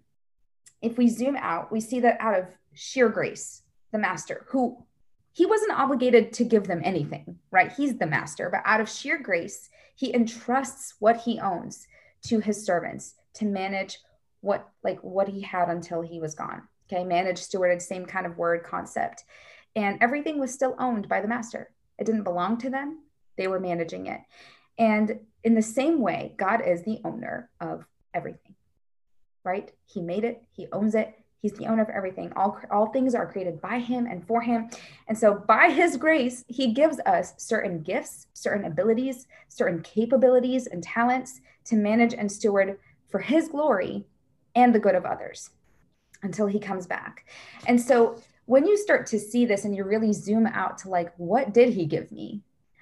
if 0.82 0.98
we 0.98 1.08
zoom 1.08 1.36
out, 1.38 1.72
we 1.72 1.80
see 1.80 2.00
that 2.02 2.18
out 2.20 2.38
of 2.38 2.48
sheer 2.74 3.10
grace, 3.10 3.64
the 3.92 3.98
master 3.98 4.46
who 4.50 4.86
he 5.32 5.46
wasn't 5.46 5.72
obligated 5.72 6.34
to 6.34 6.44
give 6.44 6.68
them 6.68 6.82
anything, 6.84 7.38
right? 7.52 7.72
He's 7.72 7.98
the 7.98 8.08
master, 8.08 8.50
but 8.50 8.62
out 8.66 8.82
of 8.82 8.90
sheer 8.90 9.18
grace, 9.18 9.70
he 9.96 10.14
entrusts 10.14 10.96
what 11.00 11.18
he 11.18 11.40
owns 11.40 11.88
to 12.24 12.40
his 12.40 12.66
servants 12.66 13.16
to 13.36 13.46
manage 13.46 14.00
what 14.42 14.70
like 14.84 15.00
what 15.02 15.28
he 15.28 15.42
had 15.42 15.70
until 15.70 16.02
he 16.02 16.20
was 16.20 16.36
gone. 16.36 16.64
Okay, 16.92 17.04
managed, 17.04 17.50
stewarded, 17.50 17.82
same 17.82 18.06
kind 18.06 18.26
of 18.26 18.38
word 18.38 18.64
concept. 18.64 19.24
And 19.76 19.98
everything 20.02 20.40
was 20.40 20.54
still 20.54 20.76
owned 20.80 21.08
by 21.08 21.22
the 21.22 21.28
master. 21.28 21.70
It 21.98 22.06
didn't 22.06 22.24
belong 22.24 22.58
to 22.60 22.70
them. 22.70 23.04
They 23.38 23.48
were 23.48 23.60
managing 23.60 24.08
it. 24.08 24.22
And 24.78 25.20
in 25.44 25.56
the 25.56 25.62
same 25.62 26.00
way, 26.00 26.34
God 26.38 26.62
is 26.66 26.84
the 26.84 27.00
owner 27.06 27.50
of 27.60 27.86
everything. 28.14 28.56
Right? 29.44 29.72
He 29.86 30.02
made 30.02 30.24
it, 30.24 30.44
he 30.52 30.68
owns 30.72 30.96
it, 30.96 31.16
He's 31.42 31.54
the 31.54 31.68
owner 31.68 31.82
of 31.82 31.90
everything. 31.90 32.34
All, 32.36 32.60
all 32.70 32.88
things 32.88 33.16
are 33.16 33.32
created 33.32 33.62
by 33.62 33.80
him 33.80 34.06
and 34.08 34.26
for 34.28 34.42
him. 34.42 34.70
And 35.08 35.18
so, 35.18 35.34
by 35.34 35.70
his 35.70 35.96
grace, 35.96 36.44
he 36.48 36.74
gives 36.74 37.00
us 37.06 37.34
certain 37.38 37.82
gifts, 37.82 38.28
certain 38.34 38.66
abilities, 38.66 39.26
certain 39.48 39.82
capabilities 39.82 40.68
and 40.68 40.84
talents 40.84 41.40
to 41.66 41.76
manage 41.76 42.14
and 42.14 42.30
steward 42.30 42.78
for 43.08 43.20
his 43.20 43.48
glory 43.48 44.06
and 44.60 44.74
the 44.74 44.80
good 44.80 44.96
of 44.96 45.06
others 45.06 45.50
until 46.22 46.48
he 46.48 46.60
comes 46.60 46.88
back. 46.88 47.26
And 47.66 47.80
so, 47.82 48.22
when 48.46 48.66
you 48.66 48.78
start 48.78 49.06
to 49.08 49.20
see 49.20 49.46
this 49.46 49.64
and 49.64 49.76
you 49.76 49.84
really 49.84 50.12
zoom 50.12 50.48
out 50.48 50.80
to 50.80 50.90
like, 50.90 51.14
what 51.18 51.54
did 51.54 51.72
he 51.72 51.86
give 51.86 52.12
me? 52.12 52.42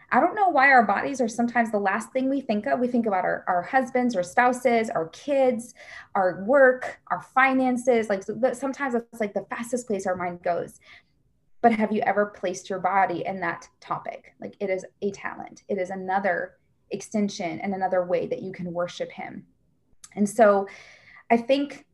I 0.09 0.21
don't 0.21 0.35
know 0.35 0.47
why 0.47 0.69
our 0.69 0.83
bodies 0.83 1.19
are 1.19 1.27
sometimes 1.27 1.71
the 1.71 1.79
last 1.79 2.13
thing 2.13 2.29
we 2.29 2.39
think 2.39 2.65
of. 2.65 2.79
We 2.79 2.87
think 2.87 3.05
about 3.05 3.25
our, 3.25 3.43
our 3.47 3.61
husbands 3.61 4.15
or 4.15 4.23
spouses, 4.23 4.89
our 4.89 5.09
kids, 5.09 5.73
our 6.15 6.45
work, 6.45 6.99
our 7.07 7.21
finances. 7.21 8.07
Like 8.07 8.23
sometimes 8.53 8.95
it's 8.95 9.19
like 9.19 9.33
the 9.33 9.45
fastest 9.49 9.87
place 9.87 10.07
our 10.07 10.15
mind 10.15 10.41
goes. 10.41 10.79
But 11.61 11.73
have 11.73 11.91
you 11.91 12.01
ever 12.01 12.27
placed 12.27 12.69
your 12.69 12.79
body 12.79 13.25
in 13.25 13.41
that 13.41 13.67
topic? 13.81 14.33
Like 14.39 14.55
it 14.61 14.69
is 14.69 14.85
a 15.01 15.11
talent, 15.11 15.63
it 15.67 15.77
is 15.77 15.89
another 15.89 16.53
extension 16.91 17.59
and 17.59 17.73
another 17.73 18.05
way 18.05 18.27
that 18.27 18.41
you 18.41 18.53
can 18.53 18.71
worship 18.71 19.11
Him. 19.11 19.45
And 20.15 20.29
so 20.29 20.67
I 21.29 21.37
think 21.37 21.85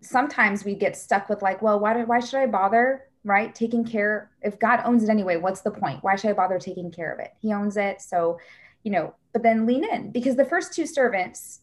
sometimes 0.00 0.64
we 0.64 0.74
get 0.74 0.96
stuck 0.96 1.28
with 1.28 1.42
like, 1.42 1.60
well, 1.60 1.78
why, 1.78 1.94
do, 1.94 2.00
why 2.00 2.20
should 2.20 2.40
I 2.40 2.46
bother 2.46 3.10
right? 3.24 3.54
Taking 3.54 3.84
care, 3.84 4.30
if 4.42 4.58
God 4.58 4.80
owns 4.84 5.02
it 5.04 5.10
anyway, 5.10 5.36
what's 5.36 5.60
the 5.60 5.70
point? 5.70 6.02
Why 6.02 6.16
should 6.16 6.30
I 6.30 6.34
bother 6.34 6.58
taking 6.58 6.90
care 6.90 7.12
of 7.12 7.20
it? 7.20 7.32
He 7.38 7.52
owns 7.52 7.76
it. 7.76 8.00
So, 8.00 8.38
you 8.82 8.90
know, 8.90 9.14
but 9.32 9.42
then 9.42 9.66
lean 9.66 9.84
in 9.84 10.10
because 10.10 10.36
the 10.36 10.44
first 10.44 10.72
two 10.72 10.86
servants, 10.86 11.60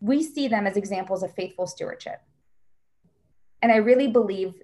we 0.00 0.22
see 0.22 0.48
them 0.48 0.66
as 0.66 0.76
examples 0.76 1.22
of 1.22 1.34
faithful 1.34 1.66
stewardship. 1.66 2.20
And 3.62 3.70
I 3.72 3.76
really 3.76 4.08
believe 4.08 4.54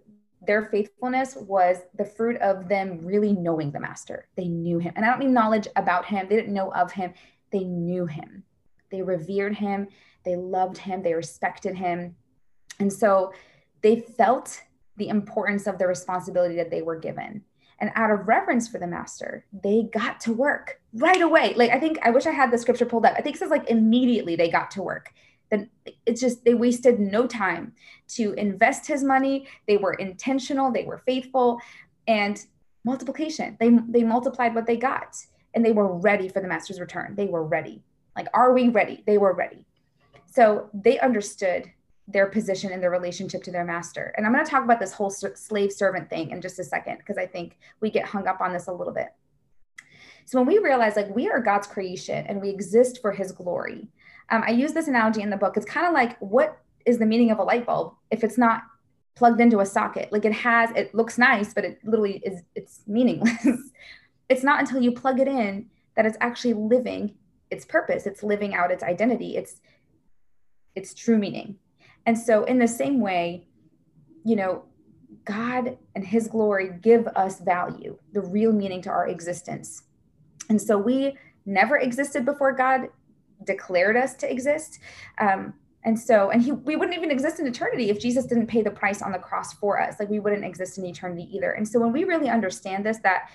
their 0.46 0.66
faithfulness 0.66 1.36
was 1.36 1.78
the 1.96 2.04
fruit 2.04 2.40
of 2.40 2.68
them 2.68 3.04
really 3.04 3.32
knowing 3.32 3.72
the 3.72 3.80
master. 3.80 4.28
They 4.36 4.48
knew 4.48 4.78
him. 4.78 4.92
And 4.96 5.04
I 5.04 5.08
don't 5.08 5.18
mean 5.18 5.34
knowledge 5.34 5.66
about 5.74 6.06
him, 6.06 6.28
they 6.28 6.36
didn't 6.36 6.54
know 6.54 6.72
of 6.72 6.92
him, 6.92 7.12
they 7.50 7.64
knew 7.64 8.06
him. 8.06 8.44
They 8.90 9.02
revered 9.02 9.56
him, 9.56 9.88
they 10.26 10.36
loved 10.36 10.76
him, 10.76 11.02
they 11.02 11.14
respected 11.14 11.76
him. 11.76 12.16
And 12.78 12.92
so 12.92 13.32
they 13.80 14.00
felt 14.00 14.60
the 14.96 15.08
importance 15.08 15.66
of 15.66 15.78
the 15.78 15.86
responsibility 15.86 16.56
that 16.56 16.70
they 16.70 16.82
were 16.82 16.98
given. 16.98 17.42
And 17.78 17.90
out 17.94 18.10
of 18.10 18.26
reverence 18.26 18.68
for 18.68 18.78
the 18.78 18.86
master, 18.86 19.44
they 19.52 19.88
got 19.92 20.20
to 20.20 20.32
work 20.32 20.80
right 20.94 21.20
away. 21.20 21.54
Like, 21.54 21.70
I 21.70 21.78
think, 21.78 21.98
I 22.02 22.10
wish 22.10 22.26
I 22.26 22.30
had 22.30 22.50
the 22.50 22.58
scripture 22.58 22.86
pulled 22.86 23.04
up. 23.04 23.14
I 23.16 23.20
think 23.20 23.36
it 23.36 23.38
says 23.38 23.50
like 23.50 23.68
immediately 23.68 24.34
they 24.34 24.50
got 24.50 24.70
to 24.72 24.82
work. 24.82 25.12
Then 25.50 25.70
it's 26.06 26.20
just, 26.20 26.44
they 26.44 26.54
wasted 26.54 26.98
no 26.98 27.26
time 27.26 27.74
to 28.08 28.32
invest 28.32 28.86
his 28.86 29.04
money. 29.04 29.46
They 29.68 29.76
were 29.76 29.92
intentional, 29.92 30.72
they 30.72 30.84
were 30.84 30.98
faithful, 30.98 31.60
and 32.08 32.44
multiplication. 32.84 33.56
They, 33.60 33.70
they 33.88 34.02
multiplied 34.02 34.54
what 34.54 34.66
they 34.66 34.76
got 34.76 35.16
and 35.54 35.64
they 35.64 35.72
were 35.72 35.98
ready 35.98 36.28
for 36.28 36.40
the 36.40 36.48
master's 36.48 36.80
return. 36.80 37.14
They 37.14 37.26
were 37.26 37.44
ready. 37.44 37.82
Like, 38.16 38.28
are 38.32 38.52
we 38.52 38.70
ready? 38.70 39.04
They 39.06 39.18
were 39.18 39.34
ready. 39.34 39.65
So 40.26 40.68
they 40.74 40.98
understood 40.98 41.70
their 42.08 42.26
position 42.26 42.72
and 42.72 42.82
their 42.82 42.90
relationship 42.90 43.42
to 43.44 43.50
their 43.50 43.64
master. 43.64 44.14
And 44.16 44.24
I'm 44.24 44.32
going 44.32 44.44
to 44.44 44.50
talk 44.50 44.64
about 44.64 44.78
this 44.78 44.92
whole 44.92 45.10
slave 45.10 45.72
servant 45.72 46.08
thing 46.08 46.30
in 46.30 46.40
just 46.40 46.58
a 46.58 46.64
second 46.64 46.98
because 46.98 47.18
I 47.18 47.26
think 47.26 47.58
we 47.80 47.90
get 47.90 48.06
hung 48.06 48.28
up 48.28 48.40
on 48.40 48.52
this 48.52 48.68
a 48.68 48.72
little 48.72 48.92
bit. 48.92 49.08
So 50.24 50.38
when 50.38 50.46
we 50.46 50.58
realize 50.58 50.96
like 50.96 51.14
we 51.14 51.28
are 51.28 51.40
God's 51.40 51.66
creation 51.66 52.26
and 52.26 52.40
we 52.40 52.50
exist 52.50 53.00
for 53.00 53.12
his 53.12 53.32
glory, 53.32 53.88
um, 54.30 54.42
I 54.46 54.50
use 54.50 54.72
this 54.72 54.88
analogy 54.88 55.22
in 55.22 55.30
the 55.30 55.36
book. 55.36 55.56
It's 55.56 55.66
kind 55.66 55.86
of 55.86 55.92
like 55.94 56.18
what 56.18 56.58
is 56.84 56.98
the 56.98 57.06
meaning 57.06 57.30
of 57.30 57.38
a 57.38 57.42
light 57.42 57.66
bulb 57.66 57.94
if 58.10 58.22
it's 58.22 58.38
not 58.38 58.62
plugged 59.16 59.40
into 59.40 59.60
a 59.60 59.66
socket? 59.66 60.12
Like 60.12 60.24
it 60.24 60.32
has, 60.32 60.70
it 60.76 60.94
looks 60.94 61.18
nice, 61.18 61.54
but 61.54 61.64
it 61.64 61.80
literally 61.84 62.22
is, 62.24 62.42
it's 62.54 62.82
meaningless. 62.86 63.46
it's 64.28 64.44
not 64.44 64.60
until 64.60 64.80
you 64.80 64.92
plug 64.92 65.18
it 65.18 65.28
in 65.28 65.66
that 65.96 66.06
it's 66.06 66.18
actually 66.20 66.54
living 66.54 67.14
its 67.50 67.64
purpose. 67.64 68.06
It's 68.06 68.22
living 68.22 68.54
out 68.54 68.70
its 68.70 68.82
identity. 68.82 69.36
It's, 69.36 69.60
its 70.76 70.94
true 70.94 71.18
meaning. 71.18 71.56
And 72.04 72.16
so, 72.16 72.44
in 72.44 72.58
the 72.58 72.68
same 72.68 73.00
way, 73.00 73.46
you 74.24 74.36
know, 74.36 74.64
God 75.24 75.76
and 75.94 76.06
his 76.06 76.28
glory 76.28 76.70
give 76.80 77.06
us 77.08 77.40
value, 77.40 77.98
the 78.12 78.20
real 78.20 78.52
meaning 78.52 78.80
to 78.82 78.90
our 78.90 79.08
existence. 79.08 79.82
And 80.48 80.60
so 80.60 80.78
we 80.78 81.16
never 81.44 81.76
existed 81.76 82.24
before 82.24 82.52
God 82.52 82.88
declared 83.44 83.96
us 83.96 84.14
to 84.14 84.30
exist. 84.30 84.78
Um, 85.18 85.54
and 85.84 85.98
so, 85.98 86.30
and 86.30 86.42
he, 86.42 86.52
we 86.52 86.76
wouldn't 86.76 86.96
even 86.96 87.10
exist 87.10 87.38
in 87.38 87.46
eternity 87.46 87.90
if 87.90 88.00
Jesus 88.00 88.26
didn't 88.26 88.48
pay 88.48 88.62
the 88.62 88.70
price 88.70 89.02
on 89.02 89.12
the 89.12 89.18
cross 89.18 89.52
for 89.54 89.80
us. 89.80 89.96
Like 90.00 90.08
we 90.08 90.18
wouldn't 90.18 90.44
exist 90.44 90.78
in 90.78 90.84
eternity 90.84 91.28
either. 91.32 91.52
And 91.52 91.66
so, 91.66 91.78
when 91.78 91.92
we 91.92 92.04
really 92.04 92.28
understand 92.28 92.84
this, 92.84 92.98
that 93.04 93.30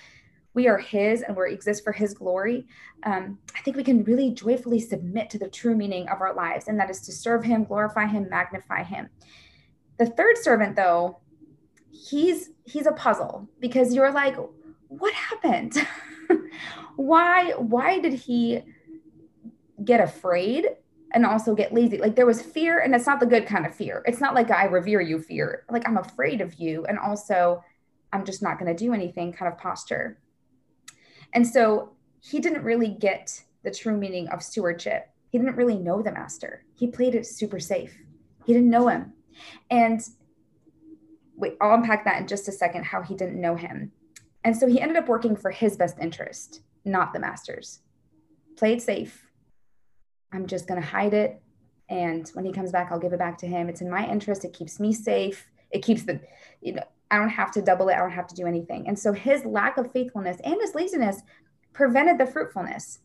we 0.54 0.68
are 0.68 0.78
His 0.78 1.22
and 1.22 1.36
we 1.36 1.52
exist 1.52 1.84
for 1.84 1.92
His 1.92 2.14
glory, 2.14 2.66
um, 3.04 3.38
I 3.56 3.60
think 3.62 3.76
we 3.76 3.84
can 3.84 4.04
really 4.04 4.30
joyfully 4.30 4.80
submit 4.80 5.30
to 5.30 5.38
the 5.38 5.48
true 5.48 5.76
meaning 5.76 6.08
of 6.08 6.20
our 6.20 6.34
lives, 6.34 6.68
and 6.68 6.78
that 6.78 6.90
is 6.90 7.00
to 7.02 7.12
serve 7.12 7.44
Him, 7.44 7.64
glorify 7.64 8.06
Him, 8.06 8.28
magnify 8.28 8.84
Him. 8.84 9.08
The 9.98 10.06
third 10.06 10.38
servant, 10.38 10.76
though, 10.76 11.18
he's 11.90 12.50
he's 12.64 12.86
a 12.86 12.92
puzzle 12.92 13.48
because 13.60 13.94
you're 13.94 14.12
like, 14.12 14.36
what 14.88 15.12
happened? 15.14 15.74
why 16.96 17.52
why 17.56 17.98
did 17.98 18.12
he 18.12 18.62
get 19.84 20.00
afraid 20.00 20.66
and 21.14 21.26
also 21.26 21.54
get 21.54 21.72
lazy. 21.74 21.98
Like 21.98 22.16
there 22.16 22.26
was 22.26 22.42
fear, 22.42 22.80
and 22.80 22.94
it's 22.94 23.06
not 23.06 23.20
the 23.20 23.26
good 23.26 23.46
kind 23.46 23.66
of 23.66 23.74
fear. 23.74 24.02
It's 24.06 24.20
not 24.20 24.34
like 24.34 24.50
I 24.50 24.64
revere 24.64 25.00
you 25.00 25.20
fear. 25.20 25.64
Like 25.70 25.86
I'm 25.86 25.98
afraid 25.98 26.40
of 26.40 26.54
you, 26.54 26.84
and 26.86 26.98
also 26.98 27.62
I'm 28.12 28.24
just 28.24 28.42
not 28.42 28.58
going 28.58 28.74
to 28.74 28.84
do 28.84 28.92
anything 28.92 29.32
kind 29.32 29.52
of 29.52 29.58
posture. 29.58 30.18
And 31.32 31.46
so 31.46 31.92
he 32.20 32.40
didn't 32.40 32.62
really 32.62 32.88
get 32.88 33.42
the 33.62 33.70
true 33.70 33.96
meaning 33.96 34.28
of 34.28 34.42
stewardship. 34.42 35.08
He 35.28 35.38
didn't 35.38 35.56
really 35.56 35.78
know 35.78 36.02
the 36.02 36.12
master. 36.12 36.64
He 36.74 36.86
played 36.86 37.14
it 37.14 37.26
super 37.26 37.58
safe. 37.58 37.96
He 38.44 38.52
didn't 38.52 38.70
know 38.70 38.88
him. 38.88 39.12
And 39.70 40.00
wait, 41.36 41.56
I'll 41.60 41.74
unpack 41.74 42.04
that 42.04 42.20
in 42.20 42.26
just 42.26 42.48
a 42.48 42.52
second 42.52 42.84
how 42.84 43.02
he 43.02 43.14
didn't 43.14 43.40
know 43.40 43.56
him. 43.56 43.92
And 44.44 44.56
so 44.56 44.66
he 44.66 44.80
ended 44.80 44.96
up 44.96 45.08
working 45.08 45.36
for 45.36 45.50
his 45.50 45.76
best 45.76 45.98
interest, 46.00 46.62
not 46.84 47.12
the 47.12 47.20
master's. 47.20 47.80
Played 48.56 48.82
safe, 48.82 49.26
I'm 50.32 50.46
just 50.46 50.66
going 50.66 50.80
to 50.80 50.86
hide 50.86 51.14
it. 51.14 51.40
And 51.88 52.28
when 52.30 52.44
he 52.44 52.52
comes 52.52 52.72
back, 52.72 52.90
I'll 52.90 52.98
give 52.98 53.12
it 53.12 53.18
back 53.18 53.38
to 53.38 53.46
him. 53.46 53.68
It's 53.68 53.80
in 53.80 53.90
my 53.90 54.08
interest. 54.08 54.44
It 54.44 54.52
keeps 54.52 54.80
me 54.80 54.92
safe. 54.92 55.48
It 55.70 55.82
keeps 55.82 56.04
the, 56.04 56.20
you 56.60 56.74
know, 56.74 56.84
I 57.12 57.18
don't 57.18 57.28
have 57.28 57.52
to 57.52 57.62
double 57.62 57.88
it. 57.88 57.94
I 57.94 57.98
don't 57.98 58.10
have 58.10 58.26
to 58.28 58.34
do 58.34 58.46
anything. 58.46 58.88
And 58.88 58.98
so 58.98 59.12
his 59.12 59.44
lack 59.44 59.76
of 59.76 59.92
faithfulness 59.92 60.38
and 60.44 60.56
his 60.60 60.74
laziness 60.74 61.22
prevented 61.72 62.18
the 62.18 62.26
fruitfulness 62.26 63.00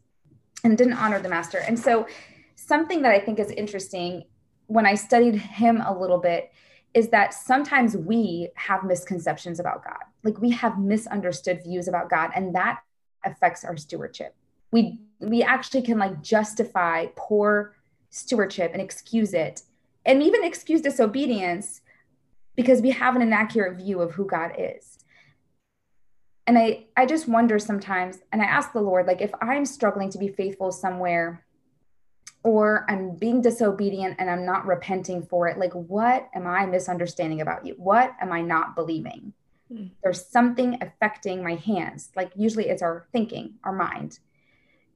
and 0.64 0.78
didn't 0.78 0.94
honor 0.94 1.20
the 1.20 1.30
master. 1.30 1.60
And 1.60 1.78
so 1.78 2.08
something 2.56 3.04
that 3.04 3.12
I 3.12 3.20
think 3.20 3.40
is 3.40 3.52
interesting 3.52 4.24
when 4.66 4.86
I 4.86 4.96
studied 4.96 5.36
him 5.36 5.82
a 5.82 5.98
little 5.98 6.18
bit 6.18 6.52
is 6.94 7.10
that 7.10 7.34
sometimes 7.34 7.96
we 7.96 8.50
have 8.56 8.84
misconceptions 8.84 9.60
about 9.60 9.84
God. 9.84 10.04
Like 10.24 10.40
we 10.40 10.50
have 10.52 10.80
misunderstood 10.80 11.62
views 11.64 11.88
about 11.88 12.10
God, 12.10 12.32
and 12.36 12.56
that 12.56 12.80
affects 13.24 13.64
our 13.64 13.78
stewardship 13.78 14.36
we 14.72 15.00
we 15.20 15.44
actually 15.44 15.82
can 15.82 15.98
like 15.98 16.22
justify 16.22 17.08
poor 17.16 17.76
stewardship 18.10 18.72
and 18.74 18.82
excuse 18.82 19.34
it 19.34 19.64
and 20.06 20.22
even 20.22 20.44
excuse 20.44 20.82
disobedience 20.82 21.82
because 22.58 22.82
we 22.82 22.90
have 22.90 23.16
an 23.16 23.22
inaccurate 23.22 23.78
view 23.78 24.02
of 24.02 24.12
who 24.12 24.26
God 24.26 24.52
is. 24.58 24.98
And 26.46 26.58
I 26.58 26.88
I 26.98 27.06
just 27.06 27.28
wonder 27.28 27.60
sometimes 27.60 28.20
and 28.34 28.42
I 28.42 28.46
ask 28.46 28.74
the 28.74 28.82
Lord 28.82 29.06
like 29.06 29.22
if 29.22 29.32
I'm 29.42 29.66
struggling 29.66 30.10
to 30.12 30.18
be 30.18 30.28
faithful 30.28 30.72
somewhere 30.72 31.46
or 32.44 32.86
I'm 32.90 33.16
being 33.16 33.42
disobedient 33.42 34.16
and 34.18 34.30
I'm 34.30 34.46
not 34.46 34.66
repenting 34.66 35.24
for 35.24 35.48
it 35.48 35.58
like 35.58 35.74
what 35.74 36.30
am 36.34 36.48
I 36.48 36.66
misunderstanding 36.66 37.42
about 37.42 37.66
you? 37.66 37.76
What 37.78 38.14
am 38.20 38.32
I 38.32 38.42
not 38.42 38.76
believing? 38.76 39.34
Hmm. 39.72 39.88
There's 40.02 40.26
something 40.26 40.80
affecting 40.82 41.44
my 41.44 41.56
hands. 41.56 42.12
Like 42.16 42.32
usually 42.36 42.70
it's 42.70 42.82
our 42.82 43.08
thinking, 43.12 43.56
our 43.64 43.74
mind. 43.74 44.20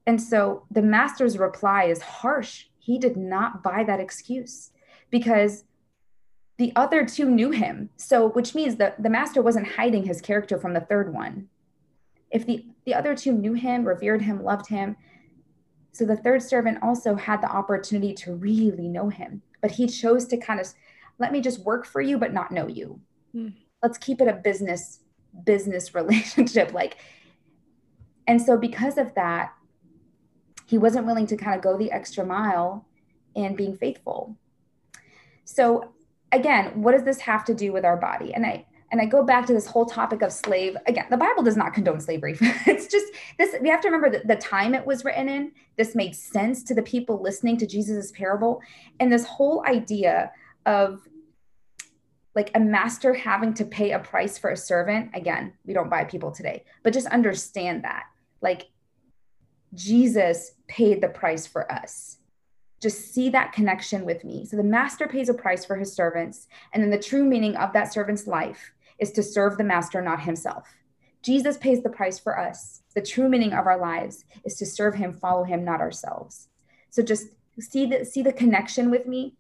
And 0.07 0.21
so 0.21 0.65
the 0.71 0.81
master's 0.81 1.37
reply 1.37 1.83
is 1.85 2.01
harsh. 2.01 2.65
He 2.79 2.97
did 2.97 3.17
not 3.17 3.61
buy 3.61 3.83
that 3.83 3.99
excuse 3.99 4.71
because 5.11 5.65
the 6.61 6.71
other 6.75 7.03
two 7.03 7.27
knew 7.27 7.49
him. 7.49 7.89
So, 7.97 8.29
which 8.29 8.53
means 8.53 8.75
that 8.75 9.01
the 9.01 9.09
master 9.09 9.41
wasn't 9.41 9.65
hiding 9.65 10.05
his 10.05 10.21
character 10.21 10.59
from 10.59 10.75
the 10.75 10.81
third 10.81 11.11
one. 11.11 11.49
If 12.29 12.45
the, 12.45 12.63
the 12.85 12.93
other 12.93 13.15
two 13.15 13.31
knew 13.31 13.53
him, 13.53 13.83
revered 13.83 14.21
him, 14.21 14.43
loved 14.43 14.67
him, 14.67 14.95
so 15.91 16.05
the 16.05 16.15
third 16.15 16.43
servant 16.43 16.77
also 16.83 17.15
had 17.15 17.41
the 17.41 17.49
opportunity 17.49 18.13
to 18.13 18.35
really 18.35 18.87
know 18.87 19.09
him, 19.09 19.41
but 19.59 19.71
he 19.71 19.87
chose 19.87 20.27
to 20.27 20.37
kind 20.37 20.59
of 20.59 20.71
let 21.17 21.31
me 21.31 21.41
just 21.41 21.65
work 21.65 21.83
for 21.83 21.99
you, 21.99 22.19
but 22.19 22.31
not 22.31 22.51
know 22.51 22.67
you. 22.67 23.01
Mm. 23.35 23.55
Let's 23.81 23.97
keep 23.97 24.21
it 24.21 24.27
a 24.27 24.33
business 24.33 24.99
business 25.43 25.95
relationship. 25.95 26.73
Like, 26.73 26.97
and 28.27 28.39
so 28.39 28.55
because 28.55 28.99
of 28.99 29.15
that, 29.15 29.51
he 30.67 30.77
wasn't 30.77 31.07
willing 31.07 31.25
to 31.25 31.37
kind 31.37 31.55
of 31.55 31.63
go 31.63 31.75
the 31.75 31.91
extra 31.91 32.23
mile 32.23 32.85
in 33.33 33.55
being 33.55 33.75
faithful. 33.75 34.37
So 35.43 35.95
again, 36.31 36.81
what 36.81 36.93
does 36.93 37.03
this 37.03 37.19
have 37.19 37.45
to 37.45 37.53
do 37.53 37.71
with 37.71 37.85
our 37.85 37.97
body? 37.97 38.33
And 38.33 38.45
I 38.45 38.65
and 38.91 38.99
I 38.99 39.05
go 39.05 39.23
back 39.23 39.45
to 39.45 39.53
this 39.53 39.65
whole 39.65 39.85
topic 39.85 40.21
of 40.21 40.33
slave. 40.33 40.75
Again, 40.85 41.05
the 41.09 41.15
Bible 41.15 41.43
does 41.43 41.55
not 41.55 41.73
condone 41.73 42.01
slavery. 42.01 42.37
it's 42.41 42.87
just 42.87 43.05
this, 43.37 43.55
we 43.61 43.69
have 43.69 43.79
to 43.81 43.87
remember 43.87 44.09
that 44.09 44.27
the 44.27 44.35
time 44.35 44.75
it 44.75 44.85
was 44.85 45.05
written 45.05 45.29
in, 45.29 45.53
this 45.77 45.95
made 45.95 46.13
sense 46.13 46.61
to 46.63 46.75
the 46.75 46.81
people 46.81 47.21
listening 47.21 47.57
to 47.59 47.65
Jesus's 47.65 48.11
parable. 48.11 48.61
And 48.99 49.09
this 49.09 49.25
whole 49.25 49.63
idea 49.65 50.31
of 50.65 51.07
like 52.35 52.51
a 52.53 52.59
master 52.59 53.13
having 53.13 53.53
to 53.55 53.65
pay 53.65 53.91
a 53.91 53.99
price 53.99 54.37
for 54.37 54.49
a 54.49 54.57
servant, 54.57 55.11
again, 55.13 55.53
we 55.65 55.73
don't 55.73 55.89
buy 55.89 56.03
people 56.03 56.31
today, 56.31 56.65
but 56.83 56.91
just 56.91 57.07
understand 57.07 57.85
that. 57.85 58.03
Like 58.41 58.67
Jesus 59.73 60.51
paid 60.67 60.99
the 60.99 61.07
price 61.07 61.47
for 61.47 61.71
us. 61.71 62.17
Just 62.81 63.13
see 63.13 63.29
that 63.29 63.53
connection 63.53 64.05
with 64.05 64.23
me. 64.23 64.45
So 64.45 64.57
the 64.57 64.63
master 64.63 65.07
pays 65.07 65.29
a 65.29 65.33
price 65.33 65.63
for 65.63 65.75
his 65.75 65.93
servants. 65.93 66.47
And 66.73 66.81
then 66.81 66.89
the 66.89 66.97
true 66.97 67.23
meaning 67.23 67.55
of 67.55 67.73
that 67.73 67.93
servant's 67.93 68.27
life 68.27 68.73
is 68.97 69.11
to 69.13 69.23
serve 69.23 69.57
the 69.57 69.63
master, 69.63 70.01
not 70.01 70.21
himself. 70.21 70.67
Jesus 71.21 71.57
pays 71.57 71.83
the 71.83 71.89
price 71.89 72.17
for 72.17 72.39
us. 72.39 72.81
The 72.95 73.01
true 73.01 73.29
meaning 73.29 73.53
of 73.53 73.67
our 73.67 73.79
lives 73.79 74.25
is 74.43 74.55
to 74.57 74.65
serve 74.65 74.95
him, 74.95 75.13
follow 75.13 75.43
him, 75.43 75.63
not 75.63 75.79
ourselves. 75.79 76.47
So 76.89 77.03
just 77.03 77.27
see 77.59 77.85
the 77.85 78.03
see 78.05 78.23
the 78.23 78.33
connection 78.33 78.89
with 78.89 79.05
me. 79.05 79.35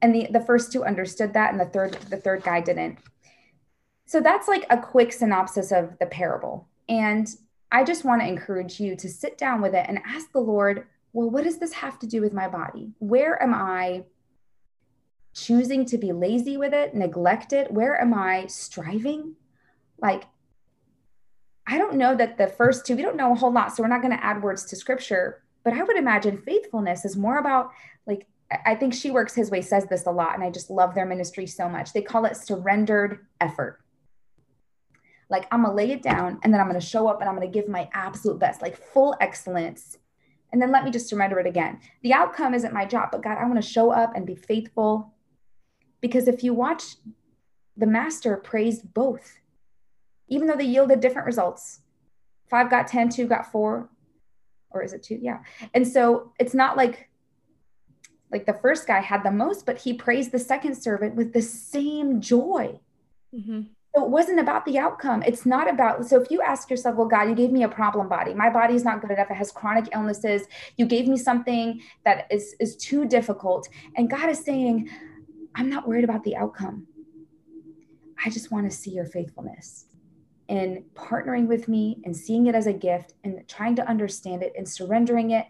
And 0.00 0.14
the, 0.14 0.28
the 0.30 0.40
first 0.40 0.72
two 0.72 0.84
understood 0.84 1.32
that, 1.34 1.52
and 1.52 1.60
the 1.60 1.66
third, 1.66 1.92
the 2.10 2.16
third 2.16 2.42
guy 2.42 2.60
didn't. 2.60 2.98
So 4.06 4.20
that's 4.20 4.48
like 4.48 4.66
a 4.68 4.76
quick 4.76 5.12
synopsis 5.12 5.70
of 5.70 5.96
the 6.00 6.06
parable. 6.06 6.68
And 6.88 7.28
I 7.70 7.84
just 7.84 8.04
want 8.04 8.20
to 8.20 8.28
encourage 8.28 8.80
you 8.80 8.96
to 8.96 9.08
sit 9.08 9.38
down 9.38 9.62
with 9.62 9.74
it 9.74 9.86
and 9.88 10.00
ask 10.04 10.32
the 10.32 10.40
Lord, 10.40 10.86
well, 11.12 11.30
what 11.30 11.44
does 11.44 11.58
this 11.58 11.72
have 11.74 11.98
to 12.00 12.06
do 12.06 12.20
with 12.20 12.32
my 12.32 12.48
body? 12.48 12.92
Where 12.98 13.40
am 13.42 13.54
I 13.54 14.04
choosing 15.34 15.84
to 15.86 15.98
be 15.98 16.12
lazy 16.12 16.56
with 16.56 16.72
it, 16.72 16.94
neglect 16.94 17.52
it? 17.52 17.70
Where 17.70 18.00
am 18.00 18.14
I 18.14 18.46
striving? 18.46 19.34
Like, 19.98 20.24
I 21.66 21.78
don't 21.78 21.96
know 21.96 22.14
that 22.14 22.38
the 22.38 22.48
first 22.48 22.86
two, 22.86 22.96
we 22.96 23.02
don't 23.02 23.16
know 23.16 23.32
a 23.32 23.36
whole 23.36 23.52
lot. 23.52 23.74
So 23.74 23.82
we're 23.82 23.88
not 23.88 24.02
going 24.02 24.16
to 24.16 24.24
add 24.24 24.42
words 24.42 24.64
to 24.66 24.76
scripture, 24.76 25.42
but 25.64 25.72
I 25.72 25.82
would 25.82 25.96
imagine 25.96 26.38
faithfulness 26.38 27.04
is 27.04 27.16
more 27.16 27.38
about 27.38 27.70
like, 28.06 28.26
I 28.66 28.74
think 28.74 28.92
She 28.92 29.10
Works 29.10 29.34
His 29.34 29.50
Way 29.50 29.62
says 29.62 29.86
this 29.86 30.04
a 30.04 30.10
lot, 30.10 30.34
and 30.34 30.44
I 30.44 30.50
just 30.50 30.68
love 30.68 30.94
their 30.94 31.06
ministry 31.06 31.46
so 31.46 31.70
much. 31.70 31.94
They 31.94 32.02
call 32.02 32.26
it 32.26 32.36
surrendered 32.36 33.20
effort. 33.40 33.78
Like 35.30 35.46
I'm 35.50 35.62
gonna 35.62 35.74
lay 35.74 35.90
it 35.92 36.02
down 36.02 36.38
and 36.42 36.52
then 36.52 36.60
I'm 36.60 36.66
gonna 36.66 36.80
show 36.80 37.08
up 37.08 37.20
and 37.20 37.28
I'm 37.28 37.34
gonna 37.34 37.46
give 37.46 37.66
my 37.66 37.88
absolute 37.94 38.38
best, 38.38 38.60
like 38.60 38.76
full 38.76 39.16
excellence. 39.20 39.96
And 40.52 40.60
then 40.60 40.70
let 40.70 40.84
me 40.84 40.90
just 40.90 41.08
surrender 41.08 41.38
it 41.38 41.46
again. 41.46 41.80
The 42.02 42.12
outcome 42.12 42.54
isn't 42.54 42.74
my 42.74 42.84
job, 42.84 43.08
but 43.10 43.22
God, 43.22 43.38
I 43.38 43.46
wanna 43.46 43.62
show 43.62 43.90
up 43.90 44.14
and 44.14 44.26
be 44.26 44.34
faithful. 44.34 45.14
Because 46.00 46.28
if 46.28 46.44
you 46.44 46.52
watch, 46.52 46.96
the 47.76 47.86
master 47.86 48.36
praised 48.36 48.92
both, 48.92 49.38
even 50.28 50.46
though 50.46 50.56
they 50.56 50.64
yielded 50.64 51.00
different 51.00 51.26
results. 51.26 51.80
Five 52.50 52.68
got 52.68 52.86
10, 52.86 53.08
two 53.08 53.26
got 53.26 53.50
four, 53.50 53.88
or 54.70 54.82
is 54.82 54.92
it 54.92 55.02
two? 55.02 55.18
Yeah. 55.20 55.38
And 55.72 55.86
so 55.86 56.32
it's 56.38 56.54
not 56.54 56.76
like 56.76 57.08
like 58.30 58.46
the 58.46 58.54
first 58.54 58.86
guy 58.86 59.00
had 59.00 59.22
the 59.22 59.30
most, 59.30 59.66
but 59.66 59.78
he 59.78 59.92
praised 59.92 60.32
the 60.32 60.38
second 60.38 60.74
servant 60.74 61.14
with 61.14 61.34
the 61.34 61.42
same 61.42 62.20
joy. 62.20 62.80
Mm-hmm. 63.34 63.60
So 63.94 64.04
it 64.04 64.10
wasn't 64.10 64.40
about 64.40 64.64
the 64.64 64.78
outcome. 64.78 65.22
It's 65.22 65.44
not 65.44 65.68
about, 65.68 66.06
so 66.06 66.20
if 66.20 66.30
you 66.30 66.40
ask 66.40 66.70
yourself, 66.70 66.96
well, 66.96 67.08
God, 67.08 67.28
you 67.28 67.34
gave 67.34 67.50
me 67.50 67.62
a 67.62 67.68
problem 67.68 68.08
body. 68.08 68.32
My 68.32 68.48
body 68.48 68.74
is 68.74 68.84
not 68.84 69.02
good 69.02 69.10
enough. 69.10 69.30
It 69.30 69.34
has 69.34 69.52
chronic 69.52 69.90
illnesses. 69.92 70.44
You 70.78 70.86
gave 70.86 71.06
me 71.06 71.18
something 71.18 71.82
that 72.04 72.26
is, 72.30 72.54
is 72.58 72.74
too 72.76 73.06
difficult. 73.06 73.68
And 73.96 74.08
God 74.08 74.30
is 74.30 74.42
saying, 74.42 74.88
I'm 75.54 75.68
not 75.68 75.86
worried 75.86 76.04
about 76.04 76.24
the 76.24 76.36
outcome. 76.36 76.86
I 78.24 78.30
just 78.30 78.50
want 78.50 78.70
to 78.70 78.74
see 78.74 78.92
your 78.92 79.04
faithfulness 79.04 79.86
in 80.48 80.84
partnering 80.94 81.46
with 81.46 81.68
me 81.68 82.00
and 82.04 82.16
seeing 82.16 82.46
it 82.46 82.54
as 82.54 82.66
a 82.66 82.72
gift 82.72 83.14
and 83.24 83.46
trying 83.46 83.76
to 83.76 83.86
understand 83.86 84.42
it 84.42 84.54
and 84.56 84.66
surrendering 84.66 85.32
it. 85.32 85.46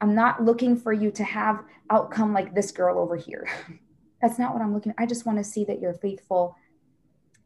I'm 0.00 0.14
not 0.14 0.44
looking 0.44 0.76
for 0.76 0.92
you 0.92 1.10
to 1.12 1.24
have 1.24 1.64
outcome 1.90 2.32
like 2.32 2.54
this 2.54 2.70
girl 2.70 2.98
over 2.98 3.16
here. 3.16 3.48
That's 4.22 4.38
not 4.38 4.52
what 4.52 4.62
I'm 4.62 4.72
looking. 4.72 4.94
I 4.96 5.06
just 5.06 5.26
want 5.26 5.38
to 5.38 5.44
see 5.44 5.64
that 5.64 5.80
you're 5.80 5.94
faithful 5.94 6.56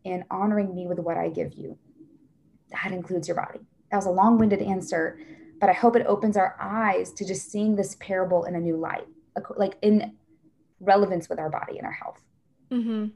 in 0.04 0.24
honoring 0.30 0.74
me 0.74 0.86
with 0.86 0.98
what 0.98 1.16
I 1.16 1.28
give 1.28 1.54
you. 1.54 1.78
That 2.70 2.92
includes 2.92 3.28
your 3.28 3.36
body. 3.36 3.60
That 3.90 3.96
was 3.96 4.06
a 4.06 4.10
long-winded 4.10 4.62
answer, 4.62 5.18
but 5.60 5.68
I 5.68 5.72
hope 5.72 5.96
it 5.96 6.06
opens 6.06 6.36
our 6.36 6.56
eyes 6.60 7.12
to 7.14 7.24
just 7.26 7.50
seeing 7.50 7.76
this 7.76 7.96
parable 8.00 8.44
in 8.44 8.54
a 8.54 8.60
new 8.60 8.76
light, 8.76 9.06
like 9.56 9.76
in 9.82 10.16
relevance 10.80 11.28
with 11.28 11.38
our 11.38 11.50
body 11.50 11.78
and 11.78 11.86
our 11.86 11.92
health. 11.92 12.20
Mm-hmm. 12.70 13.06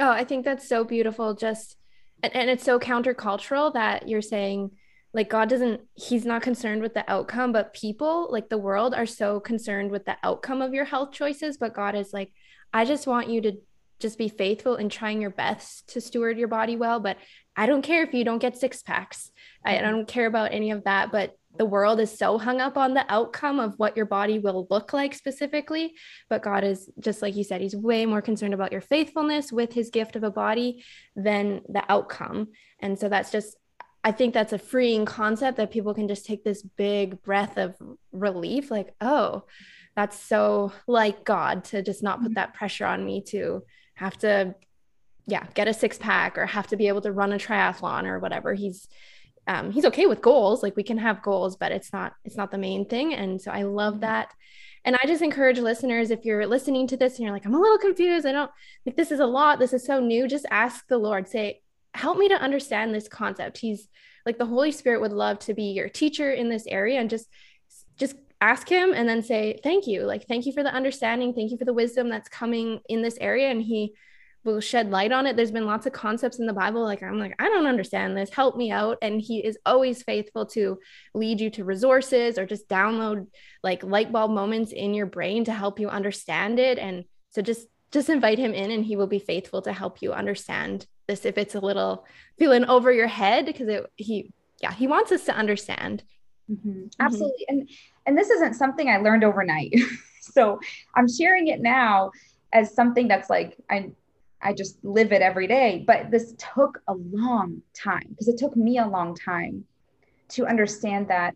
Oh, 0.00 0.10
I 0.10 0.24
think 0.24 0.44
that's 0.44 0.68
so 0.68 0.84
beautiful. 0.84 1.34
Just 1.34 1.76
and, 2.22 2.34
and 2.34 2.50
it's 2.50 2.64
so 2.64 2.78
countercultural 2.78 3.72
that 3.74 4.08
you're 4.08 4.22
saying 4.22 4.70
like 5.14 5.30
God 5.30 5.48
doesn't 5.48 5.80
he's 5.94 6.26
not 6.26 6.42
concerned 6.42 6.82
with 6.82 6.94
the 6.94 7.10
outcome, 7.10 7.52
but 7.52 7.72
people 7.72 8.28
like 8.30 8.48
the 8.48 8.58
world 8.58 8.94
are 8.94 9.06
so 9.06 9.40
concerned 9.40 9.90
with 9.90 10.04
the 10.04 10.16
outcome 10.22 10.62
of 10.62 10.74
your 10.74 10.84
health 10.84 11.12
choices, 11.12 11.56
but 11.56 11.74
God 11.74 11.94
is 11.94 12.12
like 12.12 12.30
I 12.72 12.84
just 12.84 13.06
want 13.06 13.28
you 13.28 13.40
to 13.42 13.52
just 14.00 14.18
be 14.18 14.28
faithful 14.28 14.76
in 14.76 14.88
trying 14.88 15.20
your 15.20 15.30
best 15.30 15.88
to 15.90 16.00
steward 16.00 16.38
your 16.38 16.48
body 16.48 16.76
well, 16.76 17.00
but 17.00 17.16
I 17.56 17.66
don't 17.66 17.82
care 17.82 18.04
if 18.04 18.14
you 18.14 18.24
don't 18.24 18.38
get 18.38 18.56
six 18.56 18.82
packs. 18.82 19.30
I, 19.64 19.74
I 19.74 19.78
mm-hmm. 19.78 19.90
don't 19.90 20.08
care 20.08 20.26
about 20.26 20.52
any 20.52 20.70
of 20.70 20.84
that, 20.84 21.10
but 21.10 21.36
the 21.56 21.64
world 21.64 21.98
is 21.98 22.16
so 22.16 22.38
hung 22.38 22.60
up 22.60 22.76
on 22.76 22.94
the 22.94 23.04
outcome 23.12 23.58
of 23.58 23.74
what 23.78 23.96
your 23.96 24.06
body 24.06 24.38
will 24.38 24.66
look 24.70 24.92
like 24.92 25.12
specifically. 25.12 25.94
But 26.28 26.42
God 26.42 26.62
is, 26.62 26.88
just 27.00 27.20
like 27.20 27.34
you 27.34 27.42
said, 27.42 27.60
He's 27.60 27.74
way 27.74 28.06
more 28.06 28.22
concerned 28.22 28.54
about 28.54 28.70
your 28.70 28.80
faithfulness 28.80 29.50
with 29.50 29.72
His 29.72 29.90
gift 29.90 30.14
of 30.14 30.22
a 30.22 30.30
body 30.30 30.84
than 31.16 31.62
the 31.68 31.82
outcome. 31.90 32.48
And 32.80 32.98
so 32.98 33.08
that's 33.08 33.32
just, 33.32 33.56
I 34.04 34.12
think 34.12 34.34
that's 34.34 34.52
a 34.52 34.58
freeing 34.58 35.04
concept 35.04 35.56
that 35.56 35.72
people 35.72 35.94
can 35.94 36.06
just 36.06 36.26
take 36.26 36.44
this 36.44 36.62
big 36.62 37.22
breath 37.22 37.58
of 37.58 37.74
relief 38.12 38.70
like, 38.70 38.94
oh, 39.00 39.44
that's 39.96 40.16
so 40.16 40.72
like 40.86 41.24
God 41.24 41.64
to 41.64 41.82
just 41.82 42.04
not 42.04 42.20
put 42.20 42.26
mm-hmm. 42.26 42.34
that 42.34 42.54
pressure 42.54 42.86
on 42.86 43.04
me 43.04 43.22
to 43.28 43.64
have 43.98 44.16
to, 44.18 44.54
yeah, 45.26 45.46
get 45.54 45.68
a 45.68 45.74
six 45.74 45.98
pack 45.98 46.38
or 46.38 46.46
have 46.46 46.68
to 46.68 46.76
be 46.76 46.88
able 46.88 47.02
to 47.02 47.12
run 47.12 47.32
a 47.32 47.38
triathlon 47.38 48.04
or 48.04 48.18
whatever. 48.18 48.54
He's, 48.54 48.88
um, 49.48 49.70
he's 49.72 49.86
okay 49.86 50.06
with 50.06 50.20
goals. 50.20 50.62
Like 50.62 50.76
we 50.76 50.82
can 50.82 50.98
have 50.98 51.22
goals 51.22 51.56
but 51.56 51.72
it's 51.72 51.92
not 51.92 52.12
it's 52.24 52.36
not 52.36 52.50
the 52.50 52.58
main 52.58 52.84
thing. 52.84 53.14
And 53.14 53.40
so 53.40 53.50
i 53.50 53.62
love 53.62 53.94
mm-hmm. 53.94 54.02
that. 54.02 54.32
And 54.84 54.94
i 54.94 55.06
just 55.06 55.22
encourage 55.22 55.58
listeners 55.58 56.10
if 56.10 56.24
you're 56.24 56.46
listening 56.46 56.86
to 56.88 56.96
this 56.96 57.16
and 57.16 57.24
you're 57.24 57.32
like 57.32 57.46
i'm 57.46 57.54
a 57.54 57.60
little 57.60 57.78
confused. 57.78 58.26
I 58.26 58.32
don't 58.32 58.50
like 58.86 58.96
this 58.96 59.10
is 59.10 59.20
a 59.20 59.26
lot. 59.26 59.58
This 59.58 59.72
is 59.72 59.84
so 59.84 60.00
new. 60.00 60.28
Just 60.28 60.46
ask 60.50 60.86
the 60.86 60.98
lord 60.98 61.28
say 61.28 61.60
help 61.94 62.18
me 62.18 62.28
to 62.28 62.34
understand 62.34 62.94
this 62.94 63.08
concept. 63.08 63.58
He's 63.58 63.88
like 64.26 64.38
the 64.38 64.46
holy 64.46 64.70
spirit 64.70 65.00
would 65.00 65.12
love 65.12 65.38
to 65.40 65.54
be 65.54 65.72
your 65.72 65.88
teacher 65.88 66.30
in 66.30 66.50
this 66.50 66.66
area 66.66 67.00
and 67.00 67.08
just 67.08 67.24
just 67.24 67.28
ask 68.40 68.68
him 68.68 68.92
and 68.94 69.08
then 69.08 69.22
say 69.22 69.58
thank 69.62 69.86
you 69.86 70.02
like 70.02 70.26
thank 70.26 70.46
you 70.46 70.52
for 70.52 70.62
the 70.62 70.72
understanding 70.72 71.34
thank 71.34 71.50
you 71.50 71.58
for 71.58 71.64
the 71.64 71.72
wisdom 71.72 72.08
that's 72.08 72.28
coming 72.28 72.80
in 72.88 73.02
this 73.02 73.18
area 73.20 73.50
and 73.50 73.62
he 73.62 73.92
will 74.44 74.60
shed 74.60 74.90
light 74.90 75.12
on 75.12 75.26
it. 75.26 75.36
There's 75.36 75.50
been 75.50 75.66
lots 75.66 75.86
of 75.86 75.92
concepts 75.92 76.38
in 76.38 76.46
the 76.46 76.52
Bible. 76.52 76.82
Like, 76.82 77.02
I'm 77.02 77.18
like, 77.18 77.34
I 77.38 77.48
don't 77.48 77.66
understand 77.66 78.16
this. 78.16 78.30
Help 78.30 78.56
me 78.56 78.70
out. 78.70 78.98
And 79.02 79.20
he 79.20 79.44
is 79.44 79.58
always 79.66 80.02
faithful 80.02 80.46
to 80.46 80.78
lead 81.14 81.40
you 81.40 81.50
to 81.50 81.64
resources 81.64 82.38
or 82.38 82.46
just 82.46 82.68
download 82.68 83.26
like 83.62 83.82
light 83.82 84.12
bulb 84.12 84.30
moments 84.30 84.72
in 84.72 84.94
your 84.94 85.06
brain 85.06 85.44
to 85.44 85.52
help 85.52 85.80
you 85.80 85.88
understand 85.88 86.58
it. 86.58 86.78
And 86.78 87.04
so 87.30 87.42
just 87.42 87.66
just 87.90 88.10
invite 88.10 88.38
him 88.38 88.52
in 88.52 88.70
and 88.70 88.84
he 88.84 88.96
will 88.96 89.06
be 89.06 89.18
faithful 89.18 89.62
to 89.62 89.72
help 89.72 90.02
you 90.02 90.12
understand 90.12 90.86
this 91.06 91.24
if 91.24 91.38
it's 91.38 91.54
a 91.54 91.60
little 91.60 92.04
feeling 92.38 92.66
over 92.66 92.92
your 92.92 93.06
head 93.06 93.46
because 93.46 93.66
it 93.66 93.90
he 93.96 94.30
yeah 94.60 94.72
he 94.72 94.86
wants 94.86 95.10
us 95.10 95.24
to 95.24 95.34
understand 95.34 96.02
mm-hmm. 96.50 96.68
mm-hmm. 96.68 96.86
absolutely 97.00 97.46
mm-hmm. 97.50 97.60
and 97.60 97.70
and 98.08 98.18
this 98.18 98.30
isn't 98.30 98.54
something 98.54 98.88
i 98.88 98.96
learned 98.96 99.22
overnight 99.22 99.72
so 100.20 100.58
i'm 100.96 101.06
sharing 101.08 101.46
it 101.46 101.60
now 101.60 102.10
as 102.52 102.74
something 102.74 103.06
that's 103.06 103.30
like 103.30 103.56
i 103.70 103.90
I 104.40 104.52
just 104.52 104.82
live 104.84 105.12
it 105.12 105.22
every 105.22 105.46
day. 105.46 105.84
But 105.86 106.10
this 106.10 106.34
took 106.38 106.80
a 106.86 106.94
long 106.94 107.62
time 107.74 108.06
because 108.10 108.28
it 108.28 108.38
took 108.38 108.56
me 108.56 108.78
a 108.78 108.86
long 108.86 109.16
time 109.16 109.64
to 110.30 110.46
understand 110.46 111.08
that 111.08 111.34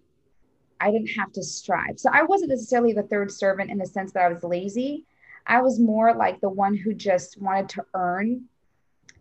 I 0.80 0.90
didn't 0.90 1.08
have 1.08 1.32
to 1.32 1.42
strive. 1.42 1.98
So 1.98 2.10
I 2.12 2.22
wasn't 2.22 2.50
necessarily 2.50 2.92
the 2.92 3.04
third 3.04 3.30
servant 3.30 3.70
in 3.70 3.78
the 3.78 3.86
sense 3.86 4.12
that 4.12 4.24
I 4.24 4.28
was 4.28 4.42
lazy. 4.42 5.04
I 5.46 5.60
was 5.62 5.78
more 5.78 6.14
like 6.14 6.40
the 6.40 6.48
one 6.48 6.76
who 6.76 6.92
just 6.92 7.40
wanted 7.40 7.68
to 7.70 7.84
earn 7.94 8.44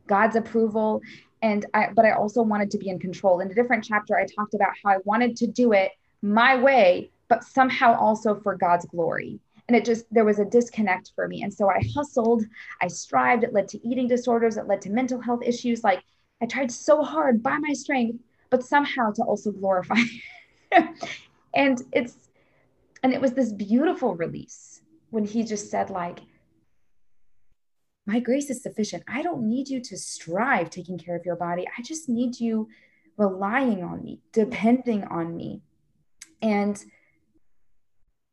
God's 0.07 0.35
approval. 0.35 1.01
And 1.41 1.65
I, 1.73 1.89
but 1.95 2.05
I 2.05 2.11
also 2.11 2.41
wanted 2.41 2.71
to 2.71 2.77
be 2.77 2.89
in 2.89 2.99
control. 2.99 3.39
In 3.39 3.49
a 3.49 3.53
different 3.53 3.83
chapter, 3.83 4.17
I 4.17 4.25
talked 4.25 4.53
about 4.53 4.71
how 4.83 4.91
I 4.91 4.97
wanted 5.05 5.35
to 5.37 5.47
do 5.47 5.71
it 5.73 5.91
my 6.21 6.55
way, 6.55 7.11
but 7.32 7.45
somehow 7.45 7.97
also 7.97 8.36
for 8.36 8.57
God's 8.57 8.86
glory. 8.88 9.39
And 9.69 9.77
it 9.77 9.86
just 9.86 10.03
there 10.11 10.25
was 10.25 10.39
a 10.39 10.43
disconnect 10.43 11.13
for 11.15 11.29
me. 11.29 11.43
And 11.43 11.53
so 11.53 11.69
i 11.69 11.82
hustled 11.95 12.43
i 12.82 12.88
strived 12.89 13.45
it 13.45 13.53
led 13.53 13.69
to 13.69 13.88
eating 13.88 14.09
disorders 14.09 14.57
it 14.57 14.67
led 14.67 14.82
to 14.82 14.89
mental 14.89 15.21
health 15.21 15.41
issues. 15.41 15.82
Like 15.82 16.03
i 16.41 16.45
tried 16.45 16.71
so 16.73 17.01
hard 17.01 17.41
by 17.41 17.57
my 17.57 17.71
strength 17.71 18.19
but 18.49 18.65
somehow 18.65 19.13
to 19.13 19.23
also 19.23 19.49
glorify 19.49 20.01
and 21.53 21.82
it's 21.93 22.15
and 23.01 23.13
it 23.13 23.21
was 23.21 23.32
this 23.32 23.53
beautiful 23.53 24.13
release 24.17 24.82
when 25.11 25.23
he 25.23 25.41
just 25.43 25.71
said 25.71 25.89
like 25.89 26.19
my 28.05 28.19
grace 28.19 28.49
is 28.49 28.61
sufficient. 28.61 29.03
I 29.07 29.21
don't 29.21 29.47
need 29.47 29.69
you 29.69 29.79
to 29.79 29.95
strive 29.95 30.69
taking 30.69 30.97
care 30.97 31.15
of 31.15 31.25
your 31.25 31.38
body. 31.38 31.65
I 31.77 31.82
just 31.82 32.09
need 32.09 32.41
you 32.41 32.67
relying 33.15 33.84
on 33.84 34.03
me 34.03 34.19
depending 34.34 35.05
on 35.05 35.38
me. 35.38 35.61
And 36.41 36.84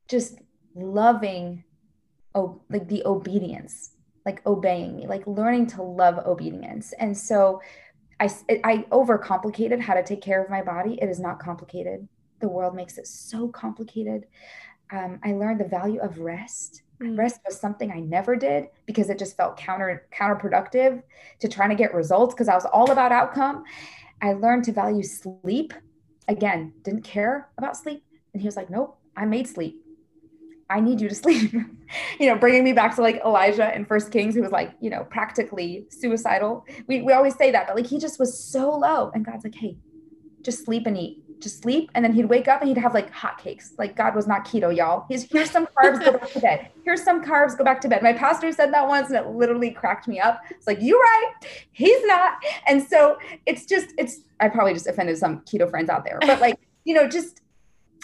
just 0.08 0.38
loving 0.74 1.64
oh 2.34 2.60
like 2.68 2.88
the 2.88 3.04
obedience 3.04 3.92
like 4.28 4.44
obeying 4.46 4.94
me 4.94 5.06
like 5.06 5.26
learning 5.26 5.66
to 5.66 5.82
love 5.82 6.18
obedience. 6.26 6.92
And 6.98 7.16
so 7.16 7.62
i 8.20 8.28
i 8.62 8.84
overcomplicated 8.90 9.80
how 9.80 9.94
to 9.94 10.02
take 10.02 10.20
care 10.20 10.42
of 10.42 10.50
my 10.50 10.62
body. 10.62 10.98
It 11.00 11.08
is 11.08 11.18
not 11.18 11.38
complicated. 11.38 12.06
The 12.40 12.48
world 12.48 12.74
makes 12.74 12.98
it 12.98 13.06
so 13.06 13.48
complicated. 13.48 14.26
Um, 14.90 15.18
i 15.24 15.32
learned 15.32 15.60
the 15.60 15.68
value 15.78 16.00
of 16.00 16.18
rest. 16.18 16.82
Mm. 17.00 17.16
rest 17.16 17.40
was 17.46 17.58
something 17.58 17.90
i 17.92 18.00
never 18.00 18.34
did 18.34 18.60
because 18.84 19.08
it 19.08 19.18
just 19.18 19.36
felt 19.36 19.56
counter 19.56 20.08
counterproductive 20.12 21.02
to 21.40 21.46
trying 21.48 21.70
to 21.70 21.80
get 21.82 21.94
results 21.94 22.34
because 22.34 22.48
i 22.48 22.54
was 22.54 22.66
all 22.66 22.90
about 22.90 23.12
outcome. 23.12 23.64
I 24.20 24.32
learned 24.32 24.64
to 24.64 24.72
value 24.72 25.04
sleep. 25.04 25.72
Again 26.26 26.74
didn't 26.82 27.04
care 27.04 27.48
about 27.56 27.76
sleep. 27.76 28.02
And 28.32 28.42
he 28.42 28.48
was 28.48 28.56
like 28.60 28.68
nope 28.68 28.98
i 29.16 29.24
made 29.24 29.48
sleep 29.48 29.74
I 30.70 30.80
need 30.80 31.00
you 31.00 31.08
to 31.08 31.14
sleep. 31.24 31.52
you 32.20 32.26
know, 32.26 32.36
bringing 32.36 32.64
me 32.64 32.72
back 32.72 32.94
to 32.96 33.02
like 33.02 33.20
Elijah 33.24 33.74
in 33.74 33.84
First 33.84 34.10
Kings, 34.10 34.34
who 34.34 34.42
was 34.42 34.52
like, 34.52 34.74
you 34.80 34.90
know, 34.90 35.04
practically 35.04 35.86
suicidal. 35.90 36.66
We, 36.86 37.02
we 37.02 37.12
always 37.12 37.34
say 37.36 37.50
that, 37.50 37.66
but 37.66 37.76
like 37.76 37.86
he 37.86 37.98
just 37.98 38.18
was 38.18 38.38
so 38.38 38.70
low. 38.70 39.10
And 39.14 39.24
God's 39.24 39.44
like, 39.44 39.54
hey, 39.54 39.76
just 40.42 40.64
sleep 40.64 40.86
and 40.86 40.96
eat. 40.96 41.24
Just 41.40 41.62
sleep. 41.62 41.90
And 41.94 42.04
then 42.04 42.12
he'd 42.12 42.24
wake 42.24 42.48
up 42.48 42.60
and 42.60 42.68
he'd 42.68 42.78
have 42.78 42.94
like 42.94 43.10
hot 43.10 43.38
cakes. 43.38 43.72
Like 43.78 43.96
God 43.96 44.16
was 44.16 44.26
not 44.26 44.44
keto, 44.44 44.76
y'all. 44.76 45.06
He's 45.08 45.22
here's 45.30 45.50
some 45.50 45.68
carbs, 45.68 46.04
go 46.04 46.12
back 46.12 46.32
to 46.32 46.40
bed. 46.40 46.68
Here's 46.84 47.02
some 47.02 47.24
carbs, 47.24 47.56
go 47.56 47.62
back 47.62 47.80
to 47.82 47.88
bed. 47.88 48.02
My 48.02 48.12
pastor 48.12 48.50
said 48.50 48.72
that 48.72 48.88
once 48.88 49.08
and 49.08 49.16
it 49.16 49.26
literally 49.28 49.70
cracked 49.70 50.08
me 50.08 50.18
up. 50.18 50.42
It's 50.50 50.66
like, 50.66 50.78
you're 50.80 50.98
right. 50.98 51.32
He's 51.72 52.04
not. 52.06 52.34
And 52.66 52.82
so 52.82 53.18
it's 53.46 53.66
just, 53.66 53.94
it's 53.98 54.20
I 54.40 54.48
probably 54.48 54.74
just 54.74 54.88
offended 54.88 55.16
some 55.16 55.40
keto 55.40 55.70
friends 55.70 55.88
out 55.88 56.04
there. 56.04 56.18
But 56.20 56.40
like, 56.40 56.58
you 56.84 56.94
know, 56.94 57.08
just 57.08 57.40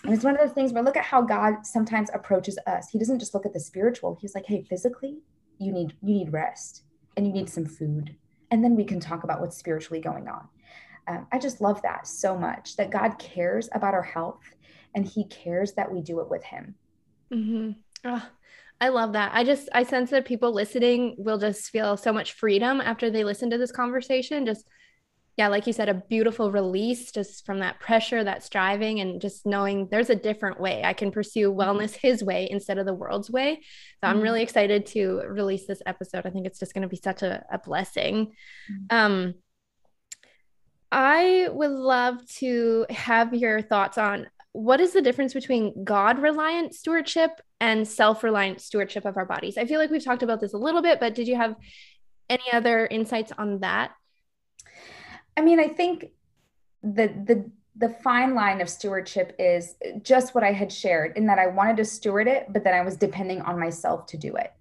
and 0.05 0.12
it's 0.12 0.24
one 0.24 0.34
of 0.34 0.40
those 0.40 0.52
things 0.52 0.72
where 0.72 0.82
look 0.82 0.96
at 0.96 1.05
how 1.05 1.22
God 1.22 1.66
sometimes 1.66 2.11
approaches 2.12 2.59
us. 2.66 2.90
He 2.90 2.98
doesn't 2.98 3.18
just 3.18 3.32
look 3.32 3.46
at 3.46 3.52
the 3.52 3.61
spiritual. 3.61 4.18
He's 4.20 4.34
like, 4.34 4.44
hey, 4.46 4.62
physically, 4.62 5.18
you 5.59 5.72
need 5.72 5.94
you 6.02 6.14
need 6.14 6.32
rest 6.32 6.84
and 7.16 7.26
you 7.26 7.32
need 7.32 7.48
some 7.48 7.64
food. 7.64 8.14
And 8.50 8.62
then 8.62 8.76
we 8.76 8.84
can 8.84 9.00
talk 9.00 9.24
about 9.24 9.40
what's 9.40 9.57
spiritually 9.57 10.00
going 10.00 10.28
on. 10.28 10.48
Um, 11.07 11.26
I 11.32 11.38
just 11.38 11.61
love 11.61 11.80
that 11.82 12.07
so 12.07 12.36
much 12.36 12.76
that 12.76 12.90
God 12.90 13.18
cares 13.18 13.68
about 13.72 13.94
our 13.94 14.02
health 14.02 14.42
and 14.94 15.07
he 15.07 15.24
cares 15.24 15.72
that 15.72 15.90
we 15.90 16.00
do 16.00 16.20
it 16.20 16.30
with 16.30 16.44
him. 16.44 16.74
Mm-hmm. 17.32 17.70
Oh, 18.05 18.28
I 18.80 18.88
love 18.88 19.12
that. 19.14 19.32
I 19.34 19.44
just, 19.44 19.68
I 19.72 19.82
sense 19.82 20.11
that 20.11 20.24
people 20.24 20.52
listening 20.52 21.14
will 21.18 21.38
just 21.38 21.70
feel 21.70 21.96
so 21.96 22.12
much 22.12 22.32
freedom 22.34 22.80
after 22.80 23.11
they 23.11 23.24
listen 23.24 23.50
to 23.50 23.59
this 23.59 23.72
conversation. 23.72 24.46
Just 24.46 24.66
yeah, 25.37 25.49
like 25.49 25.66
you 25.66 25.72
said, 25.72 25.89
a 25.89 25.95
beautiful 25.95 26.53
release 26.53 27.11
just 27.11 27.45
from 27.45 27.59
that 27.59 27.80
pressure, 27.80 28.22
that 28.22 28.45
striving, 28.45 29.01
and 29.01 29.20
just 29.20 29.45
knowing 29.45 29.89
there's 29.91 30.11
a 30.11 30.14
different 30.14 30.61
way. 30.61 30.82
I 30.85 30.93
can 30.93 31.11
pursue 31.11 31.51
mm-hmm. 31.51 31.61
wellness 31.61 31.97
his 31.97 32.22
way 32.22 32.49
instead 32.49 32.78
of 32.78 32.87
the 32.87 32.95
world's 32.95 33.30
way. 33.30 33.57
So 33.57 33.61
mm-hmm. 34.09 34.16
I'm 34.16 34.22
really 34.22 34.43
excited 34.43 34.87
to 34.87 35.22
release 35.26 35.66
this 35.66 35.82
episode. 35.87 36.24
I 36.24 36.30
think 36.30 36.47
it's 36.47 36.61
just 36.61 36.72
going 36.72 36.82
to 36.82 36.89
be 36.89 36.97
such 36.97 37.22
a, 37.22 37.45
a 37.53 37.59
blessing. 37.59 38.32
Mm-hmm. 38.70 38.97
Um, 38.97 39.35
I 40.93 41.49
would 41.51 41.72
love 41.72 42.24
to 42.37 42.87
have 42.91 43.35
your 43.35 43.61
thoughts 43.61 43.99
on 43.99 44.28
what 44.53 44.80
is 44.80 44.93
the 44.93 45.03
difference 45.03 45.35
between 45.35 45.82
God 45.82 46.20
reliant 46.20 46.74
stewardship 46.74 47.30
and 47.61 47.89
self 47.89 48.22
reliant 48.22 48.61
stewardship 48.61 49.05
of 49.05 49.16
our 49.16 49.26
bodies. 49.26 49.59
I 49.59 49.64
feel 49.64 49.80
like 49.80 49.91
we've 49.91 50.05
talked 50.05 50.22
about 50.22 50.41
this 50.41 50.55
a 50.55 50.59
little 50.59 50.80
bit, 50.80 51.01
but 51.01 51.16
did 51.16 51.26
you 51.26 51.35
have 51.35 51.57
any 52.30 52.45
other 52.53 52.87
insights 52.87 53.32
on 53.37 53.59
that? 53.61 53.91
I 55.37 55.41
mean, 55.41 55.61
I 55.61 55.68
think 55.68 56.11
the 56.82 57.09
the 57.09 57.51
the 57.76 57.89
fine 57.89 58.35
line 58.35 58.61
of 58.61 58.68
stewardship 58.68 59.35
is 59.39 59.74
just 60.03 60.35
what 60.35 60.45
I 60.45 60.53
had 60.53 60.72
shared 60.72 61.16
in 61.16 61.26
that 61.26 61.39
I 61.39 61.49
wanted 61.49 61.76
to 61.78 61.85
steward 61.85 62.28
it, 62.28 62.53
but 62.53 62.62
then 62.62 62.74
I 62.74 62.82
was 62.82 62.97
depending 62.97 63.43
on 63.43 63.59
myself 63.59 64.07
to 64.07 64.16
do 64.16 64.37
it. 64.37 64.53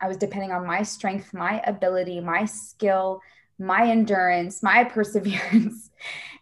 I 0.00 0.06
was 0.08 0.16
depending 0.16 0.52
on 0.52 0.66
my 0.66 0.82
strength, 0.82 1.34
my 1.34 1.60
ability, 1.66 2.20
my 2.20 2.44
skill, 2.44 3.20
my 3.58 3.88
endurance, 3.90 4.62
my 4.62 4.84
perseverance. 4.94 5.90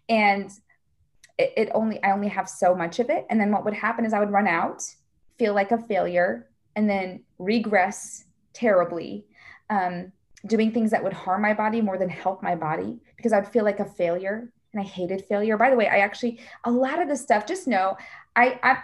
and 0.09 0.51
it, 1.39 1.53
it, 1.57 1.69
only, 1.73 2.03
I 2.03 2.13
only 2.13 2.29
have 2.29 2.49
so 2.49 2.75
much 2.75 2.99
of 2.99 3.11
it. 3.11 3.27
And 3.31 3.41
then 3.41 3.51
what 3.51 3.65
would 3.65 3.75
happen 3.75 4.05
is 4.05 4.13
I 4.13 4.21
would 4.21 4.31
run 4.31 4.47
out, 4.47 4.83
feel 5.39 5.55
like 5.55 5.73
a 5.73 5.79
failure, 5.79 6.49
and 6.77 6.89
then 6.91 7.23
regress 7.39 8.25
terribly, 8.53 9.25
um, 9.71 10.13
doing 10.47 10.73
things 10.73 10.91
that 10.91 11.03
would 11.03 11.13
harm 11.13 11.43
my 11.43 11.53
body 11.53 11.81
more 11.81 11.99
than 11.99 12.09
help 12.09 12.43
my 12.43 12.55
body 12.55 12.99
because 13.17 13.33
I'd 13.33 13.51
feel 13.51 13.65
like 13.65 13.81
a 13.81 13.85
failure. 13.85 14.51
And 14.73 14.83
I 14.83 14.85
hated 14.85 15.25
failure. 15.25 15.57
By 15.57 15.71
the 15.71 15.77
way, 15.77 15.89
I 15.89 15.99
actually, 15.99 16.41
a 16.65 16.71
lot 16.71 17.01
of 17.01 17.09
this 17.09 17.23
stuff, 17.23 17.47
just 17.47 17.67
know 17.67 17.97
I, 18.37 18.61
I 18.63 18.79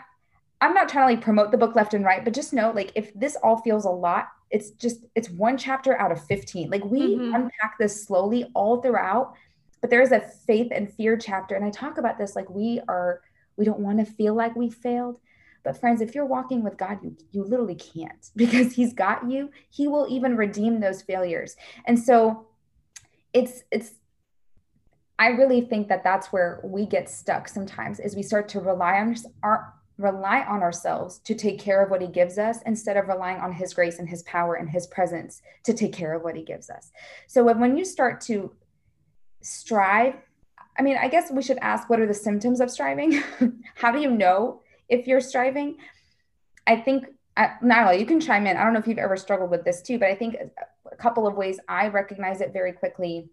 I'm 0.60 0.72
not 0.72 0.88
trying 0.88 1.08
to 1.08 1.14
like 1.14 1.22
promote 1.22 1.50
the 1.50 1.58
book 1.58 1.76
left 1.76 1.92
and 1.92 2.04
right, 2.04 2.24
but 2.24 2.32
just 2.32 2.54
know 2.54 2.72
like 2.72 2.90
if 2.94 3.12
this 3.14 3.36
all 3.42 3.58
feels 3.58 3.84
a 3.84 3.90
lot, 3.90 4.28
it's 4.50 4.70
just 4.70 5.04
it's 5.14 5.28
one 5.28 5.58
chapter 5.58 6.00
out 6.00 6.10
of 6.10 6.24
15. 6.24 6.70
Like 6.70 6.84
we 6.84 7.16
mm-hmm. 7.16 7.34
unpack 7.34 7.76
this 7.78 8.04
slowly 8.04 8.50
all 8.54 8.80
throughout, 8.80 9.34
but 9.80 9.90
there 9.90 10.00
is 10.00 10.12
a 10.12 10.20
faith 10.20 10.72
and 10.74 10.90
fear 10.90 11.18
chapter 11.18 11.54
and 11.54 11.64
I 11.64 11.70
talk 11.70 11.98
about 11.98 12.16
this 12.16 12.34
like 12.34 12.48
we 12.48 12.80
are 12.88 13.20
we 13.56 13.64
don't 13.64 13.80
want 13.80 13.98
to 13.98 14.04
feel 14.04 14.34
like 14.34 14.56
we 14.56 14.70
failed. 14.70 15.18
But 15.64 15.80
friends, 15.80 16.00
if 16.00 16.14
you're 16.14 16.26
walking 16.26 16.62
with 16.62 16.76
God, 16.76 16.98
you, 17.02 17.16
you 17.32 17.42
literally 17.42 17.74
can't 17.74 18.30
because 18.36 18.74
he's 18.74 18.92
got 18.92 19.28
you. 19.28 19.50
He 19.70 19.88
will 19.88 20.06
even 20.08 20.36
redeem 20.36 20.80
those 20.80 21.02
failures. 21.02 21.56
And 21.86 21.98
so 21.98 22.46
it's 23.32 23.64
it's 23.72 23.92
I 25.18 25.28
really 25.28 25.60
think 25.60 25.88
that 25.88 26.02
that's 26.02 26.28
where 26.28 26.60
we 26.64 26.86
get 26.86 27.08
stuck 27.08 27.48
sometimes 27.48 28.00
is 28.00 28.16
we 28.16 28.22
start 28.22 28.48
to 28.50 28.60
rely 28.60 28.98
on 28.98 29.16
our 29.42 29.74
rely 29.96 30.42
on 30.42 30.60
ourselves 30.60 31.20
to 31.20 31.34
take 31.36 31.58
care 31.58 31.80
of 31.80 31.88
what 31.88 32.00
he 32.00 32.08
gives 32.08 32.36
us 32.36 32.58
instead 32.66 32.96
of 32.96 33.06
relying 33.06 33.38
on 33.38 33.52
his 33.52 33.72
grace 33.72 34.00
and 34.00 34.08
his 34.08 34.24
power 34.24 34.56
and 34.56 34.68
his 34.68 34.88
presence 34.88 35.40
to 35.62 35.72
take 35.72 35.92
care 35.92 36.14
of 36.14 36.22
what 36.22 36.34
he 36.34 36.42
gives 36.42 36.68
us. 36.68 36.90
So 37.28 37.44
when 37.44 37.60
when 37.60 37.76
you 37.76 37.84
start 37.84 38.20
to 38.22 38.52
strive, 39.40 40.16
I 40.76 40.82
mean, 40.82 40.96
I 41.00 41.08
guess 41.08 41.30
we 41.30 41.42
should 41.42 41.58
ask 41.58 41.88
what 41.88 42.00
are 42.00 42.06
the 42.06 42.14
symptoms 42.14 42.60
of 42.60 42.70
striving? 42.70 43.22
How 43.76 43.92
do 43.92 44.00
you 44.00 44.10
know 44.10 44.62
if 44.94 45.06
you're 45.06 45.20
striving? 45.20 45.76
I 46.66 46.76
think 46.76 47.06
uh, 47.36 47.48
Nyla, 47.62 47.98
you 47.98 48.06
can 48.06 48.20
chime 48.20 48.46
in. 48.46 48.56
I 48.56 48.64
don't 48.64 48.72
know 48.72 48.78
if 48.78 48.86
you've 48.86 48.98
ever 48.98 49.16
struggled 49.16 49.50
with 49.50 49.64
this 49.64 49.82
too, 49.82 49.98
but 49.98 50.08
I 50.08 50.14
think 50.14 50.36
a 50.90 50.96
couple 50.96 51.26
of 51.26 51.34
ways 51.34 51.58
I 51.68 51.88
recognize 51.88 52.40
it 52.40 52.52
very 52.52 52.72
quickly 52.72 53.28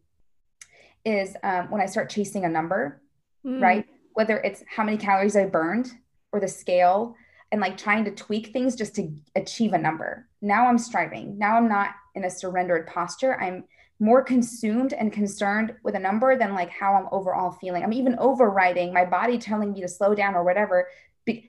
is 1.05 1.35
um, 1.43 1.69
when 1.69 1.81
I 1.81 1.85
start 1.85 2.09
chasing 2.09 2.45
a 2.45 2.49
number, 2.49 3.01
mm. 3.45 3.61
right? 3.61 3.85
Whether 4.13 4.37
it's 4.39 4.63
how 4.67 4.83
many 4.83 4.97
calories 4.97 5.35
I 5.35 5.45
burned 5.45 5.91
or 6.31 6.39
the 6.39 6.47
scale 6.47 7.15
and 7.51 7.61
like 7.61 7.77
trying 7.77 8.05
to 8.05 8.11
tweak 8.11 8.53
things 8.53 8.75
just 8.75 8.95
to 8.95 9.11
achieve 9.35 9.73
a 9.73 9.77
number. 9.77 10.27
Now 10.41 10.67
I'm 10.67 10.77
striving. 10.77 11.37
Now 11.37 11.57
I'm 11.57 11.67
not 11.67 11.91
in 12.15 12.25
a 12.25 12.29
surrendered 12.29 12.87
posture. 12.87 13.39
I'm 13.39 13.65
more 13.99 14.23
consumed 14.23 14.93
and 14.93 15.13
concerned 15.13 15.75
with 15.83 15.95
a 15.95 15.99
number 15.99 16.35
than 16.35 16.55
like 16.55 16.71
how 16.71 16.95
I'm 16.95 17.07
overall 17.11 17.51
feeling. 17.51 17.83
I'm 17.83 17.93
even 17.93 18.15
overriding 18.17 18.91
my 18.93 19.05
body 19.05 19.37
telling 19.37 19.73
me 19.73 19.81
to 19.81 19.87
slow 19.87 20.15
down 20.15 20.33
or 20.33 20.43
whatever. 20.43 20.87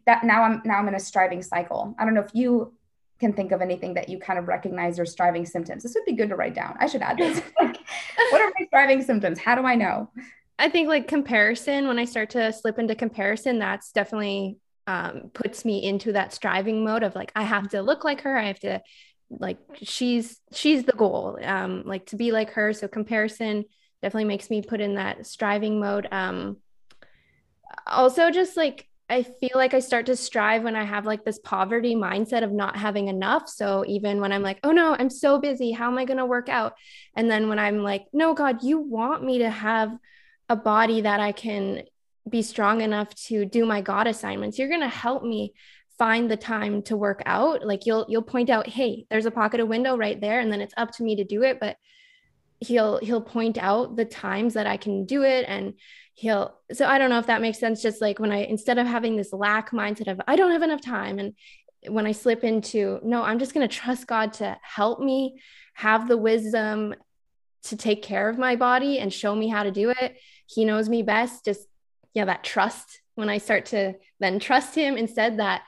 That 0.07 0.25
now 0.25 0.43
I'm 0.43 0.63
now 0.65 0.79
I'm 0.79 0.89
in 0.89 0.95
a 0.95 1.01
striving 1.01 1.43
cycle. 1.43 1.95
I 1.99 2.05
don't 2.05 2.15
know 2.15 2.21
if 2.21 2.35
you 2.35 2.75
can 3.23 3.33
think 3.33 3.53
of 3.53 3.63
anything 3.63 3.95
that 3.95 4.09
you 4.09 4.19
kind 4.19 4.39
of 4.39 4.49
recognize 4.49 4.99
your 4.99 5.07
striving 5.07 5.47
symptoms. 5.47 5.83
This 5.83 5.95
would 5.95 6.05
be 6.05 6.13
good 6.13 6.29
to 6.29 6.37
write 6.37 6.55
down. 6.55 6.77
I 6.81 6.87
should 6.87 7.03
add 7.03 7.17
this. 7.17 7.41
like, 7.61 7.79
what 8.31 8.41
are 8.41 8.53
my 8.59 8.67
striving 8.67 9.03
symptoms? 9.03 9.39
How 9.39 9.55
do 9.55 9.63
I 9.63 9.77
know? 9.77 10.11
I 10.59 10.69
think 10.69 10.89
like 10.89 11.09
comparison, 11.09 11.89
when 11.89 11.99
I 11.99 12.05
start 12.05 12.31
to 12.31 12.53
slip 12.53 12.79
into 12.79 12.95
comparison, 12.95 13.59
that's 13.59 13.93
definitely 13.93 14.59
um, 14.87 15.31
puts 15.33 15.65
me 15.65 15.83
into 15.83 16.13
that 16.13 16.33
striving 16.33 16.85
mode 16.85 17.03
of 17.03 17.15
like 17.15 17.33
I 17.35 17.45
have 17.45 17.71
to 17.71 17.83
look 17.83 18.05
like 18.05 18.23
her. 18.23 18.37
I 18.37 18.49
have 18.49 18.61
to 18.61 18.83
like 19.31 19.59
she's 19.81 20.39
she's 20.53 20.85
the 20.85 20.93
goal. 20.93 21.39
Um, 21.43 21.85
like 21.87 22.07
to 22.07 22.17
be 22.17 22.33
like 22.33 22.51
her. 22.51 22.73
So 22.73 22.89
comparison 22.89 23.65
definitely 24.03 24.25
makes 24.25 24.51
me 24.51 24.63
put 24.63 24.81
in 24.81 24.97
that 24.97 25.27
striving 25.27 25.81
mode. 25.81 26.09
Um, 26.11 26.59
also, 27.87 28.31
just 28.31 28.57
like 28.57 28.89
I 29.13 29.25
feel 29.25 29.51
like 29.55 29.75
I 29.75 29.81
start 29.81 30.07
to 30.07 30.17
strive 30.17 30.63
when 30.63 30.75
I 30.75 30.85
have 30.85 31.05
like 31.05 31.23
this 31.23 31.39
poverty 31.39 31.95
mindset 31.95 32.43
of 32.43 32.51
not 32.51 32.77
having 32.77 33.09
enough. 33.09 33.47
So 33.47 33.85
even 33.87 34.21
when 34.21 34.33
I'm 34.33 34.43
like, 34.43 34.59
oh 34.65 34.73
no, 34.73 34.97
I'm 34.99 35.11
so 35.11 35.39
busy, 35.39 35.71
how 35.71 35.89
am 35.89 35.99
I 35.99 36.07
going 36.07 36.17
to 36.17 36.25
work 36.25 36.49
out? 36.49 36.73
And 37.15 37.31
then 37.31 37.51
when 37.51 37.59
I'm 37.59 37.83
like, 37.83 38.07
no, 38.15 38.33
God, 38.33 38.63
you 38.63 38.79
want 38.79 39.23
me 39.23 39.39
to 39.41 39.51
have 39.51 39.91
a 40.49 40.57
body 40.57 41.03
that 41.03 41.21
I 41.21 41.33
can 41.33 41.83
be 42.27 42.41
strong 42.41 42.81
enough 42.81 43.15
to 43.27 43.45
do 43.45 43.67
my 43.67 43.83
God 43.83 44.07
assignments. 44.07 44.59
You're 44.59 44.71
going 44.71 44.81
to 44.81 44.89
help 44.89 45.23
me 45.23 45.53
find 45.99 46.31
the 46.31 46.37
time 46.39 46.81
to 46.85 46.97
work 46.97 47.23
out. 47.27 47.67
Like 47.67 47.85
you'll 47.85 48.07
you'll 48.09 48.23
point 48.23 48.49
out, 48.49 48.67
"Hey, 48.67 49.07
there's 49.11 49.27
a 49.27 49.31
pocket 49.31 49.61
of 49.61 49.69
window 49.69 49.97
right 49.97 50.19
there," 50.19 50.41
and 50.41 50.51
then 50.51 50.61
it's 50.61 50.75
up 50.77 50.91
to 50.93 51.03
me 51.03 51.17
to 51.17 51.25
do 51.25 51.43
it, 51.43 51.61
but 51.61 51.77
he'll 52.61 52.99
he'll 52.99 53.21
point 53.21 53.59
out 53.59 53.97
the 53.97 54.05
times 54.05 54.55
that 54.55 54.67
I 54.67 54.77
can 54.77 55.05
do 55.05 55.23
it 55.23 55.45
and 55.49 55.75
he'll 56.15 56.55
so 56.73 56.87
I 56.87 56.99
don't 56.99 57.11
know 57.11 57.19
if 57.19 57.27
that 57.27 57.41
makes 57.41 57.59
sense 57.59 57.81
just 57.83 58.01
like 58.01 58.19
when 58.19 58.33
I 58.33 58.45
instead 58.45 58.79
of 58.79 58.87
having 58.87 59.17
this 59.17 59.33
lack 59.33 59.71
mindset 59.71 60.11
of 60.11 60.21
I 60.29 60.37
don't 60.37 60.53
have 60.53 60.63
enough 60.63 60.83
time 60.83 61.19
and 61.19 61.35
when 61.89 62.07
I 62.07 62.13
slip 62.13 62.45
into 62.45 63.01
no, 63.03 63.23
I'm 63.23 63.39
just 63.39 63.55
going 63.55 63.69
to 63.69 63.75
trust 63.75 64.07
God 64.07 64.35
to 64.35 64.57
help 64.63 65.01
me 65.01 65.41
have 65.75 66.09
the 66.09 66.17
wisdom 66.17 66.95
to 67.65 67.77
take 67.77 68.03
care 68.03 68.29
of 68.29 68.39
my 68.39 68.57
body 68.57 68.99
and 68.99 69.13
show 69.13 69.35
me 69.35 69.49
how 69.49 69.63
to 69.63 69.71
do 69.71 69.91
it. 69.91 70.17
He 70.47 70.65
knows 70.65 70.89
me 70.89 71.03
best. 71.03 71.45
Just 71.45 71.67
yeah, 72.15 72.25
that 72.27 72.45
trust, 72.45 73.01
when 73.15 73.29
I 73.29 73.39
start 73.39 73.67
to 73.67 73.95
then 74.21 74.39
trust 74.39 74.75
him 74.75 74.97
instead, 74.97 75.39
that 75.39 75.63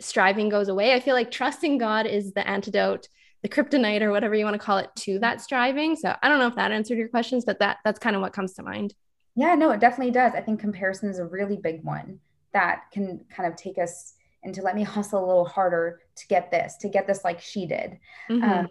striving 0.00 0.48
goes 0.48 0.68
away. 0.68 0.94
I 0.94 1.00
feel 1.00 1.14
like 1.14 1.30
trusting 1.30 1.78
God 1.78 2.06
is 2.06 2.32
the 2.32 2.46
antidote, 2.48 3.08
the 3.42 3.48
kryptonite 3.48 4.02
or 4.02 4.10
whatever 4.10 4.34
you 4.34 4.44
want 4.44 4.54
to 4.54 4.64
call 4.64 4.78
it 4.78 4.88
to 5.00 5.18
that 5.18 5.40
striving. 5.40 5.96
So 5.96 6.14
I 6.22 6.28
don't 6.28 6.38
know 6.38 6.46
if 6.46 6.56
that 6.56 6.72
answered 6.72 6.98
your 6.98 7.08
questions, 7.08 7.44
but 7.44 7.58
that 7.58 7.78
that's 7.84 7.98
kind 7.98 8.16
of 8.16 8.22
what 8.22 8.32
comes 8.32 8.54
to 8.54 8.62
mind. 8.62 8.94
Yeah, 9.36 9.54
no, 9.54 9.70
it 9.70 9.80
definitely 9.80 10.12
does. 10.12 10.34
I 10.34 10.40
think 10.40 10.60
comparison 10.60 11.08
is 11.08 11.18
a 11.18 11.24
really 11.24 11.56
big 11.56 11.84
one 11.84 12.20
that 12.52 12.84
can 12.92 13.24
kind 13.34 13.50
of 13.50 13.56
take 13.56 13.78
us 13.78 14.14
into 14.42 14.62
let 14.62 14.74
me 14.74 14.82
hustle 14.84 15.24
a 15.24 15.26
little 15.26 15.44
harder 15.44 16.00
to 16.16 16.26
get 16.28 16.50
this, 16.50 16.76
to 16.78 16.88
get 16.88 17.06
this 17.06 17.24
like 17.24 17.40
she 17.40 17.66
did. 17.66 17.98
Mm-hmm. 18.28 18.42
Um, 18.42 18.68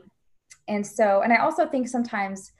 and 0.68 0.86
so, 0.86 1.22
and 1.22 1.34
I 1.34 1.38
also 1.38 1.66
think 1.66 1.88
sometimes 1.88 2.52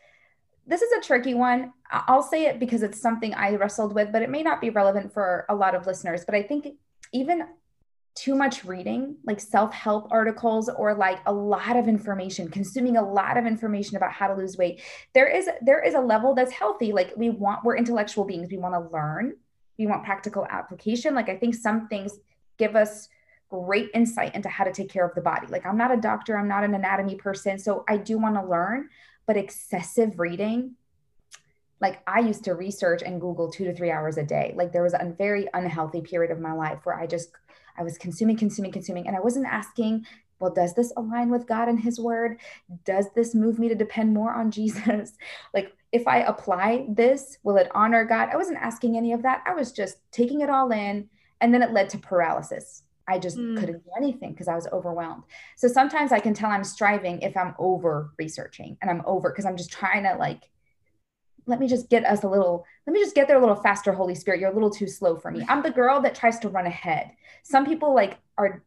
this 0.66 0.82
is 0.82 0.92
a 0.94 1.02
tricky 1.02 1.34
one. 1.34 1.74
I'll 1.92 2.24
say 2.24 2.46
it 2.46 2.60
because 2.60 2.84
it's 2.84 3.02
something 3.02 3.34
I 3.34 3.56
wrestled 3.56 3.94
with, 3.94 4.12
but 4.12 4.22
it 4.22 4.30
may 4.30 4.44
not 4.44 4.62
be 4.62 4.70
relevant 4.70 5.14
for 5.14 5.46
a 5.50 5.56
lot 5.56 5.76
of 5.76 5.88
listeners. 5.88 6.26
But 6.26 6.36
I 6.36 6.44
think 6.44 6.68
even 7.12 7.44
too 8.20 8.36
much 8.36 8.66
reading, 8.66 9.16
like 9.24 9.40
self 9.40 9.74
help 9.74 10.08
articles 10.12 10.70
or 10.70 10.94
like 10.94 11.20
a 11.26 11.34
lot 11.34 11.78
of 11.78 11.88
information, 11.88 12.50
consuming 12.50 12.98
a 12.98 13.02
lot 13.02 13.38
of 13.38 13.46
information 13.46 13.96
about 13.96 14.12
how 14.12 14.28
to 14.28 14.34
lose 14.34 14.58
weight, 14.58 14.82
there 15.14 15.28
is 15.28 15.50
there 15.62 15.82
is 15.82 15.94
a 15.94 16.02
level 16.02 16.36
that's 16.36 16.52
healthy. 16.52 16.92
Like 16.92 17.14
we 17.16 17.30
want, 17.30 17.64
we're 17.64 17.78
intellectual 17.78 18.26
beings. 18.26 18.50
We 18.52 18.58
want 18.58 18.76
to 18.76 18.94
learn. 18.94 19.36
We 19.78 19.88
want 19.88 20.04
practical 20.04 20.46
application. 20.50 21.16
Like 21.16 21.30
I 21.30 21.38
think 21.38 21.56
some 21.56 21.88
things 21.88 22.20
give 22.58 22.76
us 22.76 23.08
great 23.50 23.90
insight 23.94 24.36
into 24.36 24.50
how 24.50 24.66
to 24.66 24.74
take 24.74 24.90
care 24.90 25.06
of 25.06 25.16
the 25.16 25.22
body. 25.22 25.48
Like 25.48 25.66
I'm 25.66 25.78
not 25.78 25.94
a 25.94 25.98
doctor, 25.98 26.38
I'm 26.38 26.50
not 26.50 26.66
an 26.66 26.76
anatomy 26.76 27.16
person, 27.16 27.58
so 27.58 27.86
I 27.88 27.96
do 27.96 28.18
want 28.18 28.36
to 28.36 28.44
learn, 28.44 28.90
but 29.28 29.38
excessive 29.38 30.20
reading 30.20 30.76
like 31.82 32.02
I 32.06 32.20
used 32.20 32.44
to 32.44 32.56
research 32.56 33.02
and 33.04 33.22
Google 33.22 33.50
two 33.50 33.64
to 33.66 33.74
three 33.74 33.92
hours 33.92 34.18
a 34.18 34.24
day. 34.24 34.54
Like 34.56 34.74
there 34.74 34.84
was 34.84 34.94
a 34.94 35.16
very 35.18 35.48
unhealthy 35.54 36.02
period 36.02 36.32
of 36.32 36.40
my 36.40 36.52
life 36.52 36.80
where 36.84 37.00
I 37.00 37.08
just 37.08 37.30
I 37.80 37.84
was 37.84 37.98
consuming, 37.98 38.38
consuming, 38.38 38.72
consuming, 38.72 39.08
and 39.08 39.16
I 39.16 39.22
wasn't 39.22 39.48
asking, 39.48 40.06
well, 40.40 40.54
does 40.54 40.74
this 40.74 40.94
align 40.98 41.30
with 41.30 41.48
God 41.48 41.68
and 41.68 41.80
His 41.80 42.00
Word? 42.00 42.40
Does 42.86 43.08
this 43.16 43.34
move 43.34 43.58
me 43.58 43.70
to 43.70 43.76
depend 43.76 44.14
more 44.14 44.34
on 44.34 44.52
Jesus? 44.60 45.14
Like 45.54 45.74
if 45.92 46.08
I 46.08 46.20
apply 46.20 46.86
this, 46.90 47.38
will 47.44 47.58
it 47.58 47.72
honor 47.74 48.06
God? 48.06 48.30
I 48.32 48.36
wasn't 48.36 48.60
asking 48.60 48.98
any 48.98 49.14
of 49.14 49.24
that. 49.24 49.44
I 49.48 49.54
was 49.54 49.72
just 49.72 49.98
taking 50.12 50.42
it 50.42 50.50
all 50.50 50.72
in, 50.72 51.10
and 51.42 51.54
then 51.54 51.64
it 51.64 51.72
led 51.72 51.90
to 51.90 51.98
paralysis. 51.98 52.84
I 53.08 53.18
just 53.18 53.38
mm. 53.38 53.58
couldn't 53.58 53.84
do 53.84 53.92
anything 53.98 54.32
because 54.32 54.48
I 54.48 54.56
was 54.56 54.68
overwhelmed. 54.68 55.24
So 55.56 55.68
sometimes 55.68 56.12
I 56.12 56.20
can 56.20 56.36
tell 56.36 56.52
I'm 56.52 56.64
striving 56.64 57.22
if 57.22 57.36
I'm 57.36 57.56
over 57.58 58.12
researching 58.20 58.78
and 58.82 58.92
I'm 58.92 59.02
over 59.06 59.32
because 59.32 59.46
I'm 59.46 59.58
just 59.58 59.72
trying 59.72 60.04
to 60.04 60.16
like, 60.16 60.44
let 61.50 61.60
me 61.60 61.68
just 61.68 61.90
get 61.90 62.06
us 62.06 62.24
a 62.24 62.30
little, 62.30 62.66
let 62.86 62.94
me 62.94 63.00
just 63.00 63.16
get 63.16 63.28
there 63.28 63.38
a 63.38 63.40
little 63.40 63.56
faster, 63.56 63.92
Holy 63.92 64.16
Spirit. 64.16 64.40
You're 64.40 64.52
a 64.52 64.54
little 64.54 64.70
too 64.70 64.88
slow 64.88 65.16
for 65.16 65.32
me. 65.32 65.46
I'm 65.50 65.64
the 65.64 65.72
girl 65.72 66.02
that 66.02 66.16
tries 66.16 66.40
to 66.40 66.50
run 66.50 66.66
ahead. 66.66 67.12
Some 67.44 67.66
people 67.66 67.94
like 67.94 68.20
are 68.38 68.64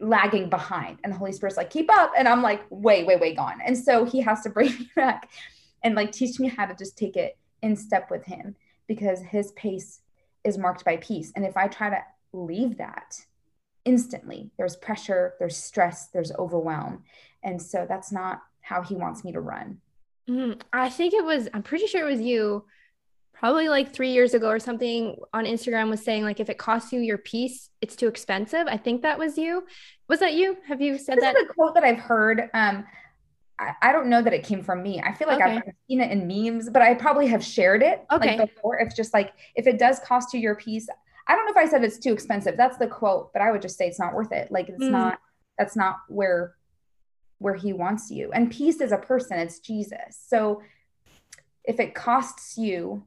lagging 0.00 0.48
behind 0.48 0.98
and 1.04 1.12
the 1.12 1.16
Holy 1.16 1.32
Spirit's 1.32 1.56
like, 1.56 1.70
keep 1.70 1.90
up. 1.92 2.12
And 2.16 2.26
I'm 2.26 2.42
like, 2.42 2.62
way, 2.70 3.04
way, 3.04 3.16
way 3.16 3.34
gone. 3.34 3.60
And 3.64 3.76
so 3.76 4.04
he 4.04 4.20
has 4.22 4.42
to 4.42 4.50
bring 4.56 4.70
me 4.70 4.90
back 4.96 5.30
and 5.82 5.94
like 5.94 6.12
teach 6.12 6.40
me 6.40 6.48
how 6.48 6.66
to 6.66 6.74
just 6.74 6.96
take 6.96 7.16
it 7.16 7.36
in 7.62 7.76
step 7.76 8.10
with 8.10 8.24
him 8.24 8.56
because 8.86 9.20
his 9.20 9.52
pace 9.52 10.00
is 10.44 10.58
marked 10.58 10.84
by 10.84 10.96
peace. 10.96 11.32
And 11.36 11.44
if 11.44 11.56
I 11.56 11.68
try 11.68 11.90
to 11.90 12.02
leave 12.32 12.78
that, 12.78 13.24
instantly. 13.84 14.50
There's 14.56 14.76
pressure, 14.76 15.34
there's 15.38 15.56
stress, 15.56 16.08
there's 16.08 16.32
overwhelm. 16.32 17.04
And 17.42 17.60
so 17.60 17.86
that's 17.88 18.10
not 18.10 18.42
how 18.60 18.82
he 18.82 18.94
wants 18.94 19.24
me 19.24 19.32
to 19.32 19.40
run. 19.40 19.80
Mm, 20.28 20.60
I 20.72 20.88
think 20.88 21.14
it 21.14 21.24
was, 21.24 21.48
I'm 21.52 21.62
pretty 21.62 21.86
sure 21.86 22.06
it 22.06 22.10
was 22.10 22.20
you 22.20 22.64
probably 23.34 23.68
like 23.68 23.92
three 23.92 24.10
years 24.10 24.32
ago 24.32 24.48
or 24.48 24.58
something 24.58 25.16
on 25.34 25.44
Instagram 25.44 25.90
was 25.90 26.02
saying 26.02 26.22
like 26.24 26.40
if 26.40 26.48
it 26.48 26.56
costs 26.56 26.92
you 26.92 27.00
your 27.00 27.18
peace, 27.18 27.68
it's 27.82 27.96
too 27.96 28.08
expensive. 28.08 28.66
I 28.66 28.78
think 28.78 29.02
that 29.02 29.18
was 29.18 29.36
you. 29.36 29.64
Was 30.08 30.20
that 30.20 30.34
you? 30.34 30.56
Have 30.66 30.80
you 30.80 30.96
said 30.96 31.16
this 31.16 31.24
that? 31.24 31.36
Is 31.36 31.44
a 31.50 31.52
quote 31.52 31.74
that 31.74 31.84
I've 31.84 31.98
heard. 31.98 32.48
Um, 32.54 32.86
I, 33.58 33.72
I, 33.82 33.92
don't 33.92 34.08
know 34.08 34.22
that 34.22 34.32
it 34.32 34.44
came 34.44 34.62
from 34.62 34.82
me. 34.82 35.00
I 35.00 35.12
feel 35.12 35.28
like 35.28 35.42
okay. 35.42 35.56
I've 35.56 35.74
seen 35.88 36.00
it 36.00 36.10
in 36.10 36.26
memes, 36.26 36.70
but 36.70 36.82
I 36.82 36.94
probably 36.94 37.26
have 37.26 37.44
shared 37.44 37.82
it 37.82 38.04
okay. 38.10 38.38
like 38.38 38.54
before. 38.54 38.78
It's 38.78 38.96
just 38.96 39.12
like 39.12 39.34
if 39.54 39.66
it 39.66 39.78
does 39.78 39.98
cost 40.00 40.32
you 40.32 40.40
your 40.40 40.56
peace, 40.56 40.88
I 41.28 41.36
don't 41.36 41.44
know 41.44 41.52
if 41.52 41.56
I 41.56 41.70
said 41.70 41.84
it's 41.84 41.98
too 41.98 42.12
expensive. 42.12 42.56
That's 42.56 42.78
the 42.78 42.86
quote, 42.86 43.32
but 43.32 43.42
I 43.42 43.52
would 43.52 43.62
just 43.62 43.76
say 43.76 43.86
it's 43.86 44.00
not 44.00 44.14
worth 44.14 44.32
it. 44.32 44.50
Like 44.50 44.68
it's 44.68 44.82
mm. 44.82 44.90
not. 44.90 45.18
That's 45.58 45.76
not 45.76 45.98
where 46.08 46.54
where 47.38 47.54
he 47.54 47.72
wants 47.72 48.10
you. 48.10 48.30
And 48.32 48.50
peace 48.50 48.80
is 48.80 48.92
a 48.92 48.98
person. 48.98 49.38
It's 49.38 49.58
Jesus. 49.58 50.18
So 50.26 50.62
if 51.64 51.80
it 51.80 51.94
costs 51.94 52.56
you 52.56 53.04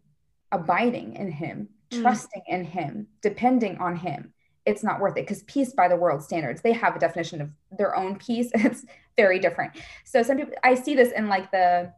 abiding 0.52 1.16
in 1.16 1.32
him, 1.32 1.70
mm. 1.92 2.02
trusting 2.02 2.44
in 2.48 2.66
him, 2.66 3.08
depending 3.22 3.78
on 3.78 3.96
him, 3.96 4.34
it's 4.66 4.84
not 4.84 5.00
worth 5.00 5.18
it 5.18 5.26
because 5.26 5.44
peace 5.44 5.72
by 5.72 5.88
the 5.88 5.96
world 5.96 6.22
standards, 6.22 6.62
they 6.62 6.74
have 6.74 6.96
a 6.96 7.00
definition 7.00 7.42
of 7.42 7.50
their 7.78 7.96
own 7.96 8.18
peace. 8.18 8.52
It's 8.56 8.86
very 9.16 9.40
different. 9.40 9.74
So 10.04 10.22
some 10.22 10.38
people 10.38 10.54
I 10.64 10.76
see 10.76 10.94
this 10.94 11.12
in 11.12 11.28
like 11.28 11.52
the 11.52 11.94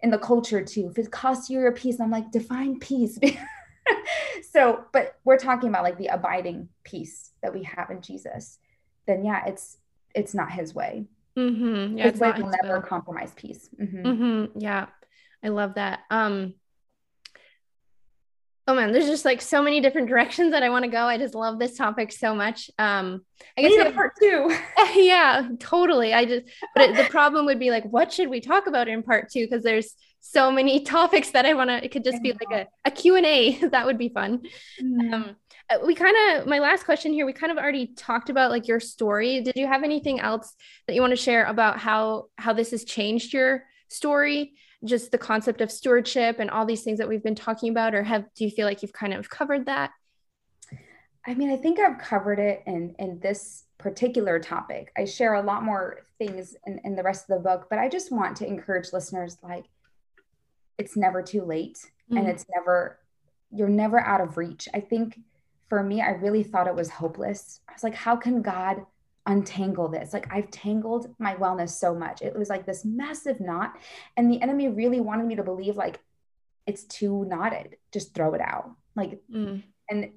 in 0.00 0.10
the 0.10 0.18
culture 0.18 0.64
too. 0.64 0.88
If 0.90 0.98
it 0.98 1.10
costs 1.10 1.50
you 1.50 1.60
your 1.60 1.72
peace, 1.72 2.00
I'm 2.00 2.10
like, 2.10 2.30
define 2.32 2.78
peace. 2.78 3.18
so, 4.50 4.84
but 4.92 5.18
we're 5.24 5.36
talking 5.36 5.68
about 5.68 5.84
like 5.84 5.98
the 5.98 6.08
abiding 6.08 6.68
peace 6.84 7.32
that 7.42 7.52
we 7.52 7.62
have 7.64 7.90
in 7.90 8.00
Jesus, 8.00 8.58
then 9.06 9.24
yeah, 9.24 9.44
it's 9.46 9.78
it's 10.14 10.34
not 10.34 10.52
his 10.52 10.74
way. 10.74 11.06
Mm-hmm. 11.38 11.98
Yeah, 11.98 12.10
his 12.10 12.20
way 12.20 12.32
will 12.32 12.52
never 12.62 12.80
compromise 12.82 13.32
peace. 13.34 13.68
Mm-hmm. 13.80 14.06
Mm-hmm. 14.06 14.58
Yeah, 14.58 14.86
I 15.42 15.48
love 15.48 15.74
that. 15.74 16.00
Um, 16.10 16.54
oh 18.70 18.74
man, 18.74 18.92
there's 18.92 19.06
just 19.06 19.24
like 19.24 19.40
so 19.40 19.62
many 19.62 19.80
different 19.80 20.08
directions 20.08 20.52
that 20.52 20.62
I 20.62 20.70
want 20.70 20.84
to 20.84 20.90
go. 20.90 21.04
I 21.04 21.18
just 21.18 21.34
love 21.34 21.58
this 21.58 21.76
topic 21.76 22.12
so 22.12 22.34
much. 22.34 22.70
Um, 22.78 23.24
I 23.58 23.62
guess 23.62 23.70
we 23.72 23.78
have 23.78 23.94
part 23.94 24.12
two. 24.20 24.56
yeah, 24.94 25.48
totally. 25.58 26.14
I 26.14 26.24
just, 26.24 26.46
but 26.74 26.90
it, 26.90 26.96
the 26.96 27.10
problem 27.10 27.46
would 27.46 27.58
be 27.58 27.70
like, 27.70 27.84
what 27.84 28.12
should 28.12 28.28
we 28.28 28.40
talk 28.40 28.66
about 28.68 28.88
in 28.88 29.02
part 29.02 29.30
two? 29.30 29.44
Because 29.44 29.64
there's 29.64 29.94
so 30.20 30.52
many 30.52 30.80
topics 30.84 31.30
that 31.32 31.46
I 31.46 31.54
want 31.54 31.70
to. 31.70 31.84
It 31.84 31.90
could 31.90 32.04
just 32.04 32.22
be 32.22 32.32
like 32.32 32.52
a, 32.52 32.88
a 32.88 32.90
Q 32.90 33.16
and 33.16 33.26
A. 33.26 33.58
that 33.68 33.86
would 33.86 33.98
be 33.98 34.08
fun. 34.08 34.42
Mm. 34.80 35.12
Um, 35.12 35.36
we 35.84 35.94
kind 35.94 36.16
of 36.32 36.46
my 36.46 36.58
last 36.58 36.84
question 36.84 37.12
here. 37.12 37.26
We 37.26 37.32
kind 37.32 37.52
of 37.52 37.58
already 37.58 37.88
talked 37.88 38.30
about 38.30 38.50
like 38.50 38.66
your 38.66 38.80
story. 38.80 39.40
Did 39.40 39.56
you 39.56 39.66
have 39.66 39.82
anything 39.82 40.20
else 40.20 40.54
that 40.86 40.94
you 40.94 41.00
want 41.00 41.12
to 41.12 41.16
share 41.16 41.44
about 41.46 41.78
how 41.78 42.26
how 42.36 42.52
this 42.52 42.70
has 42.72 42.84
changed 42.84 43.32
your 43.32 43.64
story? 43.88 44.54
just 44.84 45.12
the 45.12 45.18
concept 45.18 45.60
of 45.60 45.70
stewardship 45.70 46.38
and 46.38 46.50
all 46.50 46.64
these 46.64 46.82
things 46.82 46.98
that 46.98 47.08
we've 47.08 47.22
been 47.22 47.34
talking 47.34 47.70
about 47.70 47.94
or 47.94 48.02
have 48.02 48.24
do 48.34 48.44
you 48.44 48.50
feel 48.50 48.66
like 48.66 48.82
you've 48.82 48.92
kind 48.92 49.12
of 49.12 49.28
covered 49.28 49.66
that 49.66 49.90
i 51.26 51.34
mean 51.34 51.50
i 51.50 51.56
think 51.56 51.78
i've 51.78 51.98
covered 51.98 52.38
it 52.38 52.62
in 52.66 52.94
in 52.98 53.18
this 53.20 53.64
particular 53.78 54.38
topic 54.38 54.92
i 54.96 55.04
share 55.04 55.34
a 55.34 55.42
lot 55.42 55.62
more 55.62 56.00
things 56.18 56.56
in, 56.66 56.80
in 56.84 56.94
the 56.94 57.02
rest 57.02 57.28
of 57.28 57.36
the 57.36 57.42
book 57.42 57.66
but 57.68 57.78
i 57.78 57.88
just 57.88 58.10
want 58.10 58.36
to 58.36 58.46
encourage 58.46 58.92
listeners 58.92 59.36
like 59.42 59.64
it's 60.78 60.96
never 60.96 61.22
too 61.22 61.44
late 61.44 61.78
mm-hmm. 61.78 62.18
and 62.18 62.28
it's 62.28 62.46
never 62.54 62.98
you're 63.50 63.68
never 63.68 64.00
out 64.00 64.20
of 64.20 64.36
reach 64.38 64.68
i 64.72 64.80
think 64.80 65.18
for 65.70 65.82
me 65.82 66.02
i 66.02 66.10
really 66.10 66.42
thought 66.42 66.66
it 66.66 66.74
was 66.74 66.90
hopeless 66.90 67.60
i 67.68 67.72
was 67.72 67.82
like 67.82 67.94
how 67.94 68.14
can 68.14 68.42
god 68.42 68.84
untangle 69.26 69.88
this. 69.88 70.12
Like 70.12 70.26
I've 70.32 70.50
tangled 70.50 71.14
my 71.18 71.34
wellness 71.34 71.70
so 71.70 71.94
much. 71.94 72.22
It 72.22 72.36
was 72.36 72.48
like 72.48 72.66
this 72.66 72.84
massive 72.84 73.40
knot. 73.40 73.76
And 74.16 74.30
the 74.30 74.40
enemy 74.42 74.68
really 74.68 75.00
wanted 75.00 75.26
me 75.26 75.36
to 75.36 75.42
believe 75.42 75.76
like 75.76 76.00
it's 76.66 76.84
too 76.84 77.24
knotted. 77.26 77.76
Just 77.92 78.14
throw 78.14 78.34
it 78.34 78.40
out. 78.40 78.70
Like, 78.96 79.20
mm. 79.32 79.62
and 79.88 80.10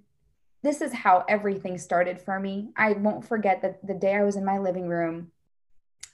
this 0.62 0.82
is 0.82 0.94
how 0.94 1.26
everything 1.28 1.78
started 1.78 2.20
for 2.20 2.40
me. 2.40 2.70
I 2.76 2.94
won't 2.94 3.26
forget 3.26 3.62
that 3.62 3.86
the 3.86 3.94
day 3.94 4.16
I 4.16 4.24
was 4.24 4.36
in 4.36 4.46
my 4.46 4.60
living 4.60 4.88
room, 4.88 5.32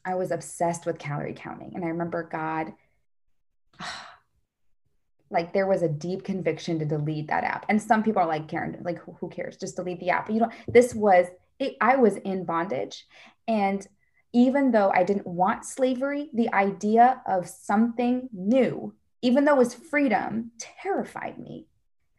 I 0.03 0.15
was 0.15 0.31
obsessed 0.31 0.85
with 0.85 0.97
calorie 0.97 1.35
counting. 1.35 1.73
And 1.75 1.85
I 1.85 1.89
remember 1.89 2.23
God, 2.23 2.73
like 5.31 5.53
there 5.53 5.67
was 5.67 5.81
a 5.81 5.89
deep 5.89 6.23
conviction 6.23 6.79
to 6.79 6.85
delete 6.85 7.27
that 7.27 7.43
app. 7.43 7.65
And 7.69 7.81
some 7.81 8.03
people 8.03 8.21
are 8.21 8.27
like, 8.27 8.47
Caren, 8.47 8.83
like 8.83 8.99
who, 8.99 9.15
who 9.19 9.29
cares? 9.29 9.57
Just 9.57 9.75
delete 9.75 9.99
the 9.99 10.09
app. 10.09 10.27
But 10.27 10.35
you 10.35 10.41
know, 10.41 10.51
this 10.67 10.93
was 10.95 11.27
it, 11.59 11.75
I 11.81 11.97
was 11.97 12.15
in 12.17 12.45
bondage. 12.45 13.05
And 13.47 13.85
even 14.33 14.71
though 14.71 14.91
I 14.93 15.03
didn't 15.03 15.27
want 15.27 15.65
slavery, 15.65 16.29
the 16.33 16.53
idea 16.53 17.21
of 17.25 17.47
something 17.47 18.29
new, 18.31 18.93
even 19.21 19.43
though 19.43 19.55
it 19.55 19.59
was 19.59 19.73
freedom, 19.73 20.51
terrified 20.59 21.37
me. 21.37 21.67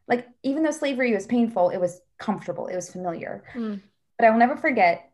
Like, 0.07 0.29
even 0.43 0.63
though 0.63 0.73
slavery 0.73 1.15
was 1.15 1.27
painful, 1.27 1.71
it 1.71 1.79
was 1.79 2.01
comfortable, 2.19 2.67
it 2.67 2.75
was 2.75 2.91
familiar. 2.91 3.45
Mm. 3.55 3.81
But 4.19 4.27
I 4.27 4.31
will 4.31 4.39
never 4.39 4.57
forget 4.57 5.11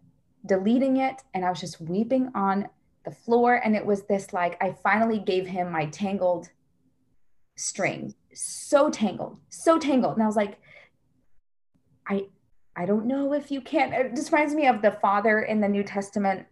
deleting 0.47 0.97
it. 0.97 1.23
And 1.35 1.45
I 1.45 1.51
was 1.51 1.61
just 1.61 1.81
weeping 1.81 2.31
on 2.35 2.69
the 3.05 3.11
floor. 3.11 3.55
And 3.63 3.77
it 3.77 3.85
was 3.85 4.05
this 4.05 4.33
like, 4.33 4.57
I 4.63 4.73
finally 4.83 5.19
gave 5.19 5.47
him 5.47 5.71
my 5.71 5.87
tangled 5.87 6.49
string, 7.57 8.15
so 8.33 8.91
tangled, 8.91 9.39
so 9.49 9.79
tangled. 9.79 10.15
And 10.15 10.23
I 10.23 10.27
was 10.27 10.37
like, 10.37 10.59
I, 12.07 12.27
I 12.77 12.87
don't 12.87 13.07
know 13.07 13.33
if 13.33 13.51
you 13.51 13.61
can. 13.61 13.93
It 13.93 14.15
just 14.15 14.31
reminds 14.31 14.55
me 14.55 14.67
of 14.67 14.83
the 14.83 14.93
father 14.93 15.41
in 15.41 15.61
the 15.61 15.69
New 15.69 15.83
Testament 15.83 16.47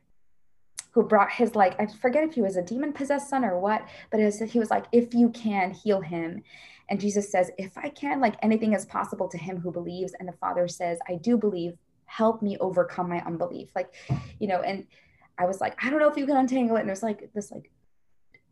who 0.93 1.03
brought 1.03 1.31
his 1.33 1.55
like 1.57 1.79
I 1.81 1.87
forget 1.87 2.23
if 2.23 2.35
he 2.35 2.43
was 2.43 2.57
a 2.57 2.63
demon 2.63 2.93
possessed 2.93 3.29
son 3.29 3.45
or 3.45 3.59
what, 3.59 3.87
but 4.11 4.21
was, 4.21 4.39
he 4.39 4.59
was 4.59 4.71
like, 4.71 4.87
if 4.93 5.13
you 5.13 5.29
can 5.31 5.73
heal 5.73 6.01
him. 6.01 6.43
And 6.89 7.01
Jesus 7.01 7.31
says, 7.31 7.51
if 7.59 7.77
I 7.77 7.89
can, 7.89 8.21
like 8.21 8.37
anything 8.43 8.75
is 8.75 8.87
possible 8.87 9.29
to 9.29 9.39
him 9.39 9.59
who 9.59 9.73
believes. 9.73 10.13
And 10.19 10.29
the 10.29 10.35
father 10.35 10.69
says, 10.69 10.99
I 11.09 11.17
do 11.17 11.37
believe. 11.37 11.75
Help 12.07 12.43
me 12.43 12.57
overcome 12.59 13.09
my 13.09 13.19
unbelief. 13.25 13.71
Like, 13.75 13.93
you 14.39 14.47
know, 14.47 14.61
and 14.61 14.87
I 15.37 15.47
was 15.47 15.61
like, 15.61 15.83
I 15.83 15.91
don't 15.91 15.99
know 15.99 16.11
if 16.11 16.17
you 16.17 16.27
can 16.27 16.37
untangle 16.37 16.77
it. 16.77 16.81
And 16.81 16.89
it 16.89 16.93
was 16.93 17.03
like 17.03 17.33
this, 17.35 17.51
like, 17.51 17.73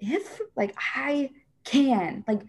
if 0.01 0.41
like 0.57 0.75
I 0.97 1.31
can, 1.65 2.25
like, 2.27 2.43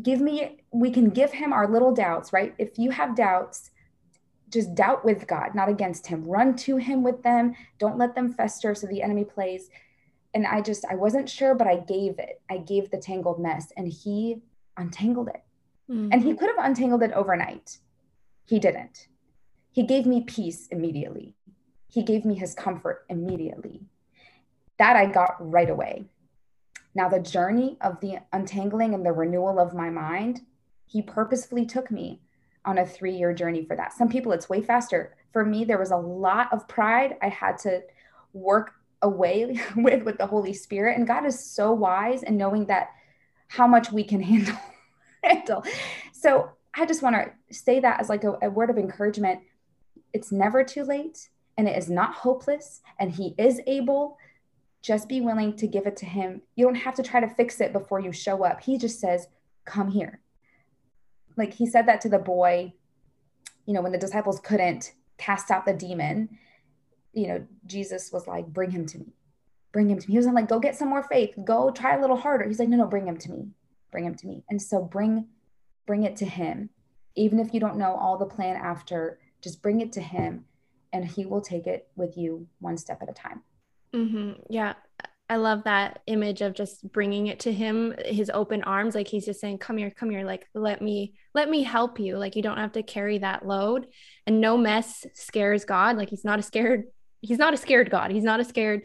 give 0.00 0.20
me, 0.20 0.58
we 0.70 0.90
can 0.90 1.10
give 1.10 1.32
him 1.32 1.52
our 1.52 1.68
little 1.68 1.92
doubts, 1.92 2.32
right? 2.32 2.54
If 2.58 2.78
you 2.78 2.90
have 2.90 3.16
doubts, 3.16 3.70
just 4.48 4.74
doubt 4.74 5.04
with 5.04 5.26
God, 5.26 5.54
not 5.54 5.68
against 5.68 6.06
him. 6.06 6.24
Run 6.24 6.54
to 6.56 6.76
him 6.76 7.02
with 7.02 7.22
them. 7.22 7.54
Don't 7.78 7.98
let 7.98 8.14
them 8.14 8.32
fester 8.32 8.74
so 8.74 8.86
the 8.86 9.02
enemy 9.02 9.24
plays. 9.24 9.70
And 10.34 10.46
I 10.46 10.60
just, 10.60 10.84
I 10.84 10.94
wasn't 10.94 11.28
sure, 11.28 11.54
but 11.54 11.66
I 11.66 11.76
gave 11.76 12.18
it. 12.18 12.40
I 12.50 12.58
gave 12.58 12.90
the 12.90 12.98
tangled 12.98 13.40
mess 13.40 13.72
and 13.76 13.88
he 13.88 14.42
untangled 14.76 15.28
it. 15.28 15.42
Mm-hmm. 15.90 16.08
And 16.12 16.22
he 16.22 16.30
mm-hmm. 16.30 16.38
could 16.38 16.50
have 16.54 16.64
untangled 16.64 17.02
it 17.02 17.12
overnight. 17.12 17.78
He 18.46 18.58
didn't. 18.58 19.08
He 19.70 19.84
gave 19.84 20.06
me 20.06 20.22
peace 20.22 20.68
immediately. 20.68 21.34
He 21.88 22.02
gave 22.02 22.24
me 22.24 22.34
his 22.34 22.54
comfort 22.54 23.04
immediately. 23.08 23.80
That 24.78 24.96
I 24.96 25.06
got 25.06 25.36
right 25.38 25.68
away. 25.68 26.06
Now, 26.94 27.08
the 27.08 27.20
journey 27.20 27.76
of 27.80 28.00
the 28.00 28.18
untangling 28.32 28.94
and 28.94 29.04
the 29.04 29.12
renewal 29.12 29.58
of 29.58 29.74
my 29.74 29.90
mind, 29.90 30.42
he 30.86 31.00
purposefully 31.02 31.64
took 31.64 31.90
me 31.90 32.20
on 32.64 32.78
a 32.78 32.86
three 32.86 33.14
year 33.14 33.32
journey 33.32 33.64
for 33.64 33.76
that. 33.76 33.92
Some 33.92 34.08
people, 34.08 34.32
it's 34.32 34.48
way 34.48 34.62
faster. 34.62 35.16
For 35.32 35.44
me, 35.44 35.64
there 35.64 35.78
was 35.78 35.90
a 35.90 35.96
lot 35.96 36.52
of 36.52 36.68
pride 36.68 37.16
I 37.22 37.28
had 37.28 37.58
to 37.58 37.82
work 38.32 38.74
away 39.00 39.60
with 39.76 40.02
with 40.02 40.18
the 40.18 40.26
Holy 40.26 40.52
Spirit. 40.52 40.96
And 40.96 41.06
God 41.06 41.24
is 41.24 41.44
so 41.44 41.72
wise 41.72 42.22
in 42.22 42.36
knowing 42.36 42.66
that 42.66 42.90
how 43.48 43.66
much 43.66 43.90
we 43.92 44.04
can 44.04 44.20
handle. 44.32 44.56
handle. 45.22 45.64
So 46.12 46.50
I 46.74 46.86
just 46.86 47.02
want 47.02 47.16
to 47.16 47.54
say 47.54 47.80
that 47.80 48.00
as 48.00 48.08
like 48.08 48.24
a, 48.24 48.36
a 48.42 48.50
word 48.50 48.70
of 48.70 48.78
encouragement. 48.78 49.40
It's 50.12 50.30
never 50.30 50.62
too 50.62 50.84
late 50.84 51.30
and 51.56 51.68
it 51.68 51.76
is 51.76 51.88
not 51.88 52.14
hopeless 52.14 52.82
and 52.98 53.10
he 53.10 53.34
is 53.38 53.60
able 53.66 54.18
just 54.82 55.08
be 55.08 55.20
willing 55.20 55.56
to 55.56 55.66
give 55.66 55.86
it 55.86 55.96
to 55.98 56.06
him. 56.06 56.42
You 56.56 56.64
don't 56.64 56.74
have 56.74 56.96
to 56.96 57.02
try 57.02 57.20
to 57.20 57.34
fix 57.34 57.60
it 57.60 57.72
before 57.72 58.00
you 58.00 58.12
show 58.12 58.44
up. 58.44 58.62
He 58.62 58.78
just 58.78 59.00
says, 59.00 59.28
Come 59.64 59.90
here 59.90 60.20
like 61.36 61.54
he 61.54 61.66
said 61.66 61.86
that 61.86 62.00
to 62.02 62.08
the 62.08 62.18
boy, 62.18 62.72
you 63.66 63.74
know, 63.74 63.82
when 63.82 63.92
the 63.92 63.98
disciples 63.98 64.40
couldn't 64.40 64.92
cast 65.18 65.50
out 65.50 65.64
the 65.64 65.72
demon, 65.72 66.28
you 67.12 67.28
know, 67.28 67.46
Jesus 67.66 68.10
was 68.12 68.26
like, 68.26 68.46
bring 68.46 68.70
him 68.70 68.86
to 68.86 68.98
me. 68.98 69.14
Bring 69.72 69.88
him 69.88 69.98
to 69.98 70.08
me. 70.08 70.12
He 70.12 70.18
wasn't 70.18 70.34
like, 70.34 70.48
go 70.48 70.58
get 70.58 70.76
some 70.76 70.88
more 70.88 71.02
faith. 71.02 71.34
Go 71.44 71.70
try 71.70 71.96
a 71.96 72.00
little 72.00 72.16
harder. 72.16 72.46
He's 72.46 72.58
like, 72.58 72.68
no, 72.68 72.76
no, 72.76 72.86
bring 72.86 73.06
him 73.06 73.16
to 73.18 73.30
me. 73.30 73.48
Bring 73.90 74.04
him 74.04 74.14
to 74.16 74.26
me. 74.26 74.44
And 74.50 74.60
so 74.60 74.82
bring, 74.82 75.28
bring 75.86 76.02
it 76.02 76.16
to 76.16 76.26
him. 76.26 76.70
Even 77.14 77.38
if 77.38 77.52
you 77.54 77.60
don't 77.60 77.76
know 77.76 77.94
all 77.94 78.18
the 78.18 78.26
plan 78.26 78.56
after, 78.56 79.18
just 79.42 79.62
bring 79.62 79.80
it 79.80 79.92
to 79.92 80.00
him 80.00 80.46
and 80.92 81.04
he 81.06 81.24
will 81.24 81.40
take 81.40 81.66
it 81.66 81.88
with 81.96 82.16
you 82.16 82.46
one 82.58 82.76
step 82.76 83.02
at 83.02 83.10
a 83.10 83.14
time. 83.14 83.42
Mm-hmm. 83.94 84.32
Yeah. 84.50 84.74
I 85.28 85.36
love 85.36 85.64
that 85.64 86.00
image 86.06 86.42
of 86.42 86.52
just 86.52 86.90
bringing 86.92 87.28
it 87.28 87.40
to 87.40 87.52
him, 87.52 87.94
his 88.04 88.30
open 88.34 88.62
arms, 88.64 88.94
like 88.94 89.08
he's 89.08 89.24
just 89.24 89.40
saying, 89.40 89.58
"Come 89.58 89.78
here, 89.78 89.90
come 89.90 90.10
here, 90.10 90.26
like 90.26 90.46
let 90.52 90.82
me 90.82 91.14
let 91.32 91.48
me 91.48 91.62
help 91.62 91.98
you." 91.98 92.18
Like 92.18 92.36
you 92.36 92.42
don't 92.42 92.58
have 92.58 92.72
to 92.72 92.82
carry 92.82 93.18
that 93.18 93.46
load. 93.46 93.86
And 94.26 94.42
no 94.42 94.58
mess 94.58 95.06
scares 95.14 95.64
God. 95.64 95.96
Like 95.96 96.10
he's 96.10 96.24
not 96.24 96.38
a 96.38 96.42
scared 96.42 96.84
he's 97.22 97.38
not 97.38 97.54
a 97.54 97.56
scared 97.56 97.88
God. 97.88 98.10
He's 98.10 98.24
not 98.24 98.40
a 98.40 98.44
scared 98.44 98.82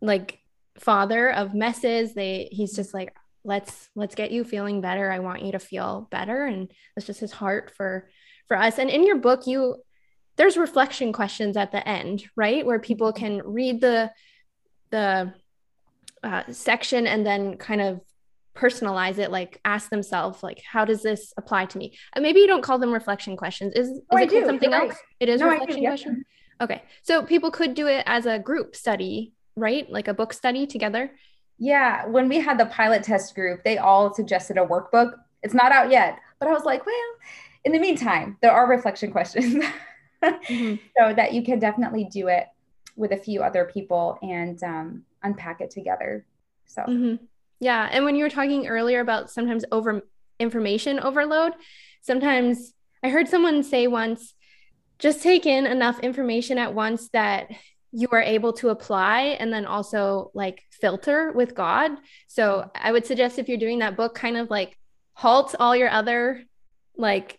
like 0.00 0.38
father 0.78 1.32
of 1.32 1.52
messes. 1.52 2.14
They 2.14 2.48
he's 2.52 2.76
just 2.76 2.94
like 2.94 3.12
let's 3.44 3.88
let's 3.94 4.14
get 4.14 4.30
you 4.30 4.44
feeling 4.44 4.80
better 4.80 5.10
i 5.10 5.18
want 5.18 5.42
you 5.42 5.52
to 5.52 5.58
feel 5.58 6.06
better 6.10 6.44
and 6.44 6.70
that's 6.94 7.06
just 7.06 7.20
his 7.20 7.32
heart 7.32 7.72
for 7.76 8.08
for 8.48 8.56
us 8.56 8.78
and 8.78 8.90
in 8.90 9.04
your 9.06 9.18
book 9.18 9.46
you 9.46 9.76
there's 10.36 10.56
reflection 10.56 11.12
questions 11.12 11.56
at 11.56 11.72
the 11.72 11.86
end 11.86 12.24
right 12.36 12.64
where 12.64 12.78
people 12.78 13.12
can 13.12 13.42
read 13.44 13.80
the 13.80 14.10
the 14.92 15.34
uh, 16.22 16.42
section 16.50 17.08
and 17.08 17.26
then 17.26 17.56
kind 17.56 17.80
of 17.80 18.00
personalize 18.54 19.18
it 19.18 19.30
like 19.30 19.58
ask 19.64 19.88
themselves 19.88 20.42
like 20.42 20.62
how 20.70 20.84
does 20.84 21.02
this 21.02 21.32
apply 21.36 21.66
to 21.66 21.78
me? 21.78 21.98
And 22.12 22.22
maybe 22.22 22.40
you 22.40 22.46
don't 22.46 22.62
call 22.62 22.78
them 22.78 22.92
reflection 22.92 23.36
questions. 23.36 23.72
Is, 23.74 23.88
is 23.88 24.00
oh, 24.10 24.18
it 24.18 24.30
do. 24.30 24.46
something 24.46 24.72
else? 24.72 24.94
it 25.18 25.28
is 25.28 25.40
no, 25.40 25.48
reflection 25.48 25.80
question? 25.80 26.24
Okay. 26.60 26.82
So 27.02 27.24
people 27.24 27.50
could 27.50 27.74
do 27.74 27.88
it 27.88 28.04
as 28.06 28.26
a 28.26 28.38
group 28.38 28.76
study 28.76 29.32
right? 29.56 29.90
Like 29.90 30.08
a 30.08 30.14
book 30.14 30.32
study 30.32 30.66
together? 30.66 31.10
Yeah. 31.58 32.06
When 32.06 32.26
we 32.26 32.40
had 32.40 32.58
the 32.58 32.66
pilot 32.66 33.02
test 33.02 33.34
group 33.34 33.64
they 33.64 33.78
all 33.78 34.14
suggested 34.14 34.58
a 34.58 34.64
workbook. 34.64 35.14
It's 35.42 35.54
not 35.54 35.72
out 35.72 35.90
yet 35.90 36.18
but 36.42 36.48
i 36.48 36.52
was 36.52 36.64
like 36.64 36.84
well 36.84 36.94
in 37.64 37.70
the 37.70 37.78
meantime 37.78 38.36
there 38.42 38.50
are 38.50 38.68
reflection 38.68 39.10
questions. 39.16 39.64
Mm-hmm. 40.22 40.76
so 40.96 41.12
that 41.14 41.32
you 41.32 41.42
can 41.42 41.58
definitely 41.58 42.04
do 42.04 42.28
it 42.28 42.46
with 42.96 43.12
a 43.12 43.16
few 43.16 43.42
other 43.42 43.64
people 43.72 44.18
and 44.22 44.62
um, 44.62 45.02
unpack 45.22 45.60
it 45.60 45.70
together. 45.70 46.24
So. 46.66 46.82
Mm-hmm. 46.82 47.24
yeah. 47.60 47.88
And 47.90 48.04
when 48.04 48.16
you 48.16 48.24
were 48.24 48.30
talking 48.30 48.66
earlier 48.66 49.00
about 49.00 49.30
sometimes 49.30 49.64
over 49.70 50.02
information 50.42 50.98
overload 51.00 51.52
sometimes 52.02 52.74
i 53.02 53.08
heard 53.08 53.28
someone 53.28 53.62
say 53.62 53.86
once 53.86 54.34
just 54.98 55.22
take 55.22 55.46
in 55.46 55.66
enough 55.66 55.98
information 56.00 56.58
at 56.58 56.74
once 56.74 57.08
that 57.10 57.48
you 57.92 58.08
are 58.12 58.22
able 58.22 58.52
to 58.52 58.68
apply 58.70 59.36
and 59.38 59.52
then 59.52 59.66
also 59.66 60.30
like 60.32 60.62
filter 60.70 61.32
with 61.32 61.54
god. 61.54 61.92
So 62.26 62.70
i 62.74 62.92
would 62.92 63.06
suggest 63.06 63.38
if 63.38 63.48
you're 63.48 63.58
doing 63.58 63.80
that 63.80 63.96
book 63.96 64.14
kind 64.14 64.36
of 64.36 64.50
like 64.50 64.76
halt 65.14 65.54
all 65.58 65.76
your 65.76 65.90
other 65.90 66.42
like 66.96 67.38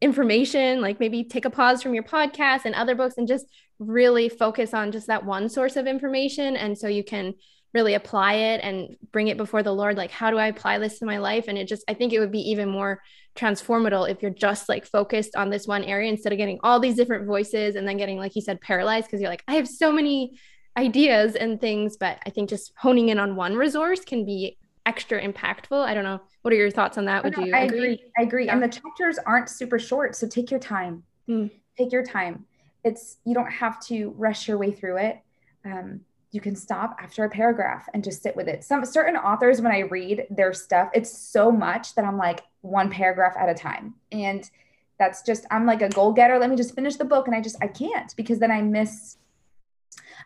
information 0.00 0.80
like 0.80 1.00
maybe 1.00 1.24
take 1.24 1.44
a 1.44 1.50
pause 1.50 1.82
from 1.82 1.94
your 1.94 2.02
podcast 2.02 2.66
and 2.66 2.74
other 2.74 2.94
books 2.94 3.14
and 3.16 3.26
just 3.26 3.46
really 3.78 4.28
focus 4.28 4.74
on 4.74 4.92
just 4.92 5.06
that 5.08 5.24
one 5.24 5.48
source 5.48 5.76
of 5.76 5.86
information. 5.86 6.56
And 6.56 6.76
so 6.76 6.88
you 6.88 7.04
can 7.04 7.34
really 7.72 7.94
apply 7.94 8.34
it 8.34 8.60
and 8.62 8.96
bring 9.10 9.28
it 9.28 9.36
before 9.36 9.60
the 9.60 9.72
lord 9.72 9.96
like 9.96 10.12
how 10.12 10.30
do 10.30 10.38
i 10.38 10.46
apply 10.46 10.78
this 10.78 11.00
to 11.00 11.04
my 11.04 11.18
life? 11.18 11.46
And 11.48 11.58
it 11.58 11.66
just 11.66 11.84
i 11.88 11.94
think 11.94 12.12
it 12.12 12.20
would 12.20 12.30
be 12.30 12.50
even 12.50 12.68
more 12.68 13.00
transformative 13.34 14.08
if 14.08 14.22
you're 14.22 14.30
just 14.30 14.68
like 14.68 14.86
focused 14.86 15.34
on 15.34 15.50
this 15.50 15.66
one 15.66 15.82
area 15.82 16.08
instead 16.08 16.32
of 16.32 16.38
getting 16.38 16.60
all 16.62 16.78
these 16.78 16.94
different 16.94 17.26
voices 17.26 17.74
and 17.74 17.86
then 17.86 17.96
getting 17.96 18.16
like 18.16 18.36
you 18.36 18.42
said 18.42 18.60
paralyzed 18.60 19.06
because 19.06 19.20
you're 19.20 19.28
like 19.30 19.42
i 19.48 19.54
have 19.54 19.68
so 19.68 19.90
many 19.90 20.38
ideas 20.76 21.34
and 21.34 21.60
things. 21.60 21.96
But 21.96 22.18
i 22.26 22.30
think 22.30 22.48
just 22.48 22.72
honing 22.76 23.08
in 23.08 23.18
on 23.18 23.34
one 23.36 23.54
resource 23.54 24.04
can 24.04 24.24
be 24.24 24.56
extra 24.86 25.20
impactful. 25.20 25.82
I 25.84 25.94
don't 25.94 26.04
know. 26.04 26.20
What 26.42 26.52
are 26.52 26.56
your 26.56 26.70
thoughts 26.70 26.98
on 26.98 27.06
that? 27.06 27.24
Would 27.24 27.36
you 27.38 27.54
I 27.54 27.60
agree? 27.60 27.78
agree, 27.78 28.02
I 28.18 28.22
agree. 28.22 28.46
Yeah. 28.46 28.52
and 28.52 28.62
the 28.62 28.68
chapters 28.68 29.18
aren't 29.26 29.48
super 29.48 29.78
short 29.78 30.14
so 30.14 30.28
take 30.28 30.50
your 30.50 30.60
time. 30.60 31.02
Mm. 31.28 31.50
take 31.76 31.90
your 31.90 32.04
time 32.04 32.44
it's 32.84 33.16
you 33.24 33.34
don't 33.34 33.50
have 33.50 33.80
to 33.86 34.10
rush 34.16 34.46
your 34.46 34.58
way 34.58 34.70
through 34.70 34.98
it 34.98 35.20
um, 35.64 36.00
you 36.30 36.40
can 36.40 36.56
stop 36.56 36.96
after 37.00 37.24
a 37.24 37.30
paragraph 37.30 37.88
and 37.94 38.04
just 38.04 38.22
sit 38.22 38.36
with 38.36 38.48
it 38.48 38.62
some 38.62 38.84
certain 38.84 39.16
authors 39.16 39.60
when 39.60 39.72
i 39.72 39.80
read 39.80 40.26
their 40.30 40.52
stuff 40.52 40.90
it's 40.94 41.16
so 41.16 41.50
much 41.50 41.94
that 41.94 42.04
i'm 42.04 42.18
like 42.18 42.42
one 42.60 42.90
paragraph 42.90 43.34
at 43.38 43.48
a 43.48 43.54
time 43.54 43.94
and 44.12 44.50
that's 44.98 45.22
just 45.22 45.46
i'm 45.50 45.66
like 45.66 45.82
a 45.82 45.88
goal 45.88 46.12
getter 46.12 46.38
let 46.38 46.50
me 46.50 46.56
just 46.56 46.74
finish 46.74 46.96
the 46.96 47.04
book 47.04 47.26
and 47.26 47.34
i 47.34 47.40
just 47.40 47.56
i 47.62 47.66
can't 47.66 48.14
because 48.16 48.38
then 48.38 48.50
i 48.50 48.60
miss 48.60 49.16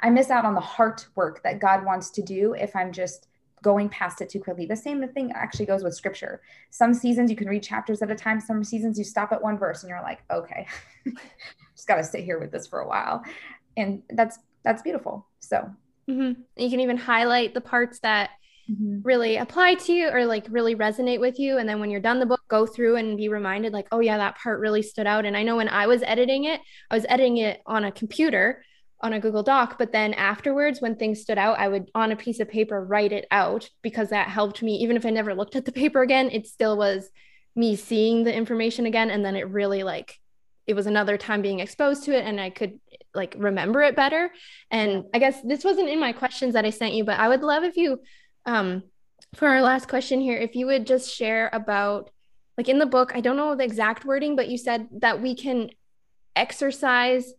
i 0.02 0.10
miss 0.10 0.30
out 0.30 0.44
on 0.44 0.54
the 0.54 0.60
heart 0.60 1.06
work 1.14 1.42
that 1.42 1.60
god 1.60 1.84
wants 1.84 2.10
to 2.10 2.22
do 2.22 2.54
if 2.54 2.74
i'm 2.74 2.92
just 2.92 3.28
going 3.62 3.88
past 3.88 4.20
it 4.20 4.28
too 4.28 4.40
quickly. 4.40 4.66
The 4.66 4.76
same 4.76 5.06
thing 5.08 5.32
actually 5.34 5.66
goes 5.66 5.82
with 5.82 5.94
scripture. 5.94 6.40
Some 6.70 6.94
seasons 6.94 7.30
you 7.30 7.36
can 7.36 7.48
read 7.48 7.62
chapters 7.62 8.02
at 8.02 8.10
a 8.10 8.14
time. 8.14 8.40
Some 8.40 8.62
seasons 8.64 8.98
you 8.98 9.04
stop 9.04 9.32
at 9.32 9.42
one 9.42 9.58
verse 9.58 9.82
and 9.82 9.90
you're 9.90 10.02
like, 10.02 10.20
okay, 10.30 10.66
just 11.78 11.88
got 11.88 11.96
to 11.96 12.04
sit 12.04 12.24
here 12.24 12.38
with 12.38 12.50
this 12.50 12.66
for 12.66 12.80
a 12.80 12.88
while. 12.88 13.24
And 13.76 14.02
that's, 14.10 14.38
that's 14.64 14.82
beautiful. 14.82 15.26
So 15.38 15.70
mm-hmm. 16.10 16.40
you 16.56 16.68
can 16.68 16.80
even 16.80 16.96
highlight 16.96 17.54
the 17.54 17.60
parts 17.60 18.00
that 18.00 18.30
mm-hmm. 18.68 18.98
really 19.02 19.36
apply 19.36 19.74
to 19.74 19.92
you 19.92 20.08
or 20.08 20.26
like 20.26 20.46
really 20.50 20.74
resonate 20.74 21.20
with 21.20 21.38
you. 21.38 21.58
And 21.58 21.68
then 21.68 21.78
when 21.78 21.90
you're 21.90 22.00
done 22.00 22.18
the 22.18 22.26
book, 22.26 22.42
go 22.48 22.66
through 22.66 22.96
and 22.96 23.16
be 23.16 23.28
reminded 23.28 23.72
like, 23.72 23.86
oh 23.92 24.00
yeah, 24.00 24.18
that 24.18 24.36
part 24.36 24.58
really 24.58 24.82
stood 24.82 25.06
out. 25.06 25.24
And 25.24 25.36
I 25.36 25.44
know 25.44 25.56
when 25.56 25.68
I 25.68 25.86
was 25.86 26.02
editing 26.02 26.44
it, 26.44 26.60
I 26.90 26.96
was 26.96 27.06
editing 27.08 27.36
it 27.36 27.62
on 27.64 27.84
a 27.84 27.92
computer 27.92 28.64
on 29.00 29.12
a 29.12 29.20
Google 29.20 29.44
Doc. 29.44 29.78
But 29.78 29.92
then 29.92 30.12
afterwards, 30.14 30.80
when 30.80 30.96
things 30.96 31.20
stood 31.20 31.38
out, 31.38 31.60
I 31.60 31.68
would 31.68 31.88
on 31.94 32.10
a 32.10 32.16
piece 32.16 32.40
of 32.40 32.50
paper 32.50 32.84
write 32.84 33.12
it 33.12 33.26
out 33.30 33.70
because 33.80 34.10
that 34.10 34.28
helped 34.28 34.60
me. 34.60 34.74
Even 34.78 34.96
if 34.96 35.06
I 35.06 35.10
never 35.10 35.34
looked 35.34 35.54
at 35.54 35.64
the 35.64 35.72
paper 35.72 36.02
again, 36.02 36.30
it 36.32 36.48
still 36.48 36.76
was 36.76 37.08
me 37.54 37.76
seeing 37.76 38.24
the 38.24 38.34
information 38.34 38.86
again. 38.86 39.10
And 39.10 39.24
then 39.24 39.36
it 39.36 39.48
really 39.48 39.84
like, 39.84 40.18
it 40.68 40.74
was 40.74 40.86
another 40.86 41.16
time 41.16 41.40
being 41.40 41.60
exposed 41.60 42.04
to 42.04 42.16
it 42.16 42.26
and 42.26 42.38
I 42.38 42.50
could 42.50 42.78
like 43.14 43.34
remember 43.38 43.82
it 43.82 43.96
better. 43.96 44.30
And 44.70 45.04
I 45.14 45.18
guess 45.18 45.40
this 45.42 45.64
wasn't 45.64 45.88
in 45.88 45.98
my 45.98 46.12
questions 46.12 46.52
that 46.52 46.66
I 46.66 46.70
sent 46.70 46.92
you, 46.92 47.04
but 47.04 47.18
I 47.18 47.28
would 47.28 47.40
love 47.40 47.64
if 47.64 47.76
you, 47.78 48.00
um, 48.44 48.82
for 49.34 49.48
our 49.48 49.62
last 49.62 49.88
question 49.88 50.20
here, 50.20 50.36
if 50.36 50.54
you 50.54 50.66
would 50.66 50.86
just 50.86 51.12
share 51.12 51.48
about 51.54 52.10
like 52.58 52.68
in 52.68 52.78
the 52.78 52.86
book, 52.86 53.12
I 53.14 53.20
don't 53.20 53.38
know 53.38 53.54
the 53.54 53.64
exact 53.64 54.04
wording, 54.04 54.36
but 54.36 54.48
you 54.48 54.58
said 54.58 54.88
that 55.00 55.22
we 55.22 55.34
can 55.34 55.70
exercise 56.36 57.32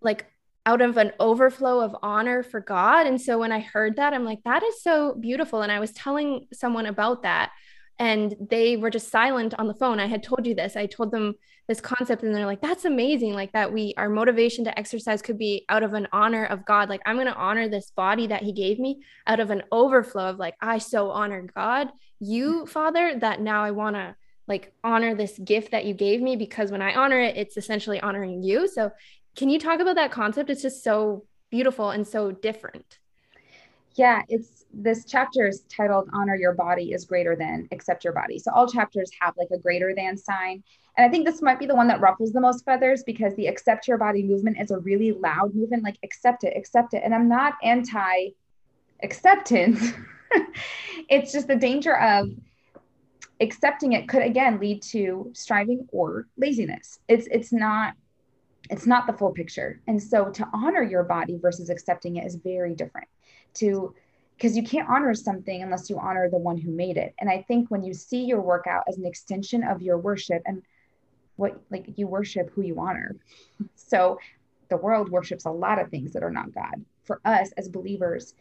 like 0.00 0.26
out 0.66 0.82
of 0.82 0.98
an 0.98 1.10
overflow 1.18 1.80
of 1.80 1.96
honor 2.00 2.44
for 2.44 2.60
God. 2.60 3.08
And 3.08 3.20
so 3.20 3.38
when 3.38 3.50
I 3.50 3.58
heard 3.58 3.96
that, 3.96 4.14
I'm 4.14 4.24
like, 4.24 4.42
that 4.44 4.62
is 4.62 4.82
so 4.82 5.14
beautiful. 5.14 5.62
And 5.62 5.72
I 5.72 5.80
was 5.80 5.90
telling 5.90 6.46
someone 6.52 6.86
about 6.86 7.22
that, 7.22 7.50
and 8.00 8.34
they 8.48 8.78
were 8.78 8.88
just 8.88 9.10
silent 9.10 9.52
on 9.58 9.68
the 9.68 9.74
phone. 9.74 10.00
I 10.00 10.06
had 10.06 10.22
told 10.22 10.46
you 10.46 10.54
this. 10.54 10.74
I 10.74 10.86
told 10.86 11.12
them 11.12 11.34
this 11.68 11.82
concept, 11.82 12.22
and 12.22 12.34
they're 12.34 12.46
like, 12.46 12.62
that's 12.62 12.86
amazing. 12.86 13.34
Like 13.34 13.52
that, 13.52 13.74
we, 13.74 13.92
our 13.98 14.08
motivation 14.08 14.64
to 14.64 14.78
exercise 14.78 15.20
could 15.20 15.36
be 15.36 15.66
out 15.68 15.82
of 15.82 15.92
an 15.92 16.08
honor 16.10 16.46
of 16.46 16.64
God. 16.64 16.88
Like, 16.88 17.02
I'm 17.04 17.16
going 17.16 17.26
to 17.26 17.34
honor 17.34 17.68
this 17.68 17.90
body 17.90 18.26
that 18.28 18.42
He 18.42 18.52
gave 18.52 18.78
me 18.78 19.02
out 19.26 19.38
of 19.38 19.50
an 19.50 19.62
overflow 19.70 20.30
of 20.30 20.38
like, 20.38 20.54
I 20.62 20.78
so 20.78 21.10
honor 21.10 21.46
God, 21.54 21.90
you, 22.20 22.64
Father, 22.64 23.18
that 23.20 23.42
now 23.42 23.62
I 23.62 23.72
want 23.72 23.96
to 23.96 24.16
like 24.48 24.72
honor 24.82 25.14
this 25.14 25.38
gift 25.38 25.72
that 25.72 25.84
you 25.84 25.92
gave 25.92 26.22
me 26.22 26.36
because 26.36 26.72
when 26.72 26.82
I 26.82 26.94
honor 26.94 27.20
it, 27.20 27.36
it's 27.36 27.58
essentially 27.58 28.00
honoring 28.00 28.42
you. 28.42 28.66
So 28.66 28.90
can 29.36 29.50
you 29.50 29.60
talk 29.60 29.78
about 29.78 29.96
that 29.96 30.10
concept? 30.10 30.48
It's 30.48 30.62
just 30.62 30.82
so 30.82 31.26
beautiful 31.50 31.90
and 31.90 32.08
so 32.08 32.30
different. 32.32 32.98
Yeah, 33.94 34.22
it's 34.28 34.59
this 34.72 35.04
chapter 35.04 35.46
is 35.46 35.64
titled 35.68 36.08
Honor 36.12 36.36
Your 36.36 36.54
Body 36.54 36.92
is 36.92 37.04
Greater 37.04 37.36
Than 37.36 37.68
Accept 37.72 38.04
Your 38.04 38.12
Body. 38.12 38.38
So 38.38 38.52
all 38.52 38.68
chapters 38.68 39.10
have 39.20 39.34
like 39.36 39.48
a 39.52 39.58
greater 39.58 39.94
than 39.96 40.16
sign. 40.16 40.62
And 40.96 41.06
I 41.06 41.08
think 41.08 41.26
this 41.26 41.42
might 41.42 41.58
be 41.58 41.66
the 41.66 41.74
one 41.74 41.88
that 41.88 42.00
ruffles 42.00 42.32
the 42.32 42.40
most 42.40 42.64
feathers 42.64 43.02
because 43.04 43.34
the 43.34 43.46
accept 43.46 43.88
your 43.88 43.98
body 43.98 44.22
movement 44.22 44.58
is 44.60 44.70
a 44.70 44.78
really 44.78 45.12
loud 45.12 45.54
movement, 45.54 45.82
like 45.82 45.98
accept 46.02 46.44
it, 46.44 46.56
accept 46.56 46.94
it. 46.94 47.02
And 47.04 47.14
I'm 47.14 47.28
not 47.28 47.54
anti 47.62 48.30
acceptance. 49.02 49.92
it's 51.08 51.32
just 51.32 51.48
the 51.48 51.56
danger 51.56 51.98
of 51.98 52.28
accepting 53.40 53.94
it 53.94 54.08
could 54.08 54.22
again 54.22 54.60
lead 54.60 54.82
to 54.82 55.30
striving 55.32 55.88
or 55.92 56.26
laziness. 56.36 57.00
It's 57.08 57.26
it's 57.30 57.52
not 57.52 57.94
it's 58.68 58.86
not 58.86 59.06
the 59.06 59.12
full 59.12 59.32
picture. 59.32 59.80
And 59.88 60.00
so 60.00 60.30
to 60.30 60.48
honor 60.52 60.82
your 60.82 61.02
body 61.02 61.38
versus 61.40 61.70
accepting 61.70 62.16
it 62.16 62.26
is 62.26 62.36
very 62.36 62.74
different. 62.74 63.08
To 63.54 63.94
because 64.40 64.56
you 64.56 64.62
can't 64.62 64.88
honor 64.88 65.14
something 65.14 65.62
unless 65.62 65.90
you 65.90 65.98
honor 65.98 66.30
the 66.30 66.38
one 66.38 66.56
who 66.56 66.70
made 66.70 66.96
it. 66.96 67.14
And 67.18 67.28
I 67.28 67.42
think 67.42 67.70
when 67.70 67.82
you 67.82 67.92
see 67.92 68.24
your 68.24 68.40
workout 68.40 68.84
as 68.88 68.96
an 68.96 69.04
extension 69.04 69.62
of 69.62 69.82
your 69.82 69.98
worship 69.98 70.40
and 70.46 70.62
what 71.36 71.60
like 71.70 71.92
you 71.96 72.06
worship 72.06 72.50
who 72.54 72.62
you 72.62 72.80
honor. 72.80 73.16
So 73.74 74.18
the 74.70 74.78
world 74.78 75.10
worships 75.10 75.44
a 75.44 75.50
lot 75.50 75.78
of 75.78 75.90
things 75.90 76.14
that 76.14 76.22
are 76.22 76.30
not 76.30 76.54
God. 76.54 76.82
For 77.04 77.20
us 77.26 77.52
as 77.58 77.68
believers, 77.68 78.34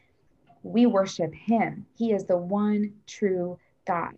we 0.63 0.85
worship 0.85 1.33
him. 1.33 1.85
He 1.95 2.13
is 2.13 2.23
the 2.23 2.37
one 2.37 2.93
true 3.05 3.59
God. 3.85 4.13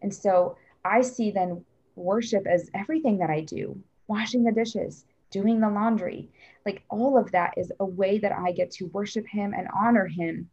And 0.00 0.14
so 0.14 0.56
I 0.86 1.02
see 1.02 1.32
then 1.32 1.62
worship 1.96 2.46
as 2.46 2.70
everything 2.74 3.18
that 3.18 3.28
I 3.28 3.42
do, 3.42 3.78
washing 4.08 4.42
the 4.42 4.52
dishes, 4.52 5.04
doing 5.30 5.60
the 5.60 5.68
laundry. 5.68 6.30
Like 6.64 6.82
all 6.88 7.18
of 7.18 7.30
that 7.32 7.58
is 7.58 7.72
a 7.78 7.84
way 7.84 8.16
that 8.20 8.32
I 8.32 8.52
get 8.52 8.70
to 8.72 8.86
worship 8.86 9.26
him 9.26 9.52
and 9.52 9.68
honor 9.76 10.06
him. 10.06 10.48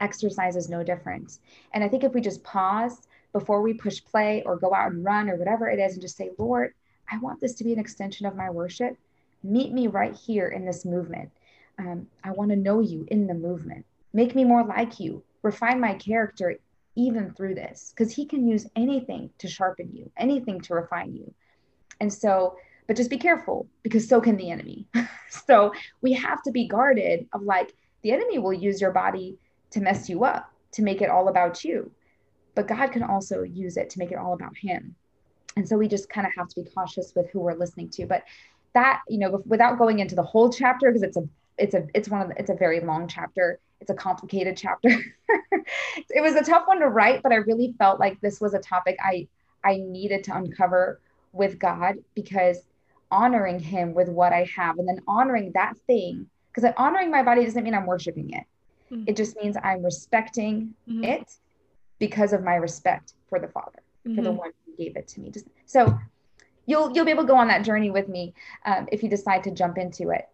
Exercise 0.00 0.56
is 0.56 0.68
no 0.68 0.82
different. 0.82 1.38
And 1.72 1.82
I 1.82 1.88
think 1.88 2.04
if 2.04 2.12
we 2.12 2.20
just 2.20 2.44
pause 2.44 3.08
before 3.32 3.62
we 3.62 3.74
push 3.74 4.04
play 4.04 4.42
or 4.44 4.56
go 4.56 4.74
out 4.74 4.92
and 4.92 5.04
run 5.04 5.28
or 5.28 5.36
whatever 5.36 5.68
it 5.68 5.78
is 5.78 5.94
and 5.94 6.02
just 6.02 6.16
say, 6.16 6.30
Lord, 6.38 6.74
I 7.10 7.18
want 7.18 7.40
this 7.40 7.54
to 7.54 7.64
be 7.64 7.72
an 7.72 7.78
extension 7.78 8.26
of 8.26 8.36
my 8.36 8.50
worship. 8.50 8.96
Meet 9.42 9.72
me 9.72 9.86
right 9.86 10.14
here 10.14 10.48
in 10.48 10.64
this 10.64 10.84
movement. 10.84 11.30
Um, 11.78 12.06
I 12.24 12.32
want 12.32 12.50
to 12.50 12.56
know 12.56 12.80
you 12.80 13.06
in 13.10 13.26
the 13.26 13.34
movement. 13.34 13.84
Make 14.12 14.34
me 14.34 14.44
more 14.44 14.64
like 14.64 14.98
you. 14.98 15.22
Refine 15.42 15.80
my 15.80 15.94
character 15.94 16.56
even 16.94 17.32
through 17.34 17.54
this, 17.54 17.92
because 17.94 18.14
He 18.14 18.24
can 18.24 18.48
use 18.48 18.66
anything 18.74 19.28
to 19.38 19.48
sharpen 19.48 19.90
you, 19.92 20.10
anything 20.16 20.60
to 20.62 20.74
refine 20.74 21.14
you. 21.14 21.32
And 22.00 22.12
so 22.12 22.56
but 22.86 22.96
just 22.96 23.10
be 23.10 23.18
careful 23.18 23.66
because 23.82 24.08
so 24.08 24.20
can 24.20 24.36
the 24.36 24.50
enemy. 24.50 24.86
so 25.28 25.72
we 26.02 26.12
have 26.12 26.42
to 26.42 26.50
be 26.50 26.68
guarded 26.68 27.28
of 27.32 27.42
like 27.42 27.74
the 28.02 28.12
enemy 28.12 28.38
will 28.38 28.52
use 28.52 28.80
your 28.80 28.92
body 28.92 29.36
to 29.70 29.80
mess 29.80 30.08
you 30.08 30.24
up, 30.24 30.50
to 30.72 30.82
make 30.82 31.02
it 31.02 31.10
all 31.10 31.28
about 31.28 31.64
you. 31.64 31.90
But 32.54 32.68
God 32.68 32.92
can 32.92 33.02
also 33.02 33.42
use 33.42 33.76
it 33.76 33.90
to 33.90 33.98
make 33.98 34.12
it 34.12 34.18
all 34.18 34.32
about 34.32 34.56
Him. 34.56 34.94
And 35.56 35.68
so 35.68 35.76
we 35.76 35.88
just 35.88 36.08
kind 36.08 36.26
of 36.26 36.32
have 36.36 36.48
to 36.48 36.62
be 36.62 36.70
cautious 36.70 37.12
with 37.14 37.30
who 37.30 37.40
we're 37.40 37.54
listening 37.54 37.88
to. 37.90 38.06
But 38.06 38.24
that, 38.74 39.00
you 39.08 39.18
know, 39.18 39.42
without 39.46 39.78
going 39.78 40.00
into 40.00 40.14
the 40.14 40.22
whole 40.22 40.50
chapter, 40.50 40.90
because 40.90 41.02
it's 41.02 41.16
a 41.16 41.28
it's 41.58 41.74
a 41.74 41.86
it's 41.94 42.08
one 42.08 42.22
of 42.22 42.28
the, 42.28 42.38
it's 42.38 42.50
a 42.50 42.54
very 42.54 42.80
long 42.80 43.08
chapter 43.08 43.58
it's 43.80 43.90
a 43.90 43.94
complicated 43.94 44.56
chapter 44.56 44.88
it 46.10 46.22
was 46.22 46.34
a 46.34 46.42
tough 46.42 46.66
one 46.66 46.80
to 46.80 46.88
write 46.88 47.22
but 47.22 47.32
i 47.32 47.36
really 47.36 47.74
felt 47.78 48.00
like 48.00 48.20
this 48.20 48.40
was 48.40 48.54
a 48.54 48.58
topic 48.58 48.96
i 49.02 49.26
i 49.64 49.76
needed 49.76 50.24
to 50.24 50.36
uncover 50.36 51.00
with 51.32 51.58
god 51.58 51.96
because 52.14 52.58
honoring 53.10 53.58
him 53.58 53.94
with 53.94 54.08
what 54.08 54.32
i 54.32 54.48
have 54.54 54.78
and 54.78 54.88
then 54.88 55.00
honoring 55.06 55.52
that 55.52 55.74
thing 55.86 56.26
because 56.54 56.70
honoring 56.76 57.10
my 57.10 57.22
body 57.22 57.44
doesn't 57.44 57.64
mean 57.64 57.74
i'm 57.74 57.86
worshiping 57.86 58.30
it 58.30 58.44
mm-hmm. 58.90 59.04
it 59.06 59.16
just 59.16 59.36
means 59.42 59.56
i'm 59.62 59.82
respecting 59.82 60.74
mm-hmm. 60.88 61.04
it 61.04 61.34
because 61.98 62.32
of 62.32 62.42
my 62.42 62.54
respect 62.54 63.14
for 63.28 63.38
the 63.38 63.48
father 63.48 63.80
for 64.02 64.22
the 64.22 64.22
mm-hmm. 64.22 64.36
one 64.36 64.50
who 64.64 64.76
gave 64.76 64.96
it 64.96 65.08
to 65.08 65.20
me 65.20 65.30
just 65.30 65.46
so 65.64 65.98
you'll 66.66 66.92
you'll 66.92 67.04
be 67.04 67.10
able 67.10 67.24
to 67.24 67.28
go 67.28 67.36
on 67.36 67.48
that 67.48 67.64
journey 67.64 67.90
with 67.90 68.08
me 68.08 68.34
um, 68.64 68.88
if 68.92 69.02
you 69.02 69.08
decide 69.08 69.42
to 69.42 69.50
jump 69.50 69.78
into 69.78 70.10
it 70.10 70.28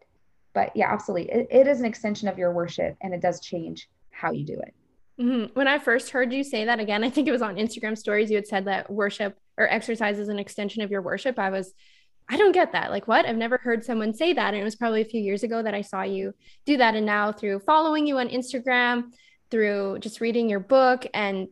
but 0.53 0.75
yeah 0.77 0.93
absolutely 0.93 1.31
it, 1.31 1.47
it 1.51 1.67
is 1.67 1.81
an 1.81 1.87
extension 1.87 2.29
of 2.29 2.39
your 2.39 2.53
worship 2.53 2.97
and 3.01 3.15
it 3.15 3.21
does 3.21 3.41
change 3.41 3.89
how 4.11 4.31
you 4.31 4.45
do 4.45 4.61
it 4.61 4.75
mm-hmm. 5.21 5.53
when 5.55 5.69
i 5.69 5.79
first 5.79 6.11
heard 6.11 6.33
you 6.33 6.45
say 6.45 6.65
that 6.65 6.81
again 6.81 7.03
i 7.05 7.11
think 7.11 7.29
it 7.29 7.33
was 7.33 7.43
on 7.43 7.57
instagram 7.57 7.97
stories 7.97 8.31
you 8.31 8.37
had 8.37 8.47
said 8.47 8.65
that 8.67 8.91
worship 8.91 9.39
or 9.57 9.69
exercise 9.69 10.19
is 10.19 10.29
an 10.29 10.39
extension 10.39 10.83
of 10.83 10.91
your 10.91 11.03
worship 11.03 11.39
i 11.39 11.51
was 11.51 11.75
i 12.29 12.37
don't 12.37 12.53
get 12.53 12.73
that. 12.73 12.91
Like 12.91 13.09
what? 13.09 13.27
I've 13.27 13.37
never 13.37 13.59
heard 13.59 13.85
someone 13.85 14.15
say 14.15 14.33
that 14.33 14.55
and 14.55 14.61
it 14.61 14.65
was 14.65 14.77
probably 14.77 15.03
a 15.03 15.07
few 15.07 15.21
years 15.21 15.43
ago 15.43 15.63
that 15.63 15.75
i 15.75 15.83
saw 15.83 16.03
you 16.03 16.35
do 16.67 16.77
that 16.77 16.95
and 16.95 17.07
now 17.07 17.33
through 17.33 17.61
following 17.61 18.07
you 18.07 18.19
on 18.19 18.29
instagram 18.29 19.11
through 19.51 19.99
just 20.01 20.21
reading 20.21 20.49
your 20.49 20.61
book 20.61 21.07
and 21.13 21.49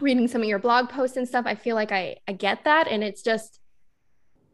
reading 0.00 0.28
some 0.28 0.42
of 0.42 0.48
your 0.48 0.58
blog 0.58 0.88
posts 0.88 1.16
and 1.16 1.28
stuff 1.28 1.44
i 1.46 1.54
feel 1.54 1.74
like 1.74 1.92
i 1.92 2.16
i 2.28 2.32
get 2.32 2.64
that 2.64 2.88
and 2.88 3.02
it's 3.02 3.22
just 3.22 3.60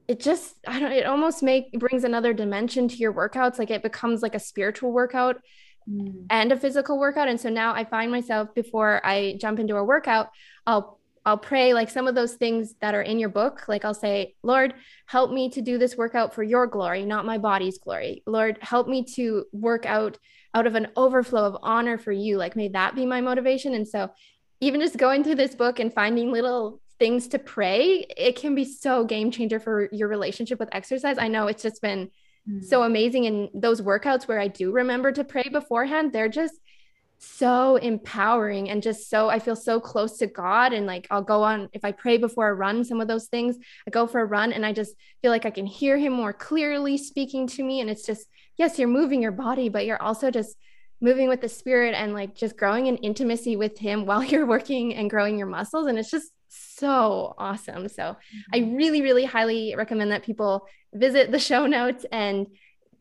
it 0.08 0.20
just 0.20 0.56
i 0.66 0.80
don't 0.80 0.92
it 0.92 1.06
almost 1.06 1.42
make 1.42 1.70
brings 1.78 2.02
another 2.02 2.32
dimension 2.32 2.88
to 2.88 2.96
your 2.96 3.12
workouts. 3.12 3.58
Like 3.58 3.70
it 3.70 3.82
becomes 3.82 4.22
like 4.22 4.34
a 4.34 4.40
spiritual 4.40 4.90
workout 4.90 5.36
mm. 5.88 6.24
and 6.30 6.50
a 6.50 6.56
physical 6.56 6.98
workout 6.98 7.28
and 7.28 7.38
so 7.38 7.50
now 7.50 7.74
i 7.74 7.84
find 7.84 8.10
myself 8.10 8.54
before 8.54 9.04
i 9.04 9.36
jump 9.38 9.58
into 9.58 9.76
a 9.76 9.84
workout 9.84 10.30
i'll 10.66 10.97
i'll 11.28 11.38
pray 11.38 11.74
like 11.74 11.90
some 11.90 12.06
of 12.06 12.14
those 12.14 12.34
things 12.34 12.74
that 12.80 12.94
are 12.94 13.02
in 13.02 13.18
your 13.18 13.28
book 13.28 13.68
like 13.68 13.84
i'll 13.84 13.94
say 13.94 14.34
lord 14.42 14.74
help 15.06 15.30
me 15.30 15.48
to 15.50 15.60
do 15.60 15.78
this 15.78 15.96
workout 15.96 16.34
for 16.34 16.42
your 16.42 16.66
glory 16.66 17.04
not 17.04 17.24
my 17.24 17.38
body's 17.38 17.78
glory 17.78 18.22
lord 18.26 18.58
help 18.60 18.88
me 18.88 19.04
to 19.04 19.44
work 19.52 19.86
out 19.86 20.18
out 20.54 20.66
of 20.66 20.74
an 20.74 20.88
overflow 20.96 21.44
of 21.44 21.56
honor 21.62 21.98
for 21.98 22.12
you 22.12 22.36
like 22.36 22.56
may 22.56 22.68
that 22.68 22.94
be 22.94 23.06
my 23.06 23.20
motivation 23.20 23.74
and 23.74 23.86
so 23.86 24.10
even 24.60 24.80
just 24.80 24.96
going 24.96 25.22
through 25.22 25.36
this 25.36 25.54
book 25.54 25.78
and 25.78 25.92
finding 25.92 26.32
little 26.32 26.80
things 26.98 27.28
to 27.28 27.38
pray, 27.38 28.06
it 28.16 28.36
can 28.36 28.54
be 28.54 28.64
so 28.64 29.04
game 29.04 29.30
changer 29.30 29.60
for 29.60 29.88
your 29.92 30.08
relationship 30.08 30.58
with 30.58 30.68
exercise. 30.72 31.16
I 31.18 31.28
know 31.28 31.46
it's 31.46 31.62
just 31.62 31.80
been 31.80 32.10
mm. 32.48 32.64
so 32.64 32.82
amazing. 32.82 33.26
And 33.26 33.48
those 33.54 33.80
workouts 33.80 34.26
where 34.26 34.40
I 34.40 34.48
do 34.48 34.72
remember 34.72 35.12
to 35.12 35.24
pray 35.24 35.48
beforehand, 35.50 36.12
they're 36.12 36.28
just 36.28 36.54
so 37.18 37.76
empowering 37.76 38.70
and 38.70 38.82
just 38.82 39.10
so 39.10 39.28
I 39.28 39.38
feel 39.38 39.56
so 39.56 39.80
close 39.80 40.18
to 40.18 40.26
God. 40.26 40.72
And 40.72 40.86
like 40.86 41.06
I'll 41.10 41.22
go 41.22 41.42
on, 41.42 41.68
if 41.72 41.84
I 41.84 41.92
pray 41.92 42.16
before 42.16 42.48
a 42.48 42.54
run, 42.54 42.84
some 42.84 43.00
of 43.00 43.08
those 43.08 43.26
things, 43.26 43.56
I 43.86 43.90
go 43.90 44.06
for 44.06 44.20
a 44.20 44.26
run 44.26 44.52
and 44.52 44.64
I 44.64 44.72
just 44.72 44.94
feel 45.22 45.30
like 45.30 45.44
I 45.44 45.50
can 45.50 45.66
hear 45.66 45.98
Him 45.98 46.12
more 46.12 46.32
clearly 46.32 46.96
speaking 46.96 47.46
to 47.48 47.62
me. 47.62 47.80
And 47.80 47.90
it's 47.90 48.06
just, 48.06 48.26
yes, 48.56 48.78
you're 48.78 48.88
moving 48.88 49.20
your 49.20 49.32
body, 49.32 49.68
but 49.68 49.86
you're 49.86 50.02
also 50.02 50.30
just 50.30 50.56
moving 51.00 51.28
with 51.28 51.40
the 51.40 51.48
spirit 51.48 51.94
and 51.94 52.12
like 52.12 52.34
just 52.34 52.56
growing 52.56 52.86
in 52.86 52.96
intimacy 52.96 53.56
with 53.56 53.78
him 53.78 54.04
while 54.06 54.24
you're 54.24 54.46
working 54.46 54.94
and 54.94 55.10
growing 55.10 55.38
your 55.38 55.46
muscles 55.46 55.86
and 55.86 55.98
it's 55.98 56.10
just 56.10 56.32
so 56.48 57.34
awesome. 57.38 57.88
So 57.88 58.16
I 58.52 58.60
mm-hmm. 58.60 58.74
really, 58.74 59.02
really 59.02 59.24
highly 59.24 59.74
recommend 59.76 60.12
that 60.12 60.24
people 60.24 60.66
visit 60.94 61.30
the 61.30 61.38
show 61.38 61.66
notes 61.66 62.06
and 62.10 62.46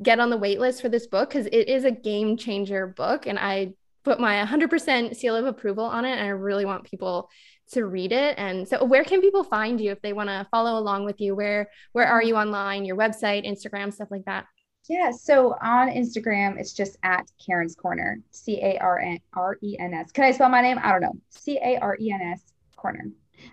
get 0.01 0.19
on 0.19 0.29
the 0.29 0.37
wait 0.37 0.59
list 0.59 0.81
for 0.81 0.89
this 0.89 1.07
book 1.07 1.29
because 1.29 1.47
it 1.47 1.69
is 1.69 1.85
a 1.85 1.91
game 1.91 2.37
changer 2.37 2.87
book. 2.87 3.25
And 3.25 3.39
I 3.39 3.73
put 4.07 4.21
my 4.21 4.41
100% 4.45 5.15
seal 5.17 5.35
of 5.35 5.45
approval 5.45 5.83
on 5.83 6.05
it. 6.05 6.11
And 6.11 6.21
I 6.21 6.29
really 6.29 6.63
want 6.63 6.85
people 6.85 7.29
to 7.71 7.85
read 7.85 8.13
it. 8.13 8.35
And 8.37 8.65
so 8.65 8.85
where 8.85 9.03
can 9.03 9.19
people 9.19 9.43
find 9.43 9.81
you 9.81 9.91
if 9.91 10.01
they 10.01 10.13
want 10.13 10.29
to 10.29 10.47
follow 10.49 10.79
along 10.79 11.03
with 11.03 11.19
you? 11.19 11.35
Where 11.35 11.69
where 11.91 12.07
are 12.07 12.23
you 12.23 12.37
online, 12.37 12.85
your 12.85 12.95
website, 12.95 13.45
Instagram, 13.45 13.93
stuff 13.93 14.07
like 14.09 14.23
that? 14.25 14.45
Yeah, 14.87 15.11
so 15.11 15.57
on 15.61 15.89
Instagram, 15.89 16.57
it's 16.57 16.71
just 16.71 16.95
at 17.03 17.25
Caren's 17.45 17.75
Corner, 17.75 18.21
C 18.31 18.61
A 18.61 18.77
R 18.79 18.99
N 18.99 19.19
R 19.33 19.57
E 19.61 19.75
N 19.77 19.93
S. 19.93 20.13
Can 20.13 20.23
I 20.23 20.31
spell 20.31 20.47
my 20.47 20.61
name? 20.61 20.79
I 20.81 20.93
don't 20.93 21.01
know. 21.01 21.17
C 21.29 21.59
A 21.61 21.77
R 21.79 21.97
E 21.99 22.09
N 22.09 22.21
S 22.21 22.41
Corner. 22.77 23.07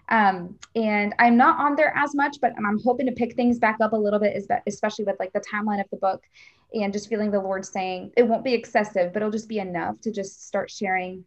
Um, 0.09 0.59
and 0.75 1.15
I'm 1.19 1.37
not 1.37 1.59
on 1.59 1.77
there 1.77 1.93
as 1.97 2.15
much, 2.15 2.39
but 2.41 2.53
I'm 2.57 2.81
hoping 2.83 3.07
to 3.07 3.13
pick 3.13 3.35
things 3.35 3.59
back 3.59 3.79
up 3.81 3.93
a 3.93 3.97
little 3.97 4.19
bit, 4.19 4.47
especially 4.67 5.05
with 5.05 5.17
like 5.19 5.33
the 5.33 5.41
timeline 5.41 5.81
of 5.81 5.89
the 5.91 5.97
book 5.97 6.23
and 6.75 6.93
just 6.93 7.09
feeling 7.09 7.31
the 7.31 7.41
Lord 7.41 7.65
saying 7.65 8.13
it 8.17 8.25
won't 8.25 8.45
be 8.45 8.55
excessive, 8.55 9.13
but 9.13 9.23
it'll 9.23 9.31
just 9.31 9.49
be 9.49 9.59
enough 9.59 10.01
to 10.03 10.11
just 10.11 10.47
start 10.47 10.71
sharing 10.71 11.25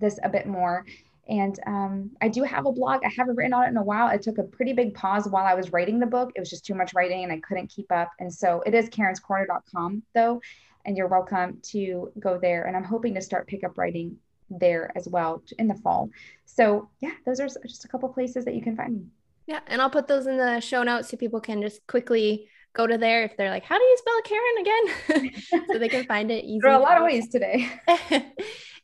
this 0.00 0.18
a 0.22 0.28
bit 0.28 0.46
more. 0.46 0.84
And 1.28 1.58
um, 1.66 2.10
I 2.20 2.28
do 2.28 2.42
have 2.42 2.66
a 2.66 2.72
blog. 2.72 3.00
I 3.04 3.10
haven't 3.16 3.36
written 3.36 3.54
on 3.54 3.64
it 3.64 3.68
in 3.68 3.76
a 3.76 3.82
while. 3.82 4.06
I 4.06 4.18
took 4.18 4.38
a 4.38 4.42
pretty 4.42 4.72
big 4.74 4.94
pause 4.94 5.26
while 5.26 5.46
I 5.46 5.54
was 5.54 5.72
writing 5.72 5.98
the 5.98 6.06
book. 6.06 6.32
It 6.34 6.40
was 6.40 6.50
just 6.50 6.66
too 6.66 6.74
much 6.74 6.92
writing 6.94 7.24
and 7.24 7.32
I 7.32 7.40
couldn't 7.40 7.68
keep 7.68 7.90
up. 7.90 8.10
And 8.20 8.32
so 8.32 8.62
it 8.66 8.74
is 8.74 8.90
carenscorner.com 8.90 10.02
though. 10.14 10.40
And 10.84 10.96
you're 10.96 11.08
welcome 11.08 11.60
to 11.70 12.12
go 12.18 12.38
there. 12.38 12.64
And 12.64 12.76
I'm 12.76 12.84
hoping 12.84 13.14
to 13.14 13.22
start 13.22 13.46
pick 13.46 13.64
up 13.64 13.78
writing 13.78 14.18
there 14.58 14.90
as 14.96 15.08
well 15.08 15.42
in 15.58 15.68
the 15.68 15.74
fall. 15.74 16.10
So 16.44 16.88
yeah, 17.00 17.12
those 17.26 17.40
are 17.40 17.48
just 17.48 17.84
a 17.84 17.88
couple 17.88 18.08
places 18.08 18.44
that 18.44 18.54
you 18.54 18.62
can 18.62 18.76
find 18.76 18.94
me. 18.94 19.06
Yeah, 19.46 19.60
and 19.66 19.82
I'll 19.82 19.90
put 19.90 20.08
those 20.08 20.26
in 20.26 20.38
the 20.38 20.60
show 20.60 20.82
notes 20.82 21.10
so 21.10 21.16
people 21.16 21.40
can 21.40 21.60
just 21.60 21.86
quickly 21.86 22.48
go 22.74 22.86
to 22.86 22.98
there 22.98 23.22
if 23.22 23.36
they're 23.36 23.50
like, 23.50 23.64
how 23.64 23.78
do 23.78 23.84
you 23.84 23.98
spell 23.98 24.22
Caren 24.22 24.60
again? 24.60 25.62
so 25.72 25.78
they 25.78 25.88
can 25.88 26.04
find 26.04 26.30
it 26.30 26.44
easy. 26.44 26.60
There 26.62 26.72
are 26.72 26.80
a 26.80 26.82
lot 26.82 26.96
of 26.96 27.04
ways 27.04 27.28
today. 27.28 27.70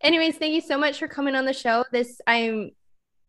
Anyways, 0.00 0.36
thank 0.36 0.54
you 0.54 0.60
so 0.60 0.78
much 0.78 0.98
for 0.98 1.08
coming 1.08 1.34
on 1.34 1.44
the 1.44 1.52
show. 1.52 1.84
This 1.92 2.20
I'm 2.26 2.70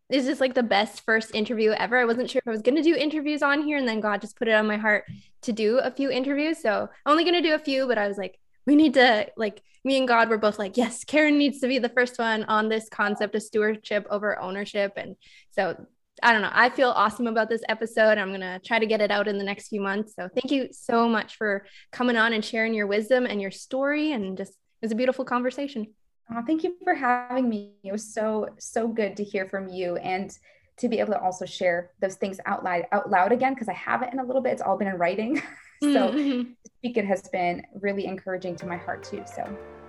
this 0.08 0.26
is 0.26 0.40
like 0.40 0.54
the 0.54 0.62
best 0.62 1.04
first 1.06 1.34
interview 1.34 1.70
ever. 1.70 1.96
I 1.96 2.04
wasn't 2.04 2.28
sure 2.28 2.40
if 2.40 2.48
I 2.48 2.50
was 2.50 2.60
going 2.60 2.76
to 2.76 2.82
do 2.82 2.94
interviews 2.94 3.42
on 3.42 3.62
here 3.62 3.78
and 3.78 3.88
then 3.88 4.00
God 4.00 4.20
just 4.20 4.36
put 4.36 4.46
it 4.46 4.52
on 4.52 4.66
my 4.66 4.76
heart 4.76 5.04
to 5.42 5.52
do 5.52 5.78
a 5.78 5.90
few 5.90 6.10
interviews. 6.10 6.58
So, 6.60 6.90
only 7.06 7.24
going 7.24 7.42
to 7.42 7.48
do 7.48 7.54
a 7.54 7.58
few, 7.58 7.86
but 7.86 7.96
I 7.96 8.08
was 8.08 8.18
like, 8.18 8.38
we 8.66 8.76
need 8.76 8.94
to 8.94 9.26
like 9.36 9.62
me 9.84 9.98
and 9.98 10.06
God 10.06 10.28
were 10.28 10.38
both 10.38 10.58
like, 10.58 10.76
yes, 10.76 11.04
Caren 11.04 11.36
needs 11.36 11.60
to 11.60 11.68
be 11.68 11.78
the 11.78 11.88
first 11.88 12.18
one 12.18 12.44
on 12.44 12.68
this 12.68 12.88
concept 12.88 13.34
of 13.34 13.42
stewardship 13.42 14.06
over 14.10 14.38
ownership. 14.38 14.92
And 14.96 15.16
so 15.50 15.86
I 16.22 16.32
don't 16.32 16.42
know. 16.42 16.50
I 16.52 16.70
feel 16.70 16.90
awesome 16.90 17.26
about 17.26 17.48
this 17.48 17.62
episode. 17.68 18.18
I'm 18.18 18.28
going 18.28 18.40
to 18.40 18.60
try 18.64 18.78
to 18.78 18.86
get 18.86 19.00
it 19.00 19.10
out 19.10 19.26
in 19.26 19.38
the 19.38 19.44
next 19.44 19.68
few 19.68 19.80
months. 19.80 20.14
So 20.14 20.28
thank 20.28 20.52
you 20.52 20.68
so 20.72 21.08
much 21.08 21.36
for 21.36 21.66
coming 21.90 22.16
on 22.16 22.32
and 22.32 22.44
sharing 22.44 22.74
your 22.74 22.86
wisdom 22.86 23.26
and 23.26 23.40
your 23.40 23.50
story. 23.50 24.12
And 24.12 24.36
just, 24.36 24.52
it 24.52 24.86
was 24.86 24.92
a 24.92 24.96
beautiful 24.96 25.24
conversation. 25.24 25.88
Oh, 26.30 26.42
thank 26.46 26.62
you 26.62 26.76
for 26.84 26.94
having 26.94 27.48
me. 27.48 27.72
It 27.82 27.92
was 27.92 28.14
so, 28.14 28.48
so 28.58 28.86
good 28.86 29.16
to 29.16 29.24
hear 29.24 29.48
from 29.48 29.68
you 29.68 29.96
and 29.96 30.30
to 30.78 30.88
be 30.88 31.00
able 31.00 31.12
to 31.12 31.20
also 31.20 31.44
share 31.44 31.90
those 32.00 32.14
things 32.14 32.38
out 32.46 32.62
loud, 32.62 32.84
out 32.92 33.10
loud 33.10 33.32
again, 33.32 33.54
because 33.54 33.68
I 33.68 33.74
haven't 33.74 34.12
in 34.12 34.18
a 34.18 34.24
little 34.24 34.42
bit. 34.42 34.52
It's 34.52 34.62
all 34.62 34.78
been 34.78 34.88
in 34.88 34.96
writing. 34.96 35.36
so 35.82 35.88
mm-hmm. 35.88 36.52
It 36.82 37.04
has 37.04 37.22
been 37.28 37.64
really 37.80 38.06
encouraging 38.06 38.56
to 38.56 38.66
my 38.66 38.76
heart 38.76 39.04
too. 39.04 39.22
So 39.32 39.44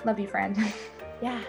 love 0.06 0.20
you, 0.20 0.28
friend. 0.28 0.58
Yeah. 1.22 1.42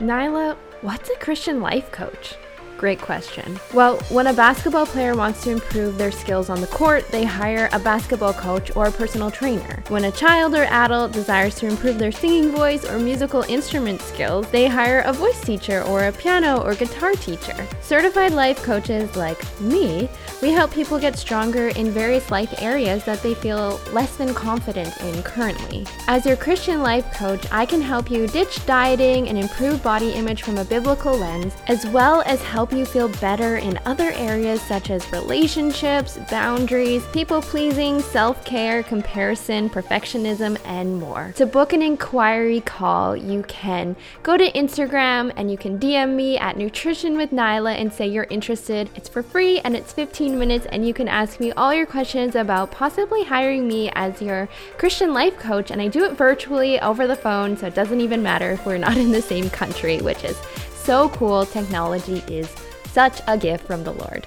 Nyla, 0.00 0.56
what's 0.80 1.08
a 1.08 1.14
Christian 1.18 1.60
life 1.60 1.92
coach? 1.92 2.34
Great 2.78 3.00
question. 3.00 3.58
Well, 3.74 3.96
when 4.08 4.28
a 4.28 4.32
basketball 4.32 4.86
player 4.86 5.16
wants 5.16 5.42
to 5.42 5.50
improve 5.50 5.98
their 5.98 6.12
skills 6.12 6.48
on 6.48 6.60
the 6.60 6.68
court, 6.68 7.08
they 7.08 7.24
hire 7.24 7.68
a 7.72 7.78
basketball 7.80 8.32
coach 8.32 8.74
or 8.76 8.86
a 8.86 8.92
personal 8.92 9.32
trainer. 9.32 9.82
When 9.88 10.04
a 10.04 10.12
child 10.12 10.54
or 10.54 10.62
adult 10.62 11.10
desires 11.10 11.56
to 11.56 11.66
improve 11.66 11.98
their 11.98 12.12
singing 12.12 12.52
voice 12.52 12.88
or 12.88 13.00
musical 13.00 13.42
instrument 13.42 14.00
skills, 14.00 14.48
they 14.50 14.68
hire 14.68 15.00
a 15.00 15.12
voice 15.12 15.40
teacher 15.40 15.82
or 15.82 16.04
a 16.04 16.12
piano 16.12 16.62
or 16.62 16.76
guitar 16.76 17.14
teacher. 17.14 17.66
Certified 17.80 18.32
life 18.32 18.62
coaches 18.62 19.16
like 19.16 19.42
me, 19.60 20.08
we 20.40 20.52
help 20.52 20.70
people 20.70 21.00
get 21.00 21.18
stronger 21.18 21.68
in 21.70 21.90
various 21.90 22.30
life 22.30 22.62
areas 22.62 23.04
that 23.06 23.20
they 23.24 23.34
feel 23.34 23.80
less 23.92 24.14
than 24.14 24.32
confident 24.32 24.96
in 25.00 25.20
currently. 25.24 25.84
As 26.06 26.24
your 26.24 26.36
Christian 26.36 26.80
life 26.80 27.12
coach, 27.12 27.44
I 27.50 27.66
can 27.66 27.80
help 27.80 28.08
you 28.08 28.28
ditch 28.28 28.64
dieting 28.66 29.28
and 29.28 29.36
improve 29.36 29.82
body 29.82 30.10
image 30.12 30.42
from 30.42 30.58
a 30.58 30.64
biblical 30.64 31.16
lens, 31.16 31.54
as 31.66 31.84
well 31.88 32.22
as 32.24 32.40
help 32.40 32.67
help 32.68 32.78
you 32.78 32.84
feel 32.84 33.08
better 33.20 33.56
in 33.56 33.78
other 33.86 34.10
areas 34.12 34.60
such 34.60 34.90
as 34.90 35.10
relationships, 35.10 36.18
boundaries, 36.30 37.02
people 37.14 37.40
pleasing, 37.40 38.00
self 38.00 38.44
care, 38.44 38.82
comparison, 38.82 39.70
perfectionism, 39.70 40.58
and 40.66 41.00
more. 41.00 41.32
To 41.36 41.46
book 41.46 41.72
an 41.72 41.80
inquiry 41.80 42.60
call, 42.60 43.16
you 43.16 43.42
can 43.44 43.96
go 44.22 44.36
to 44.36 44.52
Instagram 44.52 45.32
and 45.36 45.50
you 45.50 45.56
can 45.56 45.78
DM 45.78 46.14
me 46.14 46.36
at 46.36 46.58
Nutrition 46.58 47.16
with 47.16 47.30
Nyla 47.30 47.74
and 47.74 47.90
say 47.90 48.06
you're 48.06 48.24
interested. 48.24 48.90
It's 48.94 49.08
for 49.08 49.22
free 49.22 49.60
and 49.60 49.74
it's 49.74 49.94
15 49.94 50.38
minutes, 50.38 50.66
and 50.66 50.86
you 50.86 50.92
can 50.92 51.08
ask 51.08 51.40
me 51.40 51.52
all 51.52 51.72
your 51.72 51.86
questions 51.86 52.34
about 52.34 52.70
possibly 52.70 53.24
hiring 53.24 53.66
me 53.66 53.90
as 53.94 54.20
your 54.20 54.46
Christian 54.76 55.14
life 55.14 55.38
coach. 55.38 55.70
And 55.70 55.80
I 55.80 55.88
do 55.88 56.04
it 56.04 56.12
virtually 56.18 56.78
over 56.80 57.06
the 57.06 57.16
phone, 57.16 57.56
so 57.56 57.66
it 57.68 57.74
doesn't 57.74 58.02
even 58.02 58.22
matter 58.22 58.50
if 58.50 58.66
we're 58.66 58.76
not 58.76 58.98
in 58.98 59.12
the 59.12 59.22
same 59.22 59.48
country, 59.48 60.02
which 60.02 60.22
is 60.22 60.36
so 60.88 61.10
cool. 61.10 61.44
Technology 61.44 62.22
is 62.28 62.48
such 62.92 63.20
a 63.26 63.36
gift 63.36 63.66
from 63.66 63.84
the 63.84 63.92
Lord. 63.92 64.26